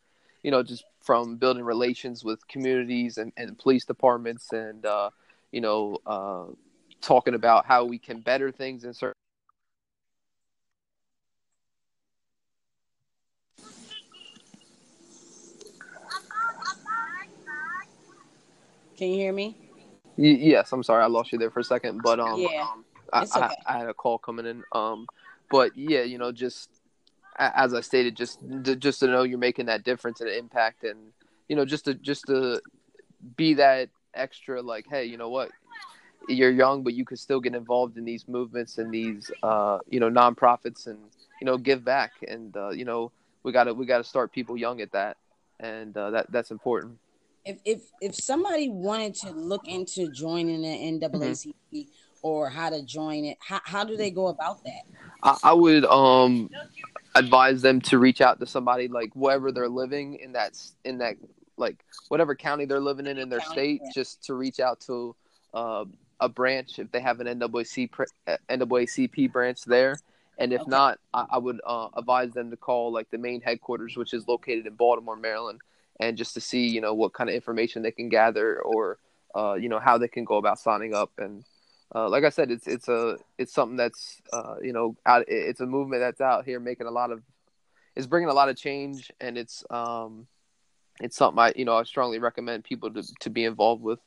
you 0.42 0.50
know, 0.50 0.62
just 0.62 0.84
from 1.00 1.36
building 1.36 1.64
relations 1.64 2.24
with 2.24 2.46
communities 2.48 3.18
and, 3.18 3.32
and 3.36 3.58
police 3.58 3.84
departments, 3.84 4.52
and 4.52 4.86
uh, 4.86 5.10
you 5.52 5.60
know, 5.60 5.98
uh, 6.06 6.44
talking 7.00 7.34
about 7.34 7.66
how 7.66 7.84
we 7.84 7.98
can 7.98 8.20
better 8.20 8.50
things 8.50 8.84
in 8.84 8.94
certain. 8.94 9.14
Can 18.96 19.08
you 19.08 19.16
hear 19.16 19.32
me? 19.32 19.56
yes, 20.16 20.72
I'm 20.72 20.82
sorry, 20.82 21.02
I 21.02 21.06
lost 21.06 21.32
you 21.32 21.38
there 21.38 21.50
for 21.50 21.60
a 21.60 21.64
second, 21.64 22.02
but 22.02 22.20
um, 22.20 22.38
yeah, 22.38 22.66
I, 23.12 23.22
okay. 23.22 23.30
I, 23.34 23.54
I, 23.66 23.78
had 23.78 23.88
a 23.88 23.94
call 23.94 24.18
coming 24.18 24.44
in. 24.44 24.62
Um, 24.72 25.06
but 25.50 25.76
yeah, 25.76 26.02
you 26.02 26.18
know, 26.18 26.32
just 26.32 26.68
as 27.38 27.72
I 27.72 27.80
stated, 27.80 28.16
just 28.16 28.40
just 28.78 29.00
to 29.00 29.06
know 29.06 29.22
you're 29.22 29.38
making 29.38 29.66
that 29.66 29.84
difference 29.84 30.20
and 30.20 30.28
impact, 30.28 30.84
and 30.84 31.12
you 31.48 31.56
know, 31.56 31.64
just 31.64 31.86
to 31.86 31.94
just 31.94 32.26
to 32.26 32.60
be 33.36 33.54
that 33.54 33.88
extra, 34.14 34.60
like, 34.60 34.86
hey, 34.88 35.04
you 35.04 35.16
know 35.16 35.30
what, 35.30 35.50
you're 36.28 36.50
young, 36.50 36.82
but 36.82 36.94
you 36.94 37.04
can 37.04 37.16
still 37.16 37.40
get 37.40 37.54
involved 37.54 37.96
in 37.96 38.04
these 38.04 38.28
movements 38.28 38.78
and 38.78 38.92
these, 38.92 39.30
uh, 39.42 39.78
you 39.88 40.00
know, 40.00 40.10
nonprofits, 40.10 40.86
and 40.86 40.98
you 41.40 41.44
know, 41.44 41.56
give 41.56 41.84
back, 41.84 42.12
and 42.28 42.56
uh, 42.56 42.70
you 42.70 42.84
know, 42.84 43.10
we 43.42 43.52
gotta 43.52 43.72
we 43.72 43.86
gotta 43.86 44.04
start 44.04 44.32
people 44.32 44.56
young 44.56 44.80
at 44.80 44.92
that, 44.92 45.16
and 45.58 45.96
uh, 45.96 46.10
that 46.10 46.30
that's 46.30 46.50
important 46.50 46.98
if 47.44 47.58
if 47.64 47.82
if 48.00 48.14
somebody 48.14 48.68
wanted 48.68 49.14
to 49.14 49.30
look 49.30 49.66
into 49.66 50.10
joining 50.10 50.62
the 50.62 50.68
NAACP 50.68 51.54
mm-hmm. 51.72 51.80
or 52.22 52.50
how 52.50 52.70
to 52.70 52.82
join 52.82 53.24
it, 53.24 53.38
how 53.40 53.60
how 53.64 53.84
do 53.84 53.96
they 53.96 54.10
go 54.10 54.28
about 54.28 54.62
that? 54.64 54.82
I, 55.22 55.36
I, 55.44 55.52
would 55.52 55.84
um 55.86 56.50
advise 57.14 57.62
them 57.62 57.80
to 57.82 57.98
reach 57.98 58.20
out 58.20 58.40
to 58.40 58.46
somebody 58.46 58.88
like 58.88 59.14
wherever 59.14 59.52
they're 59.52 59.68
living 59.68 60.14
in 60.14 60.32
that 60.32 60.58
in 60.84 60.98
that 60.98 61.16
like 61.56 61.84
whatever 62.08 62.34
county 62.34 62.64
they're 62.64 62.80
living 62.80 63.06
in 63.06 63.18
in 63.18 63.28
their 63.28 63.40
county, 63.40 63.52
state, 63.52 63.80
yeah. 63.84 63.90
just 63.94 64.24
to 64.24 64.34
reach 64.34 64.60
out 64.60 64.80
to 64.80 65.14
uh, 65.54 65.84
a 66.20 66.28
branch 66.28 66.78
if 66.78 66.90
they 66.92 67.00
have 67.00 67.20
an 67.20 67.26
NAACP 67.26 67.90
NAACP 68.50 69.32
branch 69.32 69.64
there 69.64 69.96
And 70.38 70.52
if 70.52 70.62
Okay. 70.62 70.70
not, 70.70 70.98
I, 71.12 71.26
I 71.32 71.38
would 71.38 71.60
uh, 71.66 71.88
advise 71.96 72.32
them 72.32 72.50
to 72.50 72.56
call 72.56 72.92
like 72.92 73.10
the 73.10 73.18
main 73.18 73.40
headquarters, 73.42 73.96
which 73.96 74.14
is 74.14 74.26
located 74.28 74.66
in 74.66 74.74
Baltimore, 74.74 75.16
Maryland, 75.16 75.60
and 76.00 76.16
just 76.16 76.34
to 76.34 76.40
see 76.40 76.66
you 76.68 76.80
know 76.80 76.94
what 76.94 77.12
kind 77.12 77.28
of 77.30 77.36
information 77.36 77.82
they 77.82 77.90
can 77.92 78.08
gather 78.08 78.60
or 78.62 78.98
uh, 79.34 79.54
you 79.54 79.68
know 79.68 79.78
how 79.78 79.98
they 79.98 80.08
can 80.08 80.24
go 80.24 80.36
about 80.36 80.58
signing 80.58 80.94
up. 80.94 81.12
And 81.18 81.44
uh, 81.94 82.08
like 82.08 82.24
I 82.24 82.30
said, 82.30 82.50
it's 82.50 82.66
it's 82.66 82.88
a 82.88 83.18
it's 83.38 83.52
something 83.52 83.76
that's 83.76 84.22
uh, 84.32 84.56
you 84.62 84.72
know 84.72 84.96
out, 85.06 85.24
it's 85.28 85.60
a 85.60 85.66
movement 85.66 86.00
that's 86.00 86.20
out 86.20 86.44
here 86.46 86.60
making 86.60 86.86
a 86.86 86.90
lot 86.90 87.10
of 87.12 87.22
it's 87.96 88.06
bringing 88.06 88.30
a 88.30 88.34
lot 88.34 88.48
of 88.48 88.56
change, 88.56 89.10
and 89.20 89.36
it's 89.36 89.64
um 89.70 90.26
it's 91.00 91.16
something 91.16 91.38
I 91.38 91.52
you 91.56 91.64
know 91.64 91.76
I 91.76 91.84
strongly 91.84 92.18
recommend 92.18 92.64
people 92.64 92.90
to 92.92 93.02
to 93.20 93.30
be 93.30 93.44
involved 93.44 93.82
with. 93.82 94.00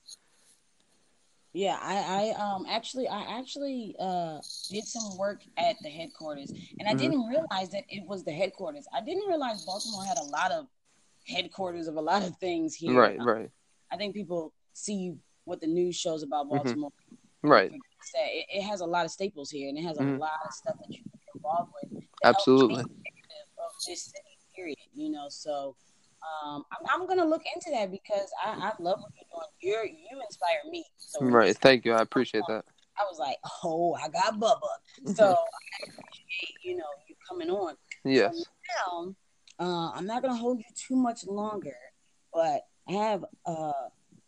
Yeah, 1.53 1.77
I, 1.79 2.33
I 2.35 2.41
um 2.43 2.65
actually 2.67 3.07
I 3.07 3.37
actually 3.39 3.95
uh 3.99 4.39
did 4.71 4.85
some 4.85 5.17
work 5.17 5.41
at 5.57 5.75
the 5.83 5.89
headquarters 5.89 6.51
and 6.79 6.87
I 6.89 6.93
Mhm. 6.93 6.97
didn't 6.97 7.27
realize 7.27 7.69
that 7.71 7.83
it 7.89 8.03
was 8.07 8.23
the 8.23 8.31
headquarters. 8.31 8.87
I 8.91 9.01
didn't 9.01 9.27
realize 9.27 9.63
Baltimore 9.63 10.03
had 10.03 10.17
a 10.17 10.23
lot 10.23 10.51
of 10.51 10.67
headquarters 11.27 11.87
of 11.87 11.95
a 11.95 12.01
lot 12.01 12.23
of 12.23 12.35
things 12.37 12.73
here. 12.73 12.99
Right, 12.99 13.19
Um, 13.19 13.27
right, 13.27 13.51
I 13.91 13.97
think 13.97 14.15
people 14.15 14.51
see 14.73 15.15
what 15.45 15.61
the 15.61 15.67
news 15.67 15.95
shows 15.95 16.23
about 16.23 16.47
Mhm. 16.47 16.49
Baltimore. 16.49 16.91
right. 17.43 17.71
It, 17.71 18.45
it 18.49 18.61
has 18.63 18.81
a 18.81 18.85
lot 18.85 19.05
of 19.05 19.11
staples 19.11 19.51
here 19.51 19.69
and 19.69 19.77
it 19.77 19.83
has 19.83 19.97
a 19.97 20.01
Mhm. 20.01 20.17
lot 20.19 20.39
of 20.45 20.51
stuff 20.53 20.75
that 20.79 20.89
you 20.91 21.03
can 21.03 21.11
get 21.13 21.35
involved 21.35 21.71
with. 21.83 22.03
Absolutely. 22.23 22.81
Of 22.83 23.71
this 23.87 24.05
city, 24.05 24.37
period. 24.55 24.77
You 24.95 25.09
know, 25.09 25.29
so 25.29 25.75
um, 26.23 26.63
I'm, 26.71 27.01
I'm 27.01 27.07
gonna 27.07 27.25
look 27.25 27.43
into 27.55 27.69
that 27.71 27.91
because 27.91 28.29
I, 28.43 28.51
I 28.51 28.71
love 28.79 28.99
what 29.01 29.11
you're 29.15 29.29
doing. 29.31 29.49
You're 29.61 29.85
you 29.85 30.21
inspire 30.23 30.59
me. 30.69 30.85
So 30.97 31.19
Right. 31.25 31.55
Thank 31.57 31.85
you. 31.85 31.93
I 31.93 32.01
appreciate 32.01 32.43
that. 32.47 32.65
I 32.97 33.03
was 33.09 33.17
like, 33.19 33.37
oh, 33.63 33.95
I 33.95 34.07
got 34.09 34.39
Bubba. 34.39 34.59
So 35.15 35.25
I 35.25 35.83
appreciate, 35.83 36.55
you 36.63 36.77
know, 36.77 36.85
you 37.07 37.15
coming 37.27 37.49
on. 37.49 37.75
Yes. 38.05 38.45
Now, 38.87 39.15
uh, 39.59 39.91
I'm 39.95 40.05
not 40.05 40.21
going 40.21 40.33
to 40.33 40.39
hold 40.39 40.59
you 40.59 40.65
too 40.75 40.95
much 40.95 41.25
longer, 41.25 41.75
but 42.33 42.61
I 42.87 42.91
have 42.93 43.25
uh, 43.47 43.71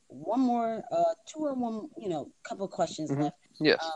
one 0.07 0.39
more, 0.39 0.83
uh, 0.91 1.03
two 1.27 1.45
or 1.45 1.53
one, 1.53 1.89
you 1.97 2.09
know, 2.09 2.31
couple 2.43 2.65
of 2.65 2.71
questions 2.71 3.11
Mhm. 3.11 3.21
left. 3.23 3.37
Yes. 3.59 3.83
Um, 3.83 3.91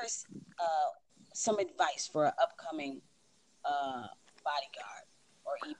first, 0.00 0.26
uh, 0.60 0.90
some 1.34 1.58
advice 1.58 2.08
for 2.12 2.26
an 2.26 2.32
upcoming 2.40 3.02
uh, 3.64 4.06
bodyguard 4.44 5.06
or 5.44 5.54
EP. 5.68 5.76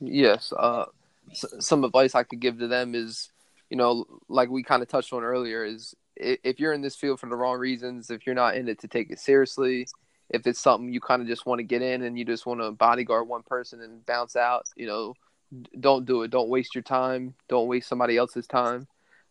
Yes. 0.00 0.52
Uh, 0.56 0.86
some 1.32 1.84
advice 1.84 2.14
I 2.14 2.22
could 2.22 2.40
give 2.40 2.58
to 2.58 2.68
them 2.68 2.94
is, 2.94 3.30
you 3.70 3.76
know, 3.76 4.06
like 4.28 4.48
we 4.48 4.62
kind 4.62 4.82
of 4.82 4.88
touched 4.88 5.12
on 5.12 5.22
earlier, 5.22 5.64
is 5.64 5.94
if 6.16 6.58
you're 6.58 6.72
in 6.72 6.80
this 6.80 6.96
field 6.96 7.20
for 7.20 7.28
the 7.28 7.36
wrong 7.36 7.58
reasons, 7.58 8.10
if 8.10 8.26
you're 8.26 8.34
not 8.34 8.56
in 8.56 8.68
it 8.68 8.80
to 8.80 8.88
take 8.88 9.10
it 9.10 9.20
seriously, 9.20 9.86
if 10.30 10.46
it's 10.46 10.60
something 10.60 10.92
you 10.92 11.00
kind 11.00 11.22
of 11.22 11.28
just 11.28 11.46
want 11.46 11.58
to 11.58 11.64
get 11.64 11.82
in 11.82 12.02
and 12.02 12.18
you 12.18 12.24
just 12.24 12.46
want 12.46 12.60
to 12.60 12.70
bodyguard 12.70 13.28
one 13.28 13.42
person 13.42 13.80
and 13.80 14.04
bounce 14.04 14.36
out, 14.36 14.66
you 14.76 14.86
know, 14.86 15.14
don't 15.80 16.04
do 16.04 16.22
it. 16.22 16.30
Don't 16.30 16.48
waste 16.48 16.74
your 16.74 16.82
time. 16.82 17.34
Don't 17.48 17.68
waste 17.68 17.88
somebody 17.88 18.16
else's 18.16 18.46
time. 18.46 18.86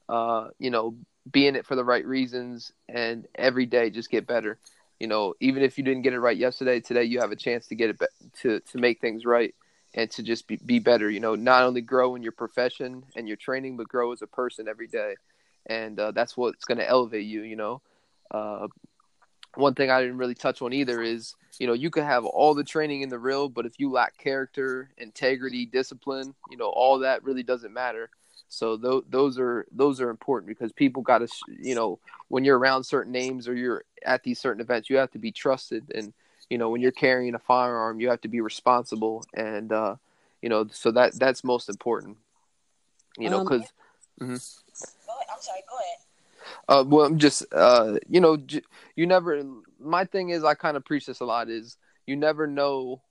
Uh, 0.10 0.48
you 0.58 0.72
know, 0.72 0.96
be 1.30 1.46
in 1.46 1.56
it 1.56 1.66
for 1.66 1.76
the 1.76 1.84
right 1.84 2.06
reasons 2.06 2.72
and 2.88 3.28
every 3.36 3.66
day 3.66 3.90
just 3.90 4.10
get 4.10 4.26
better. 4.26 4.58
You 5.00 5.08
know, 5.08 5.36
even 5.40 5.62
if 5.62 5.78
you 5.78 5.84
didn't 5.84 6.02
get 6.02 6.14
it 6.14 6.20
right 6.20 6.38
yesterday, 6.38 6.80
today 6.80 7.04
you 7.04 7.20
have 7.20 7.32
a 7.32 7.36
chance 7.36 7.68
to 7.68 7.76
get 7.76 7.92
it 7.92 8.00
be- 8.00 8.06
to 8.42 8.60
to 8.62 8.78
make 8.78 9.00
things 9.00 9.26
right 9.26 9.54
and 9.98 10.10
to 10.12 10.24
just 10.24 10.48
be, 10.48 10.58
be 10.66 10.80
better 10.80 11.10
you 11.10 11.20
know 11.20 11.36
not 11.36 11.64
only 11.64 11.82
grow 11.82 12.16
in 12.16 12.24
your 12.24 12.32
profession 12.32 13.04
and 13.18 13.28
your 13.28 13.36
training 13.36 13.76
but 13.76 13.90
grow 13.90 14.14
as 14.14 14.22
a 14.22 14.28
person 14.28 14.68
every 14.70 14.88
day. 14.88 15.16
And 15.70 16.00
uh, 16.00 16.12
that's 16.12 16.38
what's 16.38 16.64
going 16.64 16.78
to 16.78 16.88
elevate 16.88 17.26
you 17.26 17.42
you 17.42 17.58
know? 17.58 17.82
Uh, 18.32 18.68
one 19.56 19.74
thing 19.74 19.90
i 19.90 20.00
didn't 20.00 20.18
really 20.18 20.36
touch 20.36 20.62
on 20.62 20.72
either 20.72 21.02
is 21.02 21.34
you 21.58 21.66
know 21.66 21.74
you 21.74 21.90
could 21.90 22.04
have 22.04 22.26
all 22.26 22.54
the 22.54 22.64
training 22.64 23.02
in 23.02 23.10
the 23.10 23.18
real 23.18 23.50
but 23.50 23.66
if 23.66 23.80
you 23.80 23.90
lack 23.90 24.16
character 24.18 24.90
integrity 25.00 25.66
discipline 25.66 26.36
you 26.52 26.58
know 26.58 26.68
all 26.68 27.00
that 27.00 27.24
really 27.24 27.44
doesn't 27.44 27.74
matter. 27.74 28.10
So 28.50 28.78
th- 28.78 29.04
those 29.10 29.38
are 29.40 29.66
those 29.72 30.00
are 30.00 30.10
important 30.10 30.48
because 30.48 30.72
people 30.72 31.02
got 31.02 31.20
to 31.20 31.28
you 31.60 31.76
know 31.76 32.00
when 32.30 32.46
you're 32.46 32.58
around 32.58 32.84
certain 32.84 33.12
names 33.12 33.48
or 33.48 33.56
you're 33.56 33.84
at 34.06 34.24
these 34.24 34.40
certain 34.40 34.62
events 34.62 34.90
you 34.90 34.98
have 34.98 35.12
to 35.12 35.20
be 35.20 35.32
trusted 35.32 35.92
and 35.94 36.14
you 36.50 36.58
know 36.58 36.70
when 36.70 36.82
you're 36.82 36.92
carrying 36.92 37.36
a 37.36 37.40
firearm 37.40 38.00
you 38.00 38.10
have 38.10 38.22
to 38.22 38.28
be 38.28 38.42
responsible 38.42 39.24
and 39.34 39.72
uh 39.72 39.96
you 40.42 40.50
know 40.50 40.68
so 40.72 40.92
that 40.92 41.14
that's 41.20 41.44
most 41.44 41.70
important 41.70 42.18
you 43.18 43.30
know 43.30 43.44
because 43.44 43.62
Um, 43.62 43.68
because 44.20 44.64
Go 45.06 45.14
ahead. 45.14 45.28
I'm 45.34 45.42
sorry. 45.42 45.60
Go 45.70 45.76
ahead. 45.78 45.98
uh 46.70 46.84
well 46.88 47.06
i'm 47.06 47.18
just 47.18 47.44
uh 47.54 47.98
you 48.10 48.20
know 48.22 48.38
j- 48.38 48.62
you 48.96 49.06
never 49.08 49.44
my 49.80 50.04
thing 50.06 50.30
is 50.30 50.44
i 50.44 50.54
kind 50.54 50.78
of 50.78 50.86
preach 50.86 51.06
this 51.06 51.20
a 51.20 51.26
lot 51.26 51.50
is 51.50 51.78
you 52.06 52.16
never 52.16 52.48
know 52.48 53.02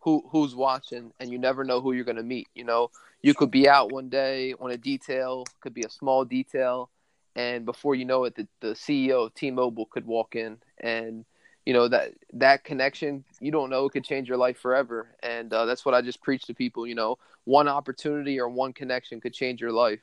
who 0.00 0.22
who's 0.30 0.54
watching 0.54 1.12
and 1.20 1.30
you 1.30 1.38
never 1.38 1.64
know 1.64 1.80
who 1.80 1.92
you're 1.92 2.04
going 2.04 2.16
to 2.16 2.22
meet 2.22 2.48
you 2.54 2.64
know 2.64 2.90
you 3.22 3.34
could 3.34 3.50
be 3.50 3.68
out 3.68 3.92
one 3.92 4.08
day 4.08 4.54
on 4.60 4.70
a 4.70 4.76
detail 4.78 5.44
could 5.60 5.74
be 5.74 5.82
a 5.82 5.90
small 5.90 6.24
detail 6.24 6.88
and 7.36 7.64
before 7.66 7.94
you 7.94 8.04
know 8.04 8.24
it 8.24 8.34
the, 8.34 8.46
the 8.60 8.68
ceo 8.74 9.26
of 9.26 9.34
t-mobile 9.34 9.86
could 9.86 10.06
walk 10.06 10.34
in 10.34 10.56
and 10.78 11.24
you 11.70 11.74
know 11.74 11.86
that 11.86 12.14
that 12.32 12.64
connection 12.64 13.24
you 13.38 13.52
don't 13.52 13.70
know 13.70 13.84
it 13.86 13.92
could 13.92 14.02
change 14.02 14.26
your 14.28 14.36
life 14.36 14.58
forever 14.58 15.14
and 15.22 15.52
uh, 15.52 15.64
that's 15.66 15.86
what 15.86 15.94
i 15.94 16.00
just 16.02 16.20
preach 16.20 16.42
to 16.42 16.52
people 16.52 16.84
you 16.84 16.96
know 16.96 17.16
one 17.44 17.68
opportunity 17.68 18.40
or 18.40 18.48
one 18.48 18.72
connection 18.72 19.20
could 19.20 19.32
change 19.32 19.60
your 19.60 19.70
life 19.70 20.00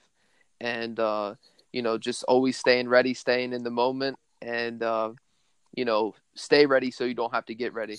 and 0.61 0.97
uh, 1.01 1.35
you 1.73 1.81
know 1.81 1.97
just 1.97 2.23
always 2.23 2.55
staying 2.55 2.87
ready 2.87 3.13
staying 3.13 3.51
in 3.51 3.65
the 3.65 3.69
moment 3.69 4.17
and 4.41 4.81
uh, 4.81 5.11
you 5.75 5.83
know 5.83 6.15
stay 6.35 6.65
ready 6.65 6.89
so 6.89 7.03
you 7.03 7.13
don't 7.13 7.33
have 7.33 7.45
to 7.45 7.53
get 7.53 7.73
ready 7.73 7.97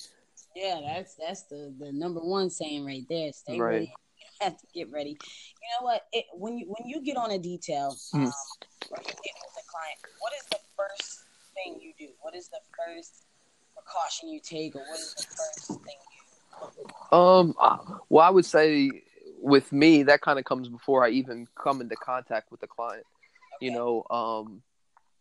Yeah, 0.56 0.80
that's 0.86 1.14
that's 1.16 1.42
the 1.52 1.60
the 1.78 1.92
number 1.92 2.20
one 2.20 2.48
saying 2.48 2.86
right 2.86 3.04
there. 3.12 3.30
Stay 3.32 3.60
Right. 3.60 3.84
ready. 3.84 3.92
You 4.18 4.26
have 4.46 4.56
to 4.56 4.66
get 4.74 4.90
ready. 4.90 5.10
You 5.60 5.68
know 5.72 5.84
what? 5.84 6.00
It, 6.16 6.24
when 6.32 6.56
you 6.58 6.64
when 6.74 6.88
you 6.88 7.02
get 7.04 7.16
on 7.18 7.30
a 7.32 7.38
detail, 7.38 7.88
Mm. 8.14 8.24
um, 8.24 8.32
or 8.90 8.98
you 9.04 9.14
get 9.26 9.36
with 9.44 9.56
a 9.60 9.66
client, 9.68 9.98
what 10.24 10.32
is 10.40 10.44
the 10.56 10.60
first 10.78 11.10
thing 11.54 11.78
you 11.84 11.92
do? 11.98 12.08
What 12.24 12.34
is 12.34 12.48
the 12.48 12.62
first 12.74 13.27
precaution 13.88 14.28
you 14.28 14.40
take, 14.40 14.74
or 14.76 14.80
what 14.80 14.98
is 14.98 15.14
the 15.14 15.22
first 15.22 15.68
thing 15.68 15.96
you? 17.12 17.18
Um, 17.18 17.54
well, 18.08 18.26
I 18.26 18.30
would 18.30 18.44
say 18.44 18.90
with 19.40 19.72
me, 19.72 20.02
that 20.04 20.20
kind 20.20 20.38
of 20.38 20.44
comes 20.44 20.68
before 20.68 21.04
I 21.04 21.10
even 21.10 21.46
come 21.54 21.80
into 21.80 21.96
contact 21.96 22.50
with 22.50 22.60
the 22.60 22.66
client. 22.66 23.04
You 23.60 23.72
know, 23.72 24.04
um, 24.10 24.62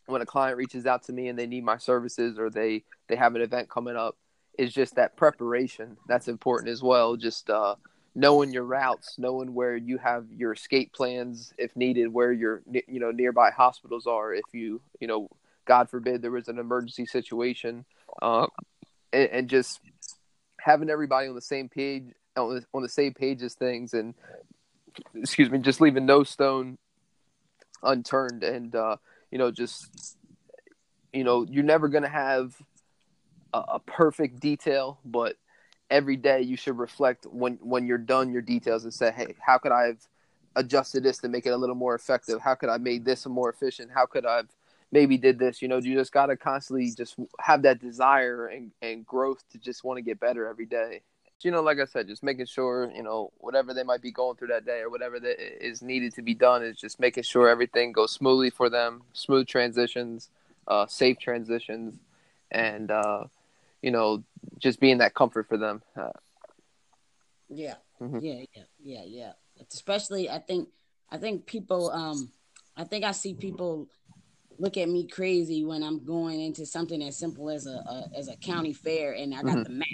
when 0.06 0.22
a 0.22 0.26
client 0.26 0.58
reaches 0.58 0.86
out 0.86 1.04
to 1.04 1.14
me 1.14 1.28
and 1.28 1.38
they 1.38 1.48
need 1.48 1.64
my 1.64 1.78
services 1.78 2.38
or 2.38 2.50
they 2.50 2.84
they 3.08 3.16
have 3.16 3.36
an 3.36 3.42
event 3.42 3.70
coming 3.70 3.96
up, 3.96 4.18
it's 4.58 4.74
just 4.74 4.96
that 4.96 5.16
preparation 5.16 5.98
that's 6.08 6.28
important 6.28 6.70
as 6.70 6.82
well. 6.82 7.16
Just 7.16 7.50
uh, 7.50 7.76
knowing 8.16 8.52
your 8.52 8.64
routes, 8.64 9.18
knowing 9.18 9.54
where 9.54 9.76
you 9.76 9.98
have 9.98 10.26
your 10.36 10.54
escape 10.54 10.94
plans 10.94 11.54
if 11.58 11.76
needed, 11.76 12.14
where 12.14 12.32
your 12.32 12.62
you 12.72 13.00
know 13.00 13.12
nearby 13.12 13.52
hospitals 13.52 14.08
are 14.08 14.34
if 14.34 14.46
you 14.52 14.82
you 15.00 15.08
know 15.08 15.30
God 15.66 15.90
forbid 15.90 16.22
there 16.22 16.32
was 16.32 16.48
an 16.48 16.58
emergency 16.58 17.06
situation, 17.06 17.86
uh, 18.22 18.48
and, 19.14 19.30
and 19.30 19.50
just 19.50 19.80
having 20.60 20.90
everybody 20.90 21.28
on 21.28 21.36
the 21.36 21.42
same 21.42 21.70
page 21.70 22.06
on 22.36 22.56
the, 22.56 22.66
on 22.74 22.82
the 22.84 22.90
same 22.90 23.14
page 23.14 23.42
as 23.42 23.56
things 23.56 23.94
and 23.94 24.14
excuse 25.16 25.50
me 25.50 25.60
just 25.60 25.82
leaving 25.82 26.06
no 26.06 26.24
stone 26.24 26.78
unturned. 27.84 28.44
And 28.44 28.76
uh 28.76 28.98
you 29.32 29.38
know 29.38 29.52
just 29.52 30.18
you 31.14 31.24
know 31.24 31.46
you're 31.50 31.64
never 31.64 31.88
going 31.88 32.04
to 32.04 32.10
have 32.10 32.56
a, 33.54 33.60
a 33.60 33.80
perfect 33.80 34.40
detail 34.40 35.00
but 35.06 35.36
every 35.90 36.18
day 36.18 36.42
you 36.42 36.58
should 36.58 36.78
reflect 36.78 37.26
when 37.26 37.58
when 37.62 37.88
you're 37.88 37.98
done 37.98 38.32
your 38.32 38.42
details 38.42 38.84
and 38.84 38.94
say 38.94 39.12
hey 39.12 39.36
how 39.40 39.58
could 39.58 39.72
i 39.72 39.84
have 39.84 40.00
adjusted 40.58 41.04
this 41.04 41.20
to 41.20 41.30
make 41.30 41.46
it 41.46 41.52
a 41.52 41.58
little 41.58 41.76
more 41.76 41.96
effective? 41.96 42.42
How 42.42 42.56
could 42.56 42.70
i 42.70 42.78
made 42.78 43.06
this 43.06 43.26
more 43.26 43.50
efficient? 43.50 43.92
How 43.94 44.06
could 44.06 44.26
i've 44.26 44.50
maybe 44.92 45.18
did 45.18 45.38
this 45.40 45.62
you 45.62 45.68
know 45.68 45.78
you 45.78 45.96
just 45.96 46.12
got 46.12 46.28
to 46.28 46.38
constantly 46.38 46.90
just 46.92 47.16
have 47.40 47.62
that 47.62 47.80
desire 47.80 48.48
and, 48.48 48.72
and 48.82 49.06
growth 49.06 49.44
to 49.52 49.58
just 49.58 49.84
want 49.84 49.98
to 49.98 50.02
get 50.02 50.20
better 50.20 50.48
every 50.48 50.66
day 50.66 51.02
you 51.42 51.52
know 51.52 51.62
like 51.62 51.80
i 51.80 51.86
said 51.86 52.08
just 52.08 52.24
making 52.24 52.46
sure 52.46 52.92
you 52.96 53.04
know 53.04 53.32
whatever 53.38 53.74
they 53.74 53.84
might 53.84 54.02
be 54.02 54.12
going 54.12 54.36
through 54.36 54.48
that 54.48 54.66
day 54.66 54.80
or 54.80 54.90
whatever 54.90 55.20
that 55.20 55.36
is 55.66 55.82
needed 55.82 56.14
to 56.14 56.22
be 56.22 56.34
done 56.34 56.64
is 56.64 56.78
just 56.78 57.00
making 57.00 57.24
sure 57.24 57.48
everything 57.48 57.92
goes 57.92 58.12
smoothly 58.12 58.50
for 58.50 58.70
them 58.70 59.04
smooth 59.14 59.46
transitions 59.48 60.30
uh, 60.68 60.86
safe 60.88 61.18
transitions 61.20 61.96
and 62.52 62.90
uh, 62.92 63.24
you 63.82 63.92
know 63.92 64.24
just 64.58 64.80
being 64.80 64.98
that 64.98 65.14
comfort 65.14 65.48
for 65.48 65.58
them 65.58 65.82
uh, 65.96 66.10
Yeah, 67.50 67.76
Mhm. 68.02 68.22
yeah, 68.22 68.44
yeah, 68.54 68.64
yeah, 68.84 69.04
yeah. 69.06 69.34
Especially, 69.72 70.30
I 70.30 70.40
think, 70.40 70.70
I 71.10 71.18
think 71.18 71.46
people, 71.46 71.90
um, 71.92 72.32
I 72.76 72.84
think 72.84 73.06
I 73.06 73.12
see 73.12 73.34
people 73.34 73.88
look 74.60 74.78
at 74.78 74.90
me 74.90 75.08
crazy 75.08 75.64
when 75.64 75.84
I'm 75.84 76.04
going 76.04 76.42
into 76.42 76.66
something 76.66 77.02
as 77.04 77.18
simple 77.18 77.50
as 77.50 77.66
a, 77.66 77.78
a 77.88 78.08
as 78.18 78.28
a 78.28 78.36
county 78.38 78.74
fair 78.74 79.14
and 79.14 79.34
I 79.34 79.44
got 79.44 79.58
Mhm. 79.58 79.64
the 79.66 79.70
map, 79.70 79.88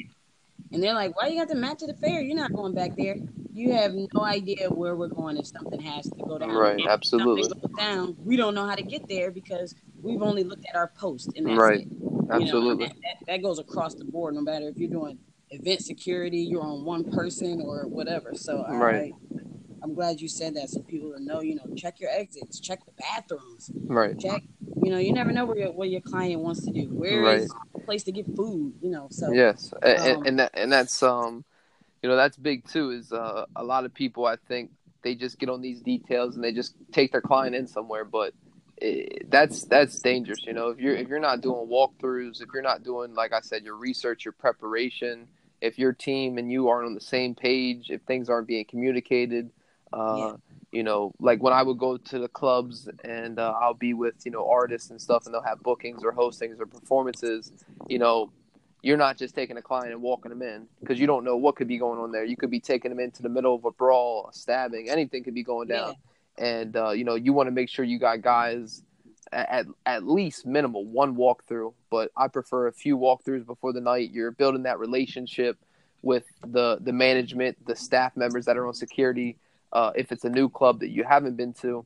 and 0.72 0.82
they're 0.82 0.94
like, 0.94 1.16
"Why 1.16 1.28
you 1.28 1.40
got 1.40 1.50
the 1.50 1.56
map 1.56 1.78
to 1.80 1.88
the 1.88 1.96
fair? 1.96 2.22
You're 2.22 2.36
not 2.36 2.54
going 2.54 2.74
back 2.74 2.96
there. 2.98 3.18
You 3.54 3.74
have 3.74 3.94
no 3.94 4.24
idea 4.24 4.70
where 4.70 4.96
we're 4.96 5.08
going 5.08 5.38
if 5.38 5.48
something 5.48 5.80
has 5.80 6.06
to 6.10 6.24
go 6.26 6.40
down. 6.40 6.50
right 6.50 6.80
If 6.80 6.88
absolutely 6.88 7.52
down, 7.78 8.16
we 8.24 8.36
don't 8.36 8.56
know 8.56 8.68
how 8.68 8.76
to 8.76 8.84
get 8.84 9.08
there 9.08 9.32
because 9.32 9.76
we've 10.02 10.22
only 10.22 10.44
looked 10.44 10.66
at 10.68 10.76
our 10.76 10.92
post 10.98 11.32
and 11.36 11.48
that's 11.48 11.60
Right. 11.60 11.82
it. 11.82 11.88
Absolutely. 12.32 12.88
Know, 12.88 12.94
that, 13.04 13.18
that, 13.28 13.42
goes 13.44 13.60
across 13.60 13.96
the 13.96 14.06
board, 14.06 14.34
no 14.34 14.42
matter 14.42 14.68
if 14.68 14.78
you're 14.78 14.90
doing 14.90 15.20
event 15.52 15.82
security, 15.82 16.40
you're 16.40 16.64
on 16.64 16.84
one 16.84 17.04
person 17.04 17.62
or 17.62 17.88
whatever. 17.88 18.34
So 18.34 18.66
right. 18.70 19.14
I, 19.14 19.40
I'm 19.84 19.94
glad 19.94 20.22
you 20.22 20.28
said 20.28 20.56
that 20.56 20.70
so 20.70 20.82
people 20.82 21.14
to 21.14 21.24
know, 21.24 21.42
you 21.42 21.56
know, 21.56 21.68
check 21.76 22.00
your 22.00 22.10
exits, 22.10 22.60
check 22.60 22.80
the 22.86 22.94
bathrooms. 22.94 23.70
Right. 23.86 24.18
Check, 24.18 24.44
you 24.82 24.92
know, 24.92 24.98
you 24.98 25.14
never 25.14 25.32
know 25.32 25.46
where 25.46 25.58
your, 25.58 25.72
what 25.72 25.90
your 25.90 26.02
client 26.02 26.42
wants 26.42 26.66
to 26.66 26.72
do. 26.72 26.88
Where 26.90 27.22
right. 27.22 27.42
is 27.42 27.54
a 27.76 27.80
place 27.80 28.04
to 28.04 28.12
get 28.12 28.26
food, 28.36 28.74
you 28.82 28.90
know, 28.90 29.08
so. 29.12 29.32
Yes. 29.32 29.74
Um, 29.74 29.92
and, 29.92 30.28
and, 30.28 30.40
that, 30.40 30.52
and 30.54 30.72
that's, 30.72 31.04
um, 31.04 31.44
you 32.02 32.10
know, 32.10 32.16
that's 32.16 32.38
big 32.38 32.68
too, 32.68 32.92
is 32.92 33.12
uh, 33.12 33.46
a 33.56 33.64
lot 33.64 33.86
of 33.86 33.94
people, 33.94 34.26
I 34.26 34.38
think, 34.48 34.72
they 35.04 35.16
just 35.16 35.38
get 35.38 35.50
on 35.50 35.62
these 35.62 35.82
details 35.82 36.36
and 36.36 36.44
they 36.44 36.54
just 36.54 36.76
take 36.92 37.12
their 37.12 37.22
client 37.22 37.56
in 37.56 37.68
somewhere, 37.68 38.06
but 38.06 38.34
it, 38.78 39.30
that's 39.30 39.66
that's 39.66 40.00
dangerous. 40.00 40.40
You 40.46 40.54
know, 40.54 40.70
if 40.70 40.80
you're 40.80 40.96
if 40.96 41.08
you're 41.08 41.20
not 41.20 41.42
doing 41.42 41.68
walkthroughs, 41.68 42.42
if 42.42 42.50
you're 42.54 42.64
not 42.64 42.84
doing 42.84 43.14
like 43.14 43.34
I 43.34 43.42
said, 43.42 43.64
your 43.64 43.76
research, 43.76 44.26
your 44.26 44.32
preparation, 44.32 45.28
if 45.62 45.78
your 45.78 45.94
team 45.94 46.38
and 46.38 46.52
you 46.52 46.70
aren't 46.70 46.88
on 46.88 46.96
the 46.96 47.02
same 47.02 47.36
page, 47.36 47.90
if 47.90 48.02
things 48.04 48.30
aren't 48.30 48.48
being 48.48 48.66
communicated, 48.66 49.52
uh, 49.92 50.16
yeah. 50.18 50.34
You 50.74 50.82
know, 50.82 51.14
like 51.20 51.42
when 51.44 51.54
I 51.54 51.62
would 51.62 51.78
go 51.78 51.98
to 51.98 52.18
the 52.18 52.28
clubs 52.28 52.90
and 53.04 53.38
uh, 53.38 53.54
I'll 53.62 53.76
be 53.76 53.94
with 53.94 54.16
you 54.26 54.32
know 54.32 54.50
artists 54.50 54.90
and 54.90 55.00
stuff, 55.00 55.26
and 55.26 55.34
they'll 55.34 55.44
have 55.44 55.62
bookings 55.62 56.04
or 56.04 56.12
hostings 56.12 56.60
or 56.60 56.66
performances. 56.66 57.52
You 57.88 58.00
know, 58.00 58.32
you're 58.82 58.98
not 58.98 59.16
just 59.16 59.36
taking 59.36 59.56
a 59.58 59.62
client 59.62 59.94
and 59.94 60.02
walking 60.02 60.30
them 60.30 60.42
in 60.42 60.68
because 60.80 61.00
you 61.00 61.06
don't 61.06 61.24
know 61.24 61.38
what 61.38 61.56
could 61.58 61.68
be 61.68 61.78
going 61.78 62.00
on 62.00 62.12
there. 62.12 62.26
You 62.26 62.36
could 62.36 62.50
be 62.50 62.60
taking 62.60 62.90
them 62.90 63.00
into 63.00 63.22
the 63.22 63.30
middle 63.30 63.54
of 63.54 63.66
a 63.66 63.72
brawl, 63.72 64.28
a 64.32 64.34
stabbing, 64.34 64.90
anything 64.90 65.24
could 65.24 65.36
be 65.36 65.44
going 65.44 65.68
down. 65.68 65.94
Yeah. 66.40 66.46
And 66.60 66.76
uh, 66.76 66.90
you 66.90 67.04
know, 67.04 67.14
you 67.14 67.34
want 67.34 67.46
to 67.46 67.52
make 67.52 67.70
sure 67.70 67.86
you 67.86 68.00
got 68.00 68.22
guys 68.22 68.82
at 69.32 69.68
at 69.86 70.08
least 70.08 70.48
minimal 70.48 70.86
one 70.86 71.16
walkthrough, 71.16 71.74
but 71.92 72.12
I 72.18 72.30
prefer 72.30 72.66
a 72.66 72.74
few 72.74 72.98
walkthroughs 72.98 73.46
before 73.46 73.74
the 73.74 73.82
night. 73.82 74.10
You're 74.12 74.32
building 74.32 74.64
that 74.64 74.80
relationship 74.80 75.60
with 76.02 76.26
the 76.46 76.80
the 76.82 76.94
management, 76.94 77.64
the 77.68 77.76
staff 77.76 78.18
members 78.18 78.46
that 78.46 78.58
are 78.58 78.66
on 78.66 78.74
security, 78.74 79.38
uh, 79.74 79.92
if 79.96 80.12
it's 80.12 80.24
a 80.24 80.30
new 80.30 80.48
club 80.48 80.80
that 80.80 80.90
you 80.90 81.04
haven't 81.04 81.36
been 81.36 81.54
to, 81.54 81.84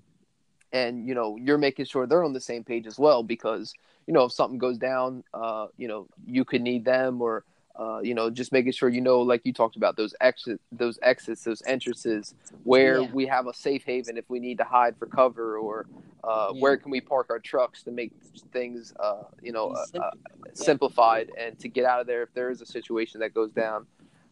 and 0.74 1.08
you 1.08 1.16
know 1.16 1.38
you're 1.38 1.58
making 1.58 1.86
sure 1.86 2.06
they're 2.06 2.24
on 2.24 2.34
the 2.34 2.42
same 2.42 2.64
page 2.64 2.86
as 2.86 3.00
well 3.00 3.24
because 3.24 3.74
you 4.06 4.14
know 4.14 4.26
if 4.26 4.32
something 4.34 4.60
goes 4.60 4.78
down, 4.78 5.24
uh, 5.34 5.68
you 5.78 5.88
know 5.88 6.08
you 6.26 6.46
could 6.46 6.62
need 6.62 6.86
them 6.86 7.22
or 7.22 7.44
uh, 7.78 8.00
you 8.00 8.14
know 8.14 8.30
just 8.30 8.52
making 8.52 8.72
sure 8.72 8.90
you 8.90 9.02
know 9.02 9.22
like 9.22 9.42
you 9.46 9.54
talked 9.54 9.76
about 9.76 9.96
those 9.96 10.14
exit 10.20 10.60
those 10.72 10.98
exits 11.02 11.44
those 11.44 11.62
entrances 11.66 12.34
where 12.64 13.02
yeah. 13.02 13.12
we 13.14 13.26
have 13.26 13.48
a 13.48 13.54
safe 13.54 13.84
haven 13.86 14.18
if 14.18 14.30
we 14.30 14.40
need 14.40 14.58
to 14.58 14.64
hide 14.64 14.98
for 14.98 15.06
cover 15.06 15.58
or 15.58 15.86
uh, 16.24 16.52
yeah. 16.54 16.60
where 16.60 16.76
can 16.76 16.92
we 16.92 17.00
park 17.00 17.28
our 17.30 17.40
trucks 17.40 17.84
to 17.84 17.92
make 17.92 18.12
things 18.52 18.94
uh, 19.00 19.24
you 19.42 19.52
know 19.52 19.70
uh, 19.70 20.10
simplified 20.54 21.30
and 21.40 21.58
to 21.60 21.70
get 21.70 21.86
out 21.86 22.02
of 22.02 22.08
there 22.08 22.24
if 22.24 22.34
there 22.34 22.50
is 22.50 22.62
a 22.62 22.66
situation 22.66 23.20
that 23.20 23.34
goes 23.34 23.52
down 23.52 23.86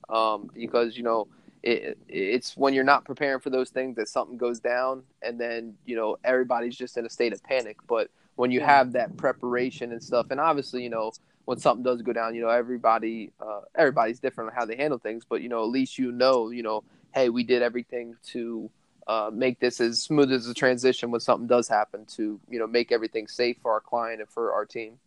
um, 0.09 0.49
because 0.55 0.97
you 0.97 1.03
know 1.03 1.27
it, 1.65 1.97
it's 2.07 2.55
when 2.55 2.73
you're 2.73 2.83
not 2.83 3.05
preparing 3.05 3.39
for 3.39 3.49
those 3.49 3.71
things 3.71 3.95
that 3.95 4.07
something 4.07 4.37
goes 4.37 4.59
down 4.59 5.03
and 5.23 5.41
then 5.41 5.73
you 5.85 5.95
know 5.95 6.17
everybody's 6.23 6.77
just 6.77 6.95
in 6.95 7.05
a 7.05 7.09
state 7.09 7.33
of 7.33 7.43
panic. 7.43 7.77
But 7.87 8.09
when 8.35 8.51
you 8.51 8.61
have 8.61 8.91
that 8.93 9.17
preparation 9.17 9.91
and 9.91 10.01
stuff 10.01 10.27
and 10.29 10.39
obviously 10.39 10.83
you 10.83 10.89
know 10.89 11.11
when 11.45 11.57
something 11.57 11.83
does 11.83 12.01
go 12.01 12.13
down 12.13 12.35
you 12.35 12.41
know 12.41 12.49
everybody 12.49 13.31
uh, 13.41 13.61
everybody's 13.75 14.19
different 14.19 14.51
on 14.51 14.55
how 14.55 14.65
they 14.65 14.75
handle 14.75 14.99
things. 14.99 15.23
But 15.27 15.41
you 15.41 15.49
know 15.49 15.63
at 15.63 15.69
least 15.69 15.97
you 15.97 16.11
know 16.11 16.51
you 16.51 16.61
know 16.61 16.83
hey 17.13 17.29
we 17.29 17.43
did 17.43 17.63
everything 17.63 18.15
to 18.27 18.69
uh, 19.07 19.31
make 19.33 19.59
this 19.59 19.81
as 19.81 20.01
smooth 20.01 20.31
as 20.31 20.47
a 20.47 20.53
transition 20.53 21.09
when 21.09 21.21
something 21.21 21.47
does 21.47 21.67
happen 21.67 22.05
to 22.05 22.39
you 22.47 22.59
know 22.59 22.67
make 22.67 22.91
everything 22.91 23.27
safe 23.27 23.57
for 23.61 23.71
our 23.71 23.81
client 23.81 24.21
and 24.21 24.29
for 24.29 24.53
our 24.53 24.65
team. 24.65 24.99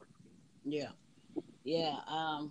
Yeah. 0.64 0.88
Yeah 1.62 1.98
um 2.08 2.50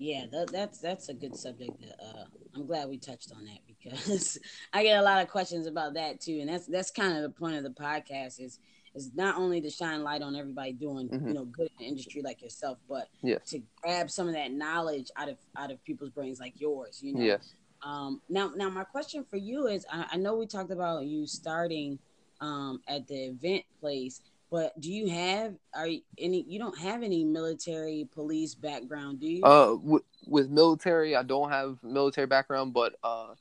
yeah, 0.00 0.24
that, 0.32 0.50
that's 0.50 0.78
that's 0.78 1.10
a 1.10 1.14
good 1.14 1.36
subject. 1.36 1.84
uh, 2.02 2.24
I'm 2.56 2.66
glad 2.66 2.88
we 2.88 2.96
touched 2.96 3.32
on 3.36 3.44
that 3.44 3.58
because 3.66 4.38
I 4.72 4.82
get 4.82 4.98
a 4.98 5.02
lot 5.02 5.22
of 5.22 5.28
questions 5.28 5.66
about 5.66 5.92
that 5.94 6.22
too, 6.22 6.38
and 6.40 6.48
that's 6.48 6.66
that's 6.66 6.90
kind 6.90 7.14
of 7.14 7.22
the 7.22 7.28
point 7.28 7.56
of 7.56 7.62
the 7.62 7.70
podcast 7.70 8.40
is 8.40 8.58
is 8.94 9.10
not 9.14 9.36
only 9.36 9.60
to 9.60 9.68
shine 9.68 10.02
light 10.02 10.22
on 10.22 10.34
everybody 10.34 10.72
doing 10.72 11.10
mm-hmm. 11.10 11.28
you 11.28 11.34
know 11.34 11.44
good 11.44 11.68
in 11.78 11.84
the 11.84 11.84
industry 11.84 12.22
like 12.22 12.40
yourself, 12.40 12.78
but 12.88 13.08
yes. 13.22 13.50
to 13.50 13.60
grab 13.82 14.10
some 14.10 14.26
of 14.26 14.32
that 14.32 14.52
knowledge 14.52 15.10
out 15.16 15.28
of 15.28 15.36
out 15.58 15.70
of 15.70 15.84
people's 15.84 16.10
brains 16.10 16.40
like 16.40 16.54
yours. 16.58 17.00
You 17.02 17.14
know. 17.14 17.22
Yes. 17.22 17.54
Um, 17.82 18.22
now, 18.30 18.52
now 18.56 18.70
my 18.70 18.84
question 18.84 19.22
for 19.28 19.36
you 19.36 19.66
is: 19.66 19.84
I, 19.92 20.06
I 20.12 20.16
know 20.16 20.34
we 20.34 20.46
talked 20.46 20.70
about 20.70 21.04
you 21.04 21.26
starting 21.26 21.98
um, 22.40 22.80
at 22.88 23.06
the 23.06 23.26
event 23.26 23.64
place 23.80 24.22
but 24.50 24.78
do 24.80 24.92
you 24.92 25.08
have 25.08 25.54
are 25.74 25.86
you 25.86 26.00
any? 26.18 26.44
You 26.48 26.58
don't 26.58 26.78
have 26.78 27.02
any 27.02 27.24
military 27.24 28.08
police 28.12 28.54
background, 28.54 29.20
do 29.20 29.26
you? 29.26 29.44
Uh, 29.44 29.76
with, 29.80 30.02
with 30.26 30.50
military, 30.50 31.14
I 31.14 31.22
don't 31.22 31.50
have 31.50 31.78
military 31.84 32.26
background, 32.26 32.74
but 32.74 32.96
uh, 33.04 33.34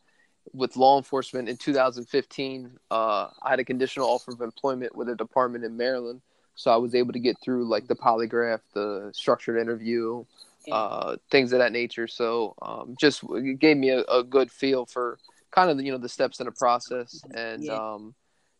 with 0.53 0.77
law 0.77 0.97
enforcement 0.97 1.49
in 1.49 1.57
2015, 1.57 2.77
uh, 2.91 3.27
I 3.41 3.49
had 3.49 3.59
a 3.59 3.65
conditional 3.65 4.07
offer 4.07 4.31
of 4.31 4.41
employment 4.41 4.95
with 4.95 5.09
a 5.09 5.15
department 5.15 5.63
in 5.63 5.75
Maryland, 5.75 6.21
so 6.53 6.71
I 6.71 6.77
was 6.77 6.93
able 6.93 7.13
to 7.13 7.19
get 7.19 7.37
through 7.41 7.67
like 7.67 7.87
the 7.87 7.95
polygraph, 7.95 8.59
the 8.73 9.09
structured 9.13 9.59
interview, 9.59 10.23
yeah. 10.67 10.75
uh, 10.75 11.15
things 11.31 11.53
of 11.53 11.59
that 11.59 11.71
nature. 11.71 12.07
So 12.07 12.53
um, 12.61 12.95
just 12.99 13.23
it 13.23 13.59
gave 13.59 13.77
me 13.77 13.89
a, 13.89 14.01
a, 14.03 14.23
good 14.23 14.51
feel 14.51 14.85
for 14.85 15.17
kind 15.51 15.71
of 15.71 15.77
the, 15.77 15.83
you 15.85 15.91
know 15.91 15.97
the 15.97 16.09
steps 16.09 16.39
in 16.39 16.45
the 16.45 16.51
process, 16.51 17.23
and 17.33 17.63
yeah. 17.63 17.73
um, 17.73 18.13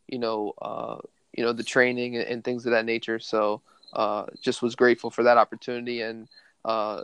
you 0.08 0.18
know 0.18 0.54
uh, 0.60 0.97
you 1.34 1.44
know 1.44 1.54
the 1.54 1.64
training 1.64 2.16
and, 2.16 2.26
and 2.26 2.44
things 2.44 2.66
of 2.66 2.72
that 2.72 2.86
nature. 2.86 3.20
So 3.20 3.62
uh, 3.94 4.26
just 4.42 4.62
was 4.62 4.76
grateful 4.76 5.10
for 5.10 5.24
that 5.24 5.38
opportunity, 5.38 6.02
and 6.02 6.28
uh, 6.66 7.04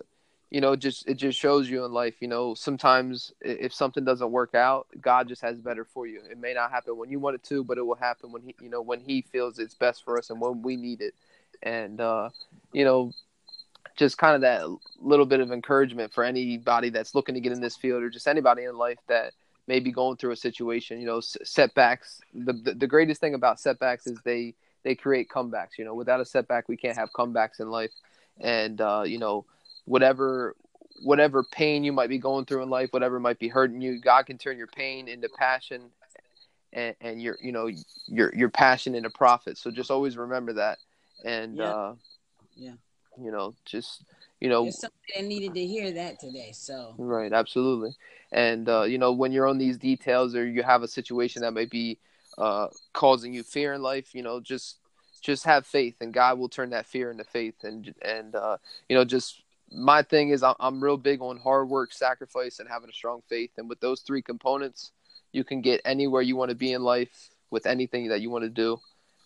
you 0.52 0.62
know, 0.62 0.76
just 0.76 1.08
it 1.08 1.16
just 1.16 1.40
shows 1.40 1.70
you 1.70 1.84
in 1.86 1.92
life. 1.92 2.16
You 2.22 2.28
know, 2.28 2.54
sometimes 2.54 3.34
if 3.42 3.74
something 3.74 4.06
doesn't 4.06 4.32
work 4.32 4.56
out, 4.56 4.88
God 5.02 5.28
just 5.28 5.42
has 5.42 5.60
better 5.60 5.84
for 5.84 6.08
you. 6.08 6.22
It 6.30 6.38
may 6.38 6.54
not 6.54 6.72
happen 6.72 6.98
when 6.98 7.10
you 7.10 7.20
want 7.20 7.36
it 7.36 7.44
to, 7.46 7.64
but 7.64 7.78
it 7.78 7.86
will 7.86 7.96
happen 7.96 8.32
when 8.32 8.42
he, 8.42 8.56
you 8.62 8.70
know, 8.70 8.82
when 8.82 9.00
He 9.00 9.22
feels 9.22 9.60
it's 9.60 9.74
best 9.74 10.04
for 10.04 10.18
us 10.18 10.30
and 10.30 10.40
when 10.40 10.62
we 10.62 10.76
need 10.76 11.02
it. 11.02 11.14
And 11.64 12.00
uh, 12.00 12.30
you 12.72 12.86
know, 12.86 13.12
just 13.96 14.18
kind 14.18 14.36
of 14.36 14.42
that 14.42 14.66
little 15.00 15.26
bit 15.26 15.40
of 15.40 15.52
encouragement 15.52 16.14
for 16.14 16.24
anybody 16.24 16.90
that's 16.90 17.16
looking 17.16 17.36
to 17.36 17.42
get 17.42 17.52
in 17.52 17.62
this 17.62 17.76
field 17.76 18.04
or 18.04 18.10
just 18.10 18.28
anybody 18.28 18.64
in 18.64 18.78
life 18.78 19.00
that 19.08 19.34
maybe 19.68 19.92
going 19.92 20.18
through 20.18 20.32
a 20.32 20.38
situation. 20.38 21.00
You 21.00 21.08
know, 21.08 21.20
setbacks. 21.22 22.22
The, 22.34 22.54
the, 22.54 22.74
the 22.74 22.88
greatest 22.88 23.22
thing 23.22 23.34
about 23.34 23.60
setbacks 23.60 24.08
is 24.08 24.18
they 24.24 24.56
they 24.84 24.96
create 24.96 25.30
comebacks. 25.30 25.78
You 25.78 25.86
know, 25.86 25.96
without 25.96 26.22
a 26.22 26.26
setback, 26.26 26.70
we 26.70 26.78
can't 26.78 26.98
have 26.98 27.10
comebacks 27.12 27.60
in 27.60 27.70
life. 27.70 27.92
And 28.40 28.80
uh, 28.82 29.04
you 29.06 29.18
know, 29.18 29.46
whatever 29.86 30.56
whatever 31.04 31.44
pain 31.44 31.84
you 31.84 31.92
might 31.92 32.10
be 32.10 32.18
going 32.18 32.46
through 32.46 32.64
in 32.64 32.70
life, 32.70 32.90
whatever 32.92 33.20
might 33.20 33.40
be 33.40 33.48
hurting 33.48 33.82
you, 33.82 34.00
God 34.00 34.26
can 34.26 34.38
turn 34.38 34.58
your 34.58 34.68
pain 34.68 35.08
into 35.08 35.30
passion, 35.38 35.90
and, 36.74 36.96
and 37.02 37.22
your 37.22 37.38
you 37.42 37.52
know 37.52 37.70
your 38.08 38.34
your 38.36 38.50
passion 38.50 38.96
into 38.96 39.10
profit. 39.10 39.58
So 39.58 39.72
just 39.72 39.92
always 39.92 40.18
remember 40.18 40.54
that. 40.54 40.80
And 41.24 41.58
yeah, 41.58 41.64
uh, 41.64 41.96
yeah. 42.56 42.74
you 43.22 43.32
know, 43.32 43.56
just 43.66 44.04
you 44.40 44.50
know, 44.50 44.64
There's 44.64 44.80
somebody 44.80 45.14
that 45.16 45.26
needed 45.26 45.54
to 45.54 45.66
hear 45.66 45.92
that 45.94 46.20
today. 46.20 46.52
So 46.54 46.94
right, 46.98 47.32
absolutely. 47.32 47.96
And 48.32 48.68
uh, 48.68 48.84
you 48.84 48.98
know, 48.98 49.12
when 49.12 49.32
you're 49.32 49.48
on 49.48 49.58
these 49.58 49.78
details 49.78 50.36
or 50.36 50.46
you 50.46 50.64
have 50.64 50.84
a 50.84 50.88
situation 50.88 51.42
that 51.42 51.52
might 51.52 51.70
be 51.70 51.98
uh, 52.38 52.68
causing 52.94 53.34
you 53.34 53.44
fear 53.44 53.74
in 53.74 53.82
life, 53.82 54.14
you 54.14 54.22
know, 54.22 54.40
just 54.40 54.78
just 55.22 55.46
have 55.46 55.66
faith, 55.66 55.96
and 56.02 56.14
God 56.14 56.38
will 56.38 56.50
turn 56.50 56.70
that 56.72 56.86
fear 56.86 57.12
into 57.12 57.24
faith. 57.24 57.64
And 57.64 57.94
and 58.04 58.36
uh, 58.36 58.58
you 58.90 58.96
know, 58.96 59.06
just 59.06 59.42
my 59.72 60.04
thing 60.04 60.30
is, 60.30 60.44
I'm, 60.44 60.56
I'm 60.60 60.84
real 60.84 60.98
big 60.98 61.22
on 61.22 61.38
hard 61.38 61.70
work, 61.70 61.94
sacrifice, 61.94 62.60
and 62.60 62.70
having 62.70 62.90
a 62.90 62.94
strong 62.94 63.22
faith. 63.28 63.52
And 63.58 63.70
with 63.70 63.80
those 63.80 64.02
three 64.02 64.22
components, 64.22 64.92
you 65.32 65.44
can 65.44 65.62
get 65.62 65.82
anywhere 65.86 66.22
you 66.22 66.36
want 66.36 66.50
to 66.50 66.56
be 66.56 66.74
in 66.74 66.84
life 66.84 67.30
with 67.50 67.66
anything 67.66 68.10
that 68.10 68.22
you 68.22 68.30
want 68.30 68.44
to 68.44 68.50
do, 68.50 68.80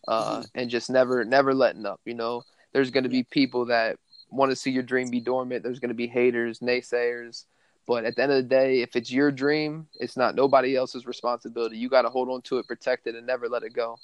uh, 0.08 0.38
mm-hmm. 0.38 0.46
and 0.56 0.70
just 0.70 0.90
never 0.90 1.26
never 1.26 1.54
letting 1.54 1.86
up. 1.86 2.00
You 2.06 2.14
know, 2.14 2.44
there's 2.74 2.92
going 2.92 3.04
to 3.04 3.10
be 3.10 3.24
people 3.24 3.66
that 3.66 3.98
want 4.32 4.52
to 4.52 4.56
see 4.56 4.72
your 4.72 4.84
dream 4.84 5.10
be 5.10 5.20
dormant. 5.20 5.64
There's 5.64 5.80
going 5.80 5.90
to 5.90 5.96
be 5.96 6.08
haters, 6.08 6.60
naysayers. 6.60 7.46
But 7.88 8.06
at 8.06 8.16
the 8.16 8.24
end 8.24 8.32
of 8.32 8.38
the 8.38 8.44
day, 8.44 8.82
if 8.82 8.96
it's 8.96 9.12
your 9.12 9.32
dream, 9.32 9.88
it's 9.96 10.16
not 10.16 10.36
nobody 10.36 10.76
else's 10.76 11.08
responsibility. 11.08 11.78
You 11.78 11.90
got 11.90 12.04
to 12.04 12.10
hold 12.10 12.30
on 12.30 12.42
to 12.44 12.60
it, 12.60 12.68
protect 12.68 13.08
it, 13.08 13.16
and 13.16 13.26
never 13.26 13.50
let 13.50 13.64
it 13.64 13.74
go. 13.74 13.98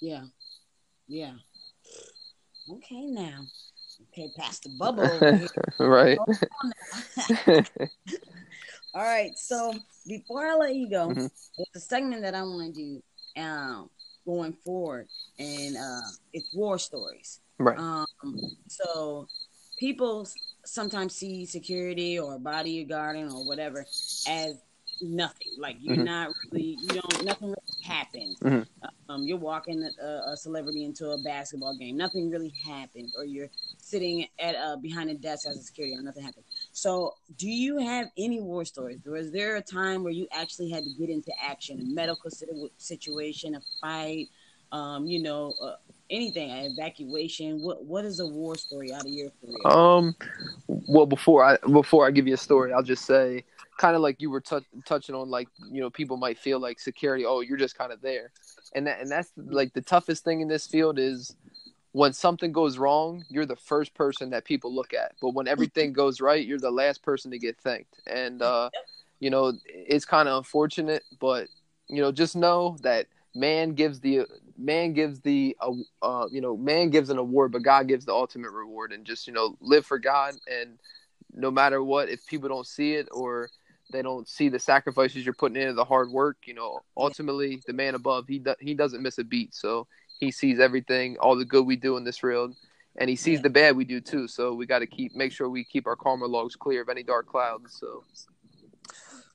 Yeah. 0.00 0.24
Yeah. 1.08 1.32
Okay, 2.70 3.06
now. 3.06 3.40
Okay, 4.12 4.30
past 4.36 4.62
the 4.62 4.70
bubble 4.78 5.02
right. 5.78 6.18
All 8.94 9.02
right. 9.02 9.36
So 9.36 9.74
before 10.06 10.46
I 10.46 10.54
let 10.54 10.74
you 10.74 10.88
go, 10.88 11.08
mm-hmm. 11.08 11.20
there's 11.20 11.68
a 11.74 11.80
segment 11.80 12.22
that 12.22 12.34
I 12.34 12.42
want 12.42 12.74
to 12.74 12.80
do 12.80 13.40
um, 13.40 13.90
going 14.24 14.52
forward, 14.64 15.08
and 15.38 15.76
uh, 15.76 16.08
it's 16.32 16.54
war 16.54 16.78
stories. 16.78 17.40
Right. 17.58 17.78
Um, 17.78 18.06
so 18.68 19.28
people 19.84 20.26
sometimes 20.64 21.14
see 21.14 21.44
security 21.44 22.18
or 22.18 22.38
bodyguarding 22.38 23.30
or 23.30 23.46
whatever 23.46 23.84
as 24.26 24.62
nothing. 25.02 25.48
Like 25.58 25.76
you're 25.78 25.96
mm-hmm. 25.96 26.04
not 26.04 26.30
really, 26.50 26.78
you 26.80 26.88
don't, 26.88 27.24
nothing 27.24 27.48
really 27.48 27.84
happened. 27.84 28.36
Mm-hmm. 28.40 28.86
Um, 29.10 29.24
you're 29.24 29.36
walking 29.36 29.86
a, 30.02 30.30
a, 30.32 30.36
celebrity 30.38 30.86
into 30.86 31.10
a 31.10 31.18
basketball 31.18 31.76
game. 31.76 31.98
Nothing 31.98 32.30
really 32.30 32.54
happened, 32.66 33.12
or 33.18 33.26
you're 33.26 33.50
sitting 33.76 34.26
at 34.38 34.54
uh, 34.54 34.76
behind 34.76 35.10
a 35.10 35.14
desk 35.14 35.46
as 35.46 35.58
a 35.58 35.62
security, 35.62 35.94
or 35.94 36.00
nothing 36.02 36.22
happened. 36.22 36.46
So, 36.72 37.16
do 37.36 37.50
you 37.50 37.76
have 37.76 38.06
any 38.16 38.40
war 38.40 38.64
stories? 38.64 39.00
Was 39.04 39.30
there 39.30 39.56
a 39.56 39.62
time 39.62 40.02
where 40.02 40.14
you 40.14 40.26
actually 40.32 40.70
had 40.70 40.84
to 40.84 40.90
get 40.98 41.10
into 41.10 41.30
action, 41.42 41.78
a 41.78 41.84
medical 41.84 42.30
situation, 42.78 43.56
a 43.56 43.60
fight? 43.82 44.28
Um, 44.72 45.06
you 45.06 45.22
know, 45.22 45.52
uh, 45.62 45.74
anything, 46.14 46.50
an 46.50 46.72
evacuation. 46.72 47.60
What 47.60 47.84
what 47.84 48.04
is 48.04 48.20
a 48.20 48.26
war 48.26 48.56
story 48.56 48.92
out 48.92 49.04
of 49.04 49.10
your 49.10 49.30
career? 49.40 49.66
Um, 49.66 50.14
well, 50.68 51.06
before 51.06 51.44
I 51.44 51.56
before 51.70 52.06
I 52.06 52.10
give 52.10 52.26
you 52.26 52.34
a 52.34 52.38
story, 52.38 52.72
I'll 52.72 52.82
just 52.82 53.04
say 53.04 53.44
kind 53.76 53.96
of 53.96 54.02
like 54.02 54.20
you 54.20 54.30
were 54.30 54.40
t- 54.40 54.58
touching 54.84 55.14
on 55.14 55.28
like 55.28 55.48
you 55.70 55.80
know 55.80 55.90
people 55.90 56.16
might 56.16 56.38
feel 56.38 56.58
like 56.58 56.78
security 56.78 57.24
oh 57.26 57.40
you're 57.40 57.58
just 57.58 57.76
kind 57.76 57.92
of 57.92 58.00
there 58.00 58.30
and 58.74 58.86
that 58.86 59.00
and 59.00 59.10
that's 59.10 59.32
like 59.36 59.72
the 59.72 59.80
toughest 59.80 60.24
thing 60.24 60.40
in 60.40 60.48
this 60.48 60.66
field 60.66 60.98
is 60.98 61.34
when 61.92 62.12
something 62.12 62.52
goes 62.52 62.78
wrong 62.78 63.24
you're 63.28 63.46
the 63.46 63.56
first 63.56 63.94
person 63.94 64.30
that 64.30 64.44
people 64.44 64.72
look 64.74 64.94
at 64.94 65.12
but 65.20 65.30
when 65.30 65.48
everything 65.48 65.92
goes 66.02 66.20
right 66.20 66.46
you're 66.46 66.58
the 66.58 66.70
last 66.70 67.02
person 67.02 67.30
to 67.30 67.38
get 67.38 67.58
thanked 67.58 68.00
and 68.06 68.42
uh 68.42 68.70
you 69.20 69.30
know 69.30 69.52
it's 69.66 70.04
kind 70.04 70.28
of 70.28 70.38
unfortunate 70.38 71.02
but 71.20 71.48
you 71.88 72.00
know 72.00 72.12
just 72.12 72.36
know 72.36 72.76
that 72.82 73.06
man 73.34 73.74
gives 73.74 74.00
the 74.00 74.24
man 74.56 74.92
gives 74.92 75.20
the 75.20 75.56
uh, 75.60 75.72
uh 76.02 76.26
you 76.30 76.40
know 76.40 76.56
man 76.56 76.90
gives 76.90 77.10
an 77.10 77.18
award 77.18 77.50
but 77.50 77.62
god 77.62 77.88
gives 77.88 78.04
the 78.04 78.12
ultimate 78.12 78.50
reward 78.50 78.92
and 78.92 79.04
just 79.04 79.26
you 79.26 79.32
know 79.32 79.56
live 79.60 79.84
for 79.84 79.98
god 79.98 80.34
and 80.46 80.78
no 81.32 81.50
matter 81.50 81.82
what 81.82 82.08
if 82.08 82.24
people 82.26 82.48
don't 82.48 82.66
see 82.66 82.94
it 82.94 83.08
or 83.10 83.48
they 83.92 84.02
don't 84.02 84.28
see 84.28 84.48
the 84.48 84.58
sacrifices 84.58 85.24
you're 85.24 85.34
putting 85.34 85.60
into 85.60 85.74
the 85.74 85.84
hard 85.84 86.10
work. 86.10 86.38
You 86.46 86.54
know, 86.54 86.80
ultimately, 86.96 87.62
the 87.66 87.72
man 87.72 87.94
above 87.94 88.26
he 88.28 88.38
do, 88.38 88.54
he 88.60 88.74
doesn't 88.74 89.02
miss 89.02 89.18
a 89.18 89.24
beat. 89.24 89.54
So 89.54 89.86
he 90.18 90.30
sees 90.30 90.58
everything, 90.58 91.16
all 91.18 91.36
the 91.36 91.44
good 91.44 91.66
we 91.66 91.76
do 91.76 91.96
in 91.96 92.04
this 92.04 92.18
field, 92.18 92.56
and 92.96 93.10
he 93.10 93.16
sees 93.16 93.42
the 93.42 93.50
bad 93.50 93.76
we 93.76 93.84
do 93.84 94.00
too. 94.00 94.26
So 94.26 94.54
we 94.54 94.66
got 94.66 94.80
to 94.80 94.86
keep 94.86 95.14
make 95.14 95.32
sure 95.32 95.48
we 95.48 95.64
keep 95.64 95.86
our 95.86 95.96
karma 95.96 96.26
logs 96.26 96.56
clear 96.56 96.82
of 96.82 96.88
any 96.88 97.02
dark 97.02 97.26
clouds. 97.26 97.76
So, 97.78 98.04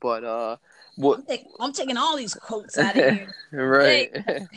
but 0.00 0.24
uh, 0.24 0.56
what 0.96 1.20
I'm, 1.20 1.26
take, 1.26 1.46
I'm 1.58 1.72
taking 1.72 1.96
all 1.96 2.16
these 2.16 2.34
quotes 2.34 2.76
out 2.76 2.96
of 2.96 3.04
here, 3.14 3.34
right? 3.52 4.10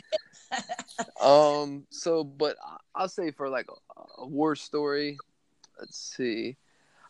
um. 1.20 1.86
So, 1.90 2.24
but 2.24 2.56
I'll 2.94 3.08
say 3.08 3.30
for 3.30 3.48
like 3.48 3.66
a, 3.68 4.22
a 4.22 4.26
war 4.26 4.56
story. 4.56 5.18
Let's 5.78 5.98
see. 5.98 6.56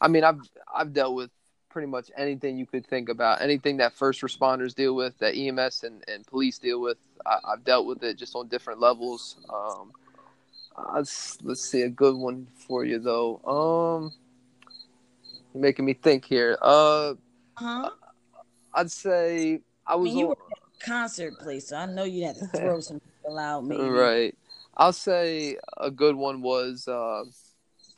I 0.01 0.09
mean, 0.09 0.25
I've 0.25 0.41
I've 0.75 0.93
dealt 0.93 1.15
with 1.15 1.31
pretty 1.75 1.89
much 1.89 2.09
anything 2.17 2.57
you 2.57 2.67
could 2.67 2.87
think 2.87 3.09
about, 3.09 3.43
anything 3.43 3.79
that 3.79 3.93
first 3.93 4.23
responders 4.23 4.75
deal 4.77 4.95
with, 4.95 5.19
that 5.19 5.35
EMS 5.35 5.83
and, 5.83 6.05
and 6.07 6.25
police 6.25 6.57
deal 6.57 6.81
with. 6.81 6.97
I, 7.27 7.39
have 7.51 7.65
dealt 7.65 7.87
with 7.87 8.05
it 8.05 8.17
just 8.17 8.37
on 8.37 8.47
different 8.47 8.79
levels. 8.79 9.37
Um, 9.53 9.91
let's, 10.95 11.37
let's 11.43 11.61
see 11.61 11.83
a 11.83 11.89
good 11.89 12.15
one 12.15 12.47
for 12.55 12.85
you 12.85 13.01
though. 13.01 13.41
Um, 13.45 14.13
you're 15.53 15.63
making 15.63 15.85
me 15.85 15.95
think 15.95 16.25
here. 16.25 16.57
Uh, 16.63 17.15
huh? 17.55 17.91
I'd 18.73 18.91
say 18.91 19.61
I 19.85 19.97
was. 19.97 20.11
I 20.11 20.11
mean, 20.11 20.19
you 20.19 20.25
on... 20.27 20.29
were 20.29 20.37
at 20.53 20.59
a 20.59 20.87
concert 20.87 21.39
place, 21.41 21.69
so 21.69 21.77
I 21.77 21.87
know 21.87 22.05
you 22.05 22.25
had 22.25 22.37
to 22.37 22.47
throw 22.47 22.79
some 22.89 23.01
out. 23.39 23.65
Maybe 23.65 23.83
right. 23.83 24.37
I'll 24.77 24.93
say 24.93 25.57
a 25.77 25.91
good 25.91 26.17
one 26.17 26.43
was. 26.43 26.89
Uh, 26.89 27.25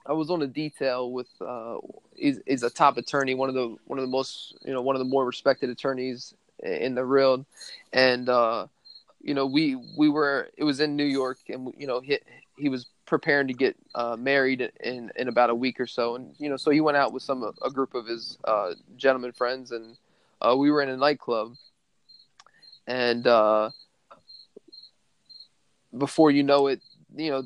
I 0.07 0.13
was 0.13 0.31
on 0.31 0.43
a 0.43 0.47
detail 0.47 1.11
with 1.11 1.29
uh, 1.41 1.79
is 2.17 2.41
is 2.47 2.63
a 2.63 2.71
top 2.71 2.97
attorney, 2.97 3.35
one 3.35 3.49
of 3.49 3.55
the 3.55 3.77
one 3.87 3.99
of 3.99 4.05
the 4.05 4.11
most 4.11 4.57
you 4.65 4.73
know 4.73 4.83
one 4.83 4.95
of 4.97 5.01
the 5.01 5.07
more 5.07 5.25
respected 5.25 5.71
attorneys 5.71 6.35
in 6.63 6.95
the 6.95 7.05
real, 7.05 7.45
and 7.93 8.29
uh, 8.29 8.67
you 9.23 9.35
know 9.35 9.47
we 9.47 9.77
we 9.97 10.09
were 10.09 10.49
it 10.57 10.65
was 10.65 10.81
in 10.81 10.97
New 10.97 11.05
York, 11.05 11.39
and 11.49 11.73
you 11.77 11.87
know 11.87 12.01
he 12.01 12.19
he 12.57 12.69
was 12.69 12.87
preparing 13.07 13.47
to 13.47 13.55
get 13.55 13.77
uh, 13.95 14.17
married 14.17 14.71
in 14.81 15.11
in 15.17 15.29
about 15.29 15.51
a 15.51 15.55
week 15.55 15.81
or 15.81 15.87
so, 15.87 16.17
and 16.17 16.35
you 16.39 16.49
know 16.49 16.57
so 16.57 16.71
he 16.71 16.81
went 16.81 16.97
out 16.97 17.13
with 17.13 17.23
some 17.23 17.43
a 17.63 17.71
group 17.71 17.95
of 17.95 18.07
his 18.07 18.39
uh, 18.45 18.75
friends, 19.35 19.73
and 19.73 19.97
uh, 20.41 20.55
we 20.57 20.71
were 20.71 20.83
in 20.83 20.89
a 20.89 20.97
nightclub, 20.97 21.55
and 22.87 23.27
uh, 23.27 23.71
before 25.99 26.31
you 26.31 26.43
know 26.43 26.67
it, 26.69 26.81
you 27.15 27.31
know 27.31 27.45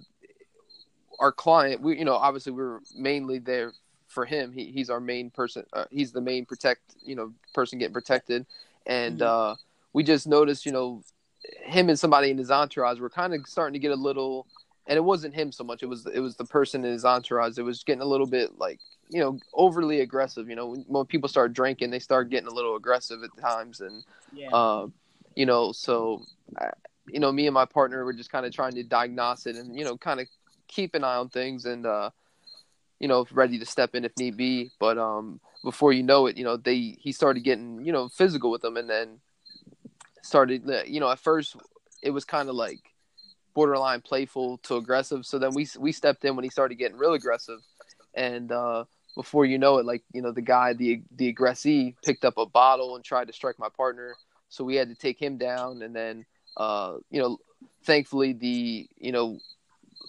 our 1.19 1.33
client, 1.33 1.81
we 1.81 1.99
you 1.99 2.05
know 2.05 2.15
obviously 2.15 2.53
we 2.53 2.63
are 2.63 2.81
mainly 2.97 3.39
there 3.39 3.73
for 4.09 4.25
him. 4.25 4.53
He 4.53 4.67
he's 4.73 4.91
our 4.91 5.01
main 5.01 5.31
person. 5.31 5.65
Uh, 5.73 5.85
he's 5.91 6.13
the 6.13 6.21
main 6.21 6.45
protect 6.45 6.81
you 7.03 7.15
know 7.15 7.33
person 7.55 7.79
getting 7.79 7.95
protected, 7.95 8.47
and 8.87 9.21
mm-hmm. 9.21 9.53
uh, 9.53 9.55
we 9.93 10.03
just 10.03 10.27
noticed 10.27 10.67
you 10.67 10.73
know 10.73 11.03
him 11.63 11.89
and 11.89 11.99
somebody 11.99 12.31
in 12.31 12.39
his 12.39 12.51
entourage 12.51 12.99
were 12.99 13.11
kind 13.11 13.35
of 13.35 13.47
starting 13.47 13.75
to 13.75 13.79
get 13.79 13.93
a 13.93 14.01
little. 14.01 14.47
And 14.87 14.97
it 14.97 15.03
wasn't 15.03 15.35
him 15.35 15.53
so 15.53 15.63
much. 15.63 15.85
It 15.85 15.87
was 15.87 16.07
it 16.07 16.19
was 16.19 16.37
the 16.37 16.45
person 16.45 16.85
in 16.85 16.93
his 16.93 17.05
entourage. 17.05 17.59
It 17.59 17.63
was 17.63 17.85
getting 17.85 18.03
a 18.03 18.07
little 18.07 18.27
bit 18.27 18.59
like 18.59 18.81
you 19.09 19.21
know 19.21 19.39
overly 19.55 20.01
aggressive. 20.01 20.49
You 20.49 20.57
know 20.57 20.67
when, 20.67 20.85
when 20.89 21.07
people 21.07 21.29
start 21.29 21.53
drinking, 21.53 21.91
they 21.91 22.01
start 22.01 22.29
getting 22.29 22.49
a 22.49 22.55
little 22.55 22.75
aggressive 22.75 23.23
at 23.23 23.31
times, 23.41 23.81
and 23.81 24.03
yeah. 24.33 24.49
uh, 24.51 24.89
you 25.37 25.47
know 25.47 25.71
so. 25.71 26.23
You 27.09 27.21
know, 27.21 27.33
me 27.33 27.47
and 27.47 27.55
my 27.55 27.65
partner 27.65 28.05
were 28.05 28.13
just 28.13 28.31
kind 28.31 28.47
of 28.47 28.53
trying 28.53 28.73
to 28.73 28.83
diagnose 28.83 29.47
it 29.47 29.57
and, 29.57 29.79
you 29.79 29.85
know, 29.85 29.97
kind 29.97 30.21
of 30.21 30.27
keep 30.69 30.95
an 30.95 31.05
eye 31.05 31.17
on 31.17 31.29
things 31.29 31.65
and 31.67 31.85
uh, 31.85 32.11
you 33.01 33.09
know 33.09 33.27
ready 33.33 33.59
to 33.59 33.67
step 33.67 33.95
in 33.95 34.05
if 34.05 34.17
need 34.17 34.37
be. 34.37 34.71
But 34.79 34.99
um, 34.99 35.41
before 35.65 35.93
you 35.93 36.03
know 36.03 36.27
it, 36.27 36.37
you 36.37 36.45
know 36.45 36.57
they 36.57 36.97
he 37.01 37.11
started 37.13 37.41
getting 37.41 37.85
you 37.85 37.93
know 37.93 38.09
physical 38.09 38.51
with 38.51 38.63
them, 38.63 38.77
and 38.77 38.89
then 38.89 39.19
started 40.23 40.71
you 40.87 41.01
know 41.01 41.11
at 41.11 41.19
first 41.19 41.57
it 42.03 42.11
was 42.11 42.25
kind 42.25 42.49
of 42.49 42.55
like 42.55 42.79
borderline 43.55 44.01
playful 44.01 44.59
to 44.59 44.77
aggressive. 44.77 45.27
So 45.27 45.39
then 45.39 45.53
we 45.55 45.67
we 45.79 45.93
stepped 45.93 46.25
in 46.25 46.37
when 46.37 46.45
he 46.45 46.51
started 46.51 46.77
getting 46.77 46.99
real 46.99 47.15
aggressive, 47.15 47.61
and 48.15 48.53
uh, 48.53 48.85
before 49.17 49.47
you 49.47 49.59
know 49.59 49.79
it, 49.79 49.87
like 49.87 50.05
you 50.13 50.23
know 50.23 50.31
the 50.31 50.43
guy 50.43 50.75
the 50.75 51.03
the 51.17 51.29
aggressee 51.29 51.97
picked 52.05 52.25
up 52.25 52.39
a 52.39 52.47
bottle 52.47 52.95
and 52.95 53.05
tried 53.05 53.27
to 53.27 53.33
strike 53.33 53.59
my 53.59 53.69
partner. 53.69 54.15
So 54.51 54.65
we 54.65 54.75
had 54.75 54.89
to 54.89 54.97
take 54.97 55.21
him 55.21 55.39
down, 55.39 55.83
and 55.83 55.95
then 55.95 56.27
uh, 56.57 56.97
you 57.11 57.21
know 57.21 57.39
thankfully 57.85 58.33
the 58.33 58.89
you 58.99 59.13
know 59.13 59.39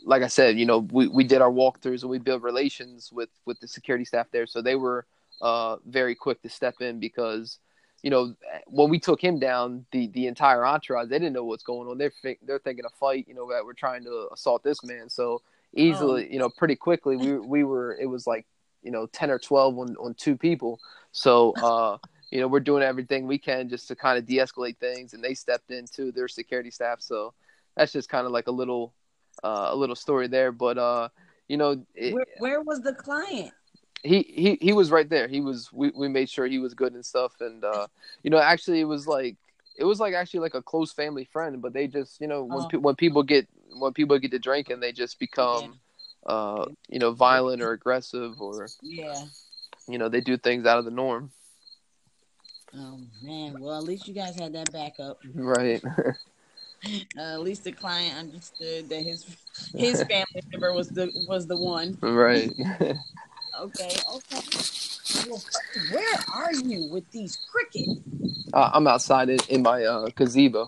like 0.03 0.23
I 0.23 0.27
said, 0.27 0.57
you 0.57 0.65
know, 0.65 0.79
we, 0.79 1.07
we 1.07 1.23
did 1.23 1.41
our 1.41 1.51
walkthroughs 1.51 2.01
and 2.01 2.09
we 2.09 2.19
built 2.19 2.41
relations 2.41 3.11
with, 3.11 3.29
with 3.45 3.59
the 3.59 3.67
security 3.67 4.05
staff 4.05 4.27
there. 4.31 4.47
So 4.47 4.61
they 4.61 4.75
were 4.75 5.05
uh, 5.41 5.77
very 5.85 6.15
quick 6.15 6.41
to 6.41 6.49
step 6.49 6.81
in 6.81 6.99
because, 6.99 7.59
you 8.01 8.09
know, 8.09 8.35
when 8.67 8.89
we 8.89 8.99
took 8.99 9.23
him 9.23 9.39
down, 9.39 9.85
the, 9.91 10.07
the 10.07 10.27
entire 10.27 10.65
entourage, 10.65 11.09
they 11.09 11.19
didn't 11.19 11.33
know 11.33 11.45
what's 11.45 11.63
going 11.63 11.87
on. 11.87 11.97
They're, 11.97 12.13
they're 12.43 12.59
thinking 12.59 12.85
a 12.85 12.89
fight, 12.89 13.27
you 13.27 13.35
know, 13.35 13.49
that 13.51 13.63
we're 13.63 13.73
trying 13.73 14.03
to 14.05 14.27
assault 14.33 14.63
this 14.63 14.83
man. 14.83 15.09
So 15.09 15.41
easily, 15.75 16.27
oh. 16.27 16.33
you 16.33 16.39
know, 16.39 16.49
pretty 16.49 16.75
quickly, 16.75 17.17
we, 17.17 17.33
we 17.33 17.63
were, 17.63 17.97
it 17.99 18.07
was 18.07 18.25
like, 18.25 18.45
you 18.81 18.91
know, 18.91 19.05
10 19.07 19.29
or 19.29 19.39
12 19.39 19.77
on, 19.77 19.95
on 19.97 20.13
two 20.15 20.35
people. 20.35 20.79
So, 21.11 21.53
uh, 21.61 21.97
you 22.31 22.39
know, 22.39 22.47
we're 22.47 22.61
doing 22.61 22.81
everything 22.81 23.27
we 23.27 23.37
can 23.37 23.67
just 23.67 23.89
to 23.89 23.95
kind 23.95 24.17
of 24.17 24.25
de-escalate 24.25 24.77
things 24.77 25.13
and 25.13 25.23
they 25.23 25.33
stepped 25.33 25.69
into 25.69 26.11
their 26.13 26.29
security 26.29 26.71
staff. 26.71 27.01
So 27.01 27.33
that's 27.75 27.91
just 27.91 28.09
kind 28.09 28.25
of 28.25 28.31
like 28.31 28.47
a 28.47 28.51
little, 28.51 28.93
uh, 29.43 29.67
a 29.69 29.75
little 29.75 29.95
story 29.95 30.27
there. 30.27 30.51
But 30.51 30.77
uh, 30.77 31.09
you 31.47 31.57
know, 31.57 31.85
it, 31.93 32.13
where, 32.13 32.25
where, 32.39 32.61
was 32.61 32.79
the 32.79 32.93
client? 32.93 33.51
He 34.03 34.23
he 34.23 34.57
he 34.61 34.73
was 34.73 34.89
right 34.89 35.07
there. 35.07 35.27
He 35.27 35.41
was. 35.41 35.71
We 35.71 35.91
we 35.91 36.07
made 36.07 36.29
sure 36.29 36.47
he 36.47 36.57
was 36.57 36.73
good 36.73 36.93
and 36.93 37.05
stuff. 37.05 37.33
And 37.39 37.63
uh, 37.63 37.87
you 38.23 38.31
know, 38.31 38.39
actually, 38.39 38.79
it 38.79 38.85
was 38.85 39.05
like 39.05 39.35
it 39.77 39.83
was 39.83 39.99
like 39.99 40.13
actually 40.13 40.39
like 40.39 40.55
a 40.55 40.61
close 40.61 40.91
family 40.91 41.25
friend. 41.25 41.61
But 41.61 41.73
they 41.73 41.87
just 41.87 42.19
you 42.19 42.27
know 42.27 42.43
when 42.43 42.63
oh. 42.63 42.67
pe- 42.67 42.77
when 42.77 42.95
people 42.95 43.21
get 43.23 43.47
when 43.77 43.93
people 43.93 44.17
get 44.17 44.31
to 44.31 44.39
drinking, 44.39 44.79
they 44.79 44.91
just 44.91 45.19
become. 45.19 45.79
Uh, 46.23 46.67
you 46.87 46.99
know, 46.99 47.11
violent 47.13 47.63
or 47.63 47.71
aggressive, 47.71 48.39
or 48.39 48.67
yeah, 48.83 49.25
you 49.87 49.97
know, 49.97 50.07
they 50.07 50.21
do 50.21 50.37
things 50.37 50.67
out 50.67 50.77
of 50.77 50.85
the 50.85 50.91
norm. 50.91 51.31
Oh 52.75 52.99
man, 53.21 53.59
well 53.59 53.77
at 53.77 53.83
least 53.83 54.07
you 54.07 54.13
guys 54.13 54.39
had 54.39 54.53
that 54.53 54.71
backup. 54.71 55.19
Right. 55.33 55.81
Uh, 56.83 57.33
at 57.33 57.41
least 57.41 57.63
the 57.63 57.71
client 57.71 58.17
understood 58.17 58.89
that 58.89 59.03
his 59.03 59.37
his 59.75 60.01
family 60.09 60.41
member 60.51 60.73
was 60.73 60.89
the 60.89 61.11
was 61.27 61.45
the 61.45 61.55
one. 61.55 61.95
Right. 62.01 62.49
okay. 63.59 63.95
Okay. 64.15 64.41
Well, 65.29 65.43
where 65.91 66.15
are 66.33 66.53
you 66.53 66.89
with 66.91 67.09
these 67.11 67.37
crickets? 67.51 68.01
Uh, 68.51 68.71
I'm 68.73 68.87
outside 68.87 69.29
in, 69.29 69.37
in 69.49 69.61
my 69.61 69.83
uh, 69.83 70.09
gazebo. 70.15 70.67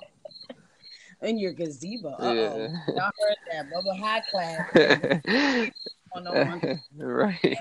In 1.21 1.39
your 1.39 1.53
gazebo. 1.53 2.09
Uh-oh. 2.09 2.31
Yeah. 2.33 2.67
Y'all 2.89 3.11
heard 3.19 3.37
that. 3.51 3.71
Bubba 3.71 3.99
high 3.99 4.21
class. 4.29 4.69
right. 6.95 7.57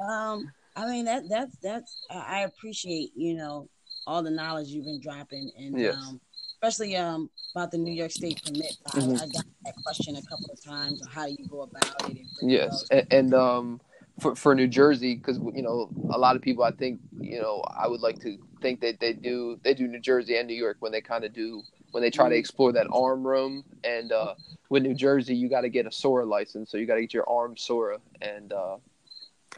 Um, 0.00 0.52
I 0.76 0.86
mean 0.86 1.04
that 1.06 1.28
that's 1.28 1.56
that's 1.62 2.06
I 2.10 2.40
appreciate, 2.40 3.10
you 3.14 3.34
know, 3.34 3.68
all 4.06 4.22
the 4.22 4.30
knowledge 4.30 4.68
you've 4.68 4.86
been 4.86 5.00
dropping 5.00 5.50
and 5.58 5.78
yes. 5.78 5.94
um 5.94 6.20
especially 6.54 6.96
um 6.96 7.30
about 7.54 7.70
the 7.70 7.78
New 7.78 7.92
York 7.92 8.10
State 8.10 8.42
permit. 8.44 8.76
Mm-hmm. 8.88 9.10
I, 9.10 9.14
I, 9.14 9.26
got 9.26 9.44
that 9.64 9.74
question 9.84 10.16
a 10.16 10.22
couple 10.22 10.50
of 10.52 10.62
times. 10.62 11.02
How 11.10 11.26
do 11.26 11.34
you 11.38 11.48
go 11.48 11.62
about 11.62 12.10
it? 12.10 12.18
yes, 12.42 12.86
and, 12.90 13.06
and, 13.10 13.34
um 13.34 13.80
for 14.20 14.36
for 14.36 14.54
New 14.54 14.68
Jersey, 14.68 15.16
because 15.16 15.38
you 15.54 15.62
know 15.62 15.90
a 16.12 16.18
lot 16.18 16.36
of 16.36 16.42
people, 16.42 16.64
I 16.64 16.70
think 16.70 17.00
you 17.18 17.40
know, 17.40 17.62
I 17.76 17.88
would 17.88 18.00
like 18.00 18.20
to 18.20 18.38
think 18.60 18.80
that 18.80 19.00
they 19.00 19.12
do 19.12 19.58
they 19.62 19.74
do 19.74 19.88
New 19.88 20.00
Jersey 20.00 20.36
and 20.36 20.46
New 20.46 20.54
York 20.54 20.76
when 20.80 20.92
they 20.92 21.00
kind 21.00 21.24
of 21.24 21.32
do 21.32 21.62
when 21.90 22.02
they 22.02 22.10
try 22.10 22.28
to 22.28 22.34
mm-hmm. 22.34 22.40
explore 22.40 22.72
that 22.72 22.86
arm 22.92 23.26
room. 23.26 23.64
And 23.82 24.12
uh, 24.12 24.34
with 24.68 24.82
New 24.82 24.94
Jersey, 24.94 25.34
you 25.34 25.48
got 25.48 25.62
to 25.62 25.68
get 25.68 25.86
a 25.86 25.92
SORA 25.92 26.24
license, 26.24 26.70
so 26.70 26.76
you 26.76 26.86
got 26.86 26.96
to 26.96 27.00
get 27.00 27.14
your 27.14 27.28
arm 27.28 27.56
SORA. 27.56 27.98
And 28.20 28.52
uh, 28.52 28.76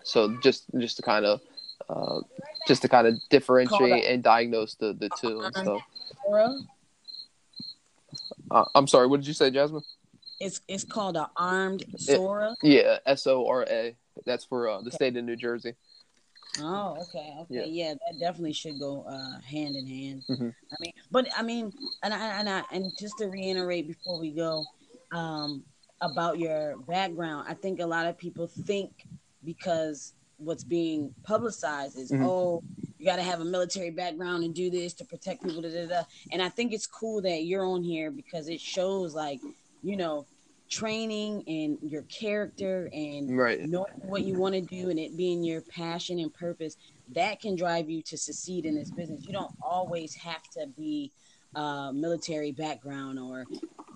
so 0.05 0.37
just 0.43 0.65
just 0.79 0.97
to 0.97 1.03
kind 1.03 1.25
of 1.25 1.41
uh, 1.89 2.21
just 2.67 2.83
to 2.83 2.89
kind 2.89 3.07
of 3.07 3.15
differentiate 3.31 4.05
and 4.05 4.23
diagnose 4.23 4.75
the 4.75 4.93
the 4.93 5.09
two 5.21 5.41
and 5.41 5.55
stuff. 5.55 5.83
Uh, 8.51 8.65
I'm 8.75 8.87
sorry. 8.87 9.07
What 9.07 9.21
did 9.21 9.27
you 9.27 9.35
say, 9.35 9.51
Jasmine? 9.51 9.83
It's 10.41 10.61
it's 10.69 10.85
called 10.85 11.17
an 11.17 11.27
armed 11.37 11.85
SORA. 11.97 12.55
It, 12.63 12.69
yeah, 12.69 12.99
S 13.07 13.27
O 13.27 13.47
R 13.47 13.65
A. 13.69 13.97
That's 14.27 14.45
for 14.45 14.69
uh, 14.69 14.81
the 14.81 14.89
okay. 14.89 14.97
state 14.97 15.17
of 15.17 15.25
New 15.25 15.37
Jersey. 15.37 15.75
Oh, 16.61 16.99
okay, 17.01 17.35
okay, 17.41 17.47
yeah, 17.49 17.65
yeah 17.65 17.95
that 17.95 18.19
definitely 18.19 18.53
should 18.53 18.79
go 18.79 19.07
uh, 19.09 19.41
hand 19.41 19.75
in 19.75 19.87
hand. 19.87 20.23
Mm-hmm. 20.29 20.49
I 20.49 20.77
mean, 20.81 20.93
but 21.11 21.29
I 21.37 21.43
mean, 21.43 21.73
and 22.03 22.13
I 22.13 22.41
and 22.41 22.49
I 22.49 22.63
and 22.71 22.93
just 22.99 23.17
to 23.19 23.27
reiterate 23.29 23.89
before 23.89 24.21
we 24.21 24.33
go 24.33 24.65
um, 25.13 25.63
about 26.03 26.39
your 26.39 26.77
background, 26.89 27.47
I 27.49 27.55
think 27.55 27.81
a 27.81 27.87
lot 27.87 28.07
of 28.07 28.19
people 28.19 28.47
think 28.47 29.07
because 29.45 30.15
what's 30.39 30.65
being 30.65 31.15
publicized 31.23 31.99
is 31.99 32.11
mm-hmm. 32.11 32.25
oh 32.25 32.63
you 32.99 33.07
got 33.07 33.17
to 33.17 33.23
have 33.23 33.41
a 33.41 33.45
military 33.45 33.91
background 33.91 34.45
and 34.45 34.55
do 34.55 34.71
this 34.71 34.93
to 34.95 35.05
protect 35.05 35.43
people 35.43 35.63
da, 35.63 35.69
da, 35.69 35.87
da. 35.87 36.03
and 36.33 36.43
i 36.43 36.49
think 36.49 36.73
it's 36.73 36.87
cool 36.87 37.21
that 37.23 37.45
you're 37.45 37.65
on 37.65 37.83
here 37.83 38.11
because 38.11 38.49
it 38.49 38.61
shows 38.61 39.15
like 39.15 39.41
you 39.83 39.97
know 39.97 40.27
training 40.69 41.45
and 41.47 41.79
your 41.83 42.03
character 42.03 42.89
and 42.95 43.37
right. 43.37 43.69
knowing 43.69 43.93
what 44.05 44.23
you 44.23 44.35
want 44.35 44.55
to 44.55 44.61
do 44.63 44.89
and 44.89 44.99
it 44.99 45.17
being 45.17 45.45
your 45.45 45.61
passion 45.61 46.19
and 46.19 46.33
purpose 46.33 46.77
that 47.11 47.41
can 47.41 47.55
drive 47.55 47.91
you 47.91 48.01
to 48.01 48.17
succeed 48.17 48.65
in 48.65 48.75
this 48.75 48.91
business 48.91 49.25
you 49.27 49.33
don't 49.33 49.55
always 49.61 50.15
have 50.15 50.43
to 50.45 50.67
be 50.77 51.13
uh, 51.55 51.93
military 51.93 52.53
background 52.53 53.19
or 53.19 53.45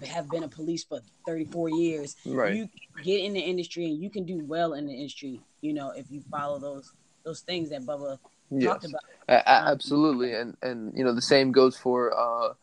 have 0.05 0.29
been 0.29 0.43
a 0.43 0.49
police 0.49 0.85
for 0.85 1.01
34 1.27 1.71
years. 1.71 2.17
Right. 2.25 2.55
You 2.55 2.69
get 3.03 3.25
in 3.25 3.33
the 3.33 3.41
industry 3.41 3.87
and 3.87 4.03
you 4.03 4.11
can 4.11 4.25
do 4.25 4.45
well 4.45 4.75
in 4.75 4.87
the 4.87 4.93
industry 4.93 5.41
you 5.61 5.73
know 5.73 5.91
if 5.91 6.11
you 6.11 6.23
follow 6.31 6.59
those 6.59 6.93
those 7.25 7.41
things 7.41 7.71
that 7.71 7.83
bubba 7.83 8.19
yes. 8.51 8.65
talked 8.65 8.85
about. 8.85 9.01
A- 9.29 9.49
absolutely. 9.49 10.33
And 10.35 10.57
and 10.63 10.97
you 10.97 11.05
know 11.05 11.15
the 11.15 11.23
same 11.23 11.53
goes 11.53 11.77
for 11.77 12.17
uh 12.17 12.55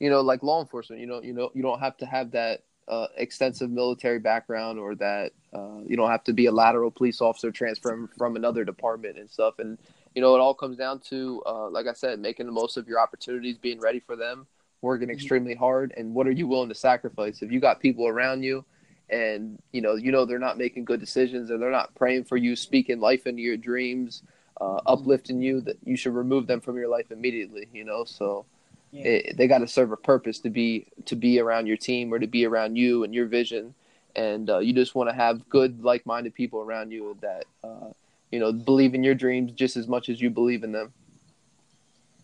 you 0.00 0.10
know 0.10 0.20
like 0.20 0.42
law 0.42 0.60
enforcement. 0.60 1.00
You 1.00 1.06
know 1.06 1.22
you 1.22 1.32
know 1.32 1.50
you 1.54 1.62
don't 1.62 1.80
have 1.80 1.96
to 1.98 2.06
have 2.06 2.32
that 2.32 2.62
uh, 2.88 3.06
extensive 3.16 3.70
military 3.70 4.18
background 4.18 4.78
or 4.78 4.96
that 4.96 5.32
uh, 5.54 5.78
you 5.86 5.96
don't 5.96 6.10
have 6.10 6.24
to 6.24 6.32
be 6.32 6.46
a 6.46 6.52
lateral 6.52 6.90
police 6.90 7.20
officer 7.20 7.52
transferring 7.52 8.08
from 8.18 8.34
another 8.34 8.64
department 8.64 9.16
and 9.16 9.30
stuff. 9.30 9.60
And 9.60 9.78
you 10.14 10.20
know, 10.20 10.34
it 10.34 10.40
all 10.40 10.52
comes 10.52 10.76
down 10.76 10.98
to, 11.08 11.42
uh, 11.46 11.70
like 11.70 11.86
I 11.86 11.92
said, 11.92 12.18
making 12.18 12.46
the 12.46 12.52
most 12.52 12.76
of 12.76 12.86
your 12.88 13.00
opportunities, 13.00 13.56
being 13.56 13.80
ready 13.80 14.00
for 14.00 14.16
them, 14.16 14.46
working 14.82 15.08
mm-hmm. 15.08 15.14
extremely 15.14 15.54
hard, 15.54 15.94
and 15.96 16.14
what 16.14 16.26
are 16.26 16.32
you 16.32 16.46
willing 16.46 16.68
to 16.68 16.74
sacrifice? 16.74 17.40
If 17.40 17.50
you 17.50 17.60
got 17.60 17.80
people 17.80 18.06
around 18.06 18.42
you, 18.42 18.64
and 19.08 19.60
you 19.72 19.80
know, 19.80 19.94
you 19.94 20.12
know 20.12 20.24
they're 20.24 20.38
not 20.38 20.58
making 20.58 20.84
good 20.84 21.00
decisions, 21.00 21.50
and 21.50 21.62
they're 21.62 21.70
not 21.70 21.94
praying 21.94 22.24
for 22.24 22.36
you, 22.36 22.54
speaking 22.54 23.00
life 23.00 23.26
into 23.26 23.42
your 23.42 23.56
dreams, 23.56 24.22
uh, 24.60 24.64
mm-hmm. 24.64 24.86
uplifting 24.86 25.40
you, 25.40 25.60
that 25.62 25.78
you 25.84 25.96
should 25.96 26.14
remove 26.14 26.46
them 26.46 26.60
from 26.60 26.76
your 26.76 26.88
life 26.88 27.10
immediately. 27.10 27.68
You 27.72 27.84
know, 27.84 28.04
so 28.04 28.44
yeah. 28.92 29.04
It, 29.04 29.36
they 29.38 29.48
got 29.48 29.58
to 29.58 29.66
serve 29.66 29.90
a 29.90 29.96
purpose 29.96 30.38
to 30.40 30.50
be 30.50 30.86
to 31.06 31.16
be 31.16 31.40
around 31.40 31.66
your 31.66 31.78
team 31.78 32.12
or 32.12 32.18
to 32.18 32.26
be 32.26 32.44
around 32.44 32.76
you 32.76 33.04
and 33.04 33.14
your 33.14 33.26
vision, 33.26 33.74
and 34.14 34.50
uh, 34.50 34.58
you 34.58 34.74
just 34.74 34.94
want 34.94 35.08
to 35.08 35.16
have 35.16 35.48
good, 35.48 35.82
like-minded 35.82 36.34
people 36.34 36.60
around 36.60 36.90
you 36.90 37.16
that 37.22 37.46
uh, 37.64 37.88
you 38.30 38.38
know 38.38 38.52
believe 38.52 38.94
in 38.94 39.02
your 39.02 39.14
dreams 39.14 39.52
just 39.52 39.78
as 39.78 39.88
much 39.88 40.10
as 40.10 40.20
you 40.20 40.28
believe 40.28 40.62
in 40.62 40.72
them. 40.72 40.92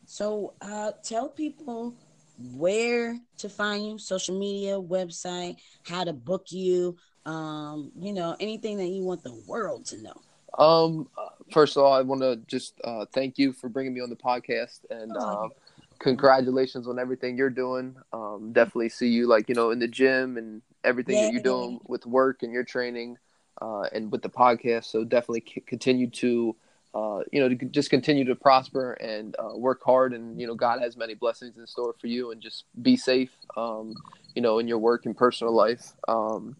So, 0.05 0.53
uh, 0.61 0.93
tell 1.03 1.29
people 1.29 1.95
where 2.39 3.19
to 3.39 3.49
find 3.49 3.85
you, 3.85 3.99
social 3.99 4.39
media, 4.39 4.81
website, 4.81 5.57
how 5.85 6.05
to 6.05 6.13
book 6.13 6.47
you, 6.51 6.97
um, 7.27 7.91
you 7.99 8.13
know, 8.13 8.37
anything 8.41 8.79
that 8.79 8.89
you 8.89 9.03
want 9.03 9.23
the 9.23 9.35
world 9.47 9.87
to 9.87 10.03
know. 10.03 10.15
Um, 10.59 11.09
first 11.53 11.77
of 11.77 11.85
all, 11.85 11.93
I 11.93 12.03
want 12.03 12.23
to 12.23 12.37
just 12.47 12.81
uh, 12.85 13.05
thank 13.13 13.39
you 13.39 13.53
for 13.53 13.69
bringing 13.69 13.95
me 13.95 14.01
on 14.01 14.11
the 14.11 14.17
podcast, 14.17 14.81
and 14.91 15.13
oh, 15.17 15.45
um, 15.45 15.51
congratulations 15.99 16.89
on 16.89 16.99
everything 16.99 17.37
you're 17.37 17.51
doing. 17.51 17.97
Um, 18.13 18.53
definitely 18.53 18.89
see 18.89 19.09
you 19.09 19.27
like 19.27 19.49
you 19.49 19.55
know 19.55 19.71
in 19.71 19.79
the 19.79 19.89
gym 19.89 20.37
and 20.37 20.63
everything 20.85 21.17
that 21.21 21.33
you're 21.33 21.43
doing 21.43 21.81
with 21.87 22.07
work 22.07 22.43
and 22.43 22.53
your 22.53 22.65
training, 22.65 23.19
uh, 23.61 23.83
and 23.93 24.11
with 24.11 24.23
the 24.23 24.31
podcast. 24.31 24.85
So 24.85 25.05
definitely 25.05 25.45
c- 25.47 25.61
continue 25.61 26.09
to. 26.11 26.57
Uh, 26.99 27.23
you 27.33 27.41
know, 27.41 27.49
to 27.49 27.55
just 27.67 27.91
continue 27.91 28.25
to 28.25 28.35
prosper 28.35 28.95
and 28.95 29.37
uh, 29.39 29.57
work 29.57 29.81
hard, 29.85 30.13
and 30.13 30.41
you 30.41 30.47
know, 30.47 30.55
God 30.55 30.81
has 30.81 30.97
many 30.97 31.15
blessings 31.15 31.57
in 31.57 31.67
store 31.67 31.95
for 32.01 32.09
you, 32.09 32.33
and 32.33 32.41
just 32.41 32.65
be 32.83 32.97
safe, 32.97 33.31
um, 33.57 33.95
you 34.35 34.43
know, 34.43 34.59
in 34.59 34.67
your 34.67 34.79
work 34.79 35.07
and 35.07 35.17
personal 35.17 35.55
life. 35.55 35.93
Um, 36.09 36.57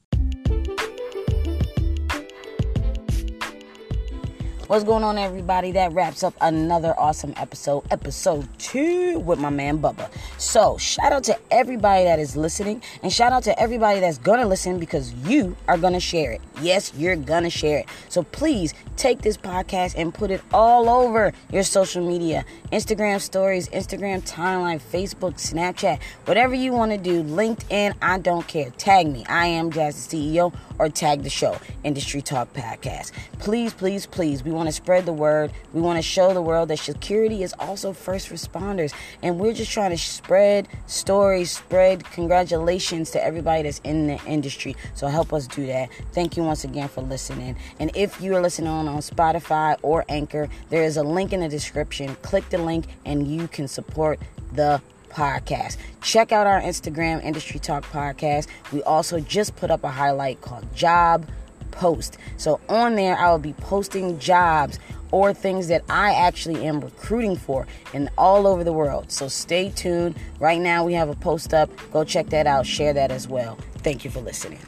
What's 4.69 4.85
going 4.85 5.03
on, 5.03 5.17
everybody? 5.17 5.73
That 5.73 5.93
wraps 5.93 6.23
up 6.23 6.35
another 6.43 6.95
awesome 6.99 7.33
episode, 7.39 7.85
episode 7.91 8.47
two 8.59 9.19
with 9.19 9.39
my 9.39 9.49
man 9.49 9.79
Bubba. 9.79 10.11
So, 10.37 10.77
shout 10.77 11.11
out 11.11 11.25
to 11.25 11.39
everybody 11.51 12.05
that 12.05 12.19
is 12.19 12.37
listening, 12.37 12.83
and 13.03 13.11
shout 13.11 13.33
out 13.33 13.45
to 13.45 13.59
everybody 13.59 14.01
that's 14.01 14.19
gonna 14.19 14.45
listen 14.45 14.79
because 14.79 15.15
you 15.25 15.57
are 15.69 15.79
gonna 15.79 16.01
share 16.01 16.33
it. 16.33 16.43
Yes, 16.61 16.93
you're 16.99 17.17
gonna 17.17 17.49
share 17.49 17.79
it. 17.79 17.87
So, 18.11 18.25
please 18.25 18.75
take 18.99 19.23
this 19.23 19.39
podcast 19.39 19.95
and 19.97 20.13
put 20.13 20.31
it 20.31 20.43
all 20.53 20.91
over 20.91 21.33
your 21.51 21.63
social 21.63 22.07
media 22.07 22.45
Instagram 22.71 23.23
stories, 23.23 23.71
Instagram 23.71 24.21
timeline, 24.31 24.83
Facebook, 24.83 25.37
Snapchat, 25.37 25.99
whatever 26.27 26.55
you 26.55 26.73
wanna 26.73 26.99
do. 26.99 27.23
LinkedIn, 27.23 27.95
I 28.03 28.19
don't 28.19 28.47
care. 28.47 28.69
Tag 28.77 29.07
me. 29.07 29.25
I 29.31 29.47
am 29.47 29.71
Jazz, 29.71 30.07
the 30.09 30.35
CEO, 30.35 30.53
or 30.79 30.89
tag 30.89 31.23
the 31.23 31.31
show, 31.31 31.57
Industry 31.85 32.23
Talk 32.23 32.53
Podcast. 32.53 33.13
Please, 33.39 33.73
please, 33.73 34.07
please. 34.07 34.43
We 34.43 34.51
want 34.51 34.69
to 34.69 34.73
spread 34.73 35.07
the 35.07 35.13
word. 35.13 35.53
We 35.73 35.81
want 35.81 35.99
to 35.99 36.03
show 36.03 36.33
the 36.33 36.43
world 36.43 36.69
that 36.69 36.79
security 36.79 37.43
is 37.43 37.55
also 37.59 37.93
first 37.93 38.31
responders. 38.31 38.93
And 39.23 39.39
we're 39.39 39.53
just 39.53 39.71
trying 39.71 39.91
to 39.91 39.99
spread 39.99 40.69
stories, 40.87 41.51
spread 41.51 42.05
congratulations 42.05 43.11
to 43.13 43.25
everybody 43.25 43.63
that's 43.63 43.81
in 43.85 44.07
the 44.07 44.25
industry. 44.25 44.77
So 44.95 45.07
help 45.09 45.33
us 45.33 45.47
do 45.47 45.67
that. 45.67 45.91
Thank 46.13 46.37
you 46.37 46.43
once 46.43 46.65
again 46.65 46.89
for 46.89 47.03
listening. 47.03 47.57
And 47.81 47.91
if 47.95 48.21
you 48.21 48.35
are 48.37 48.41
listening 48.41 48.69
on, 48.69 48.89
on 48.89 48.99
Spotify 48.99 49.77
or 49.83 50.05
Anchor, 50.09 50.49
there 50.71 50.85
is 50.85 50.97
a 50.97 51.03
link 51.03 51.33
in 51.33 51.41
the 51.41 51.49
description. 51.49 52.17
Click 52.23 52.49
the 52.51 52.59
link 52.59 52.87
and 53.05 53.27
you 53.27 53.49
can 53.49 53.69
support 53.69 54.19
the 54.53 54.81
podcast. 55.11 55.77
Check 56.01 56.33
out 56.33 56.47
our 56.47 56.61
Instagram, 56.61 57.23
Industry 57.25 57.61
Talk 57.61 57.85
Podcast. 57.85 58.49
We 58.73 58.83
also 58.83 59.21
just 59.21 59.57
put 59.57 59.71
up 59.71 59.85
a 59.85 59.89
highlight 59.89 60.41
called 60.41 60.75
Job 60.75 61.27
post. 61.71 62.19
So 62.37 62.61
on 62.69 62.95
there, 62.97 63.17
I 63.17 63.31
will 63.31 63.39
be 63.39 63.53
posting 63.55 64.19
jobs 64.19 64.79
or 65.11 65.33
things 65.33 65.69
that 65.69 65.83
I 65.89 66.13
actually 66.13 66.67
am 66.67 66.81
recruiting 66.81 67.37
for 67.37 67.67
in 67.95 68.11
all 68.19 68.47
over 68.47 68.65
the 68.65 68.73
world. 68.73 69.11
So 69.11 69.29
stay 69.29 69.71
tuned. 69.71 70.17
Right 70.39 70.61
now, 70.61 70.85
we 70.85 70.93
have 70.95 71.09
a 71.09 71.15
post 71.15 71.55
up. 71.55 71.71
Go 71.93 72.05
check 72.05 72.29
that 72.31 72.47
out. 72.47 72.67
Share 72.67 72.93
that 72.93 73.11
as 73.11 73.27
well. 73.29 73.59
Thank 73.79 74.05
you 74.05 74.11
for 74.11 74.21
listening. 74.21 74.61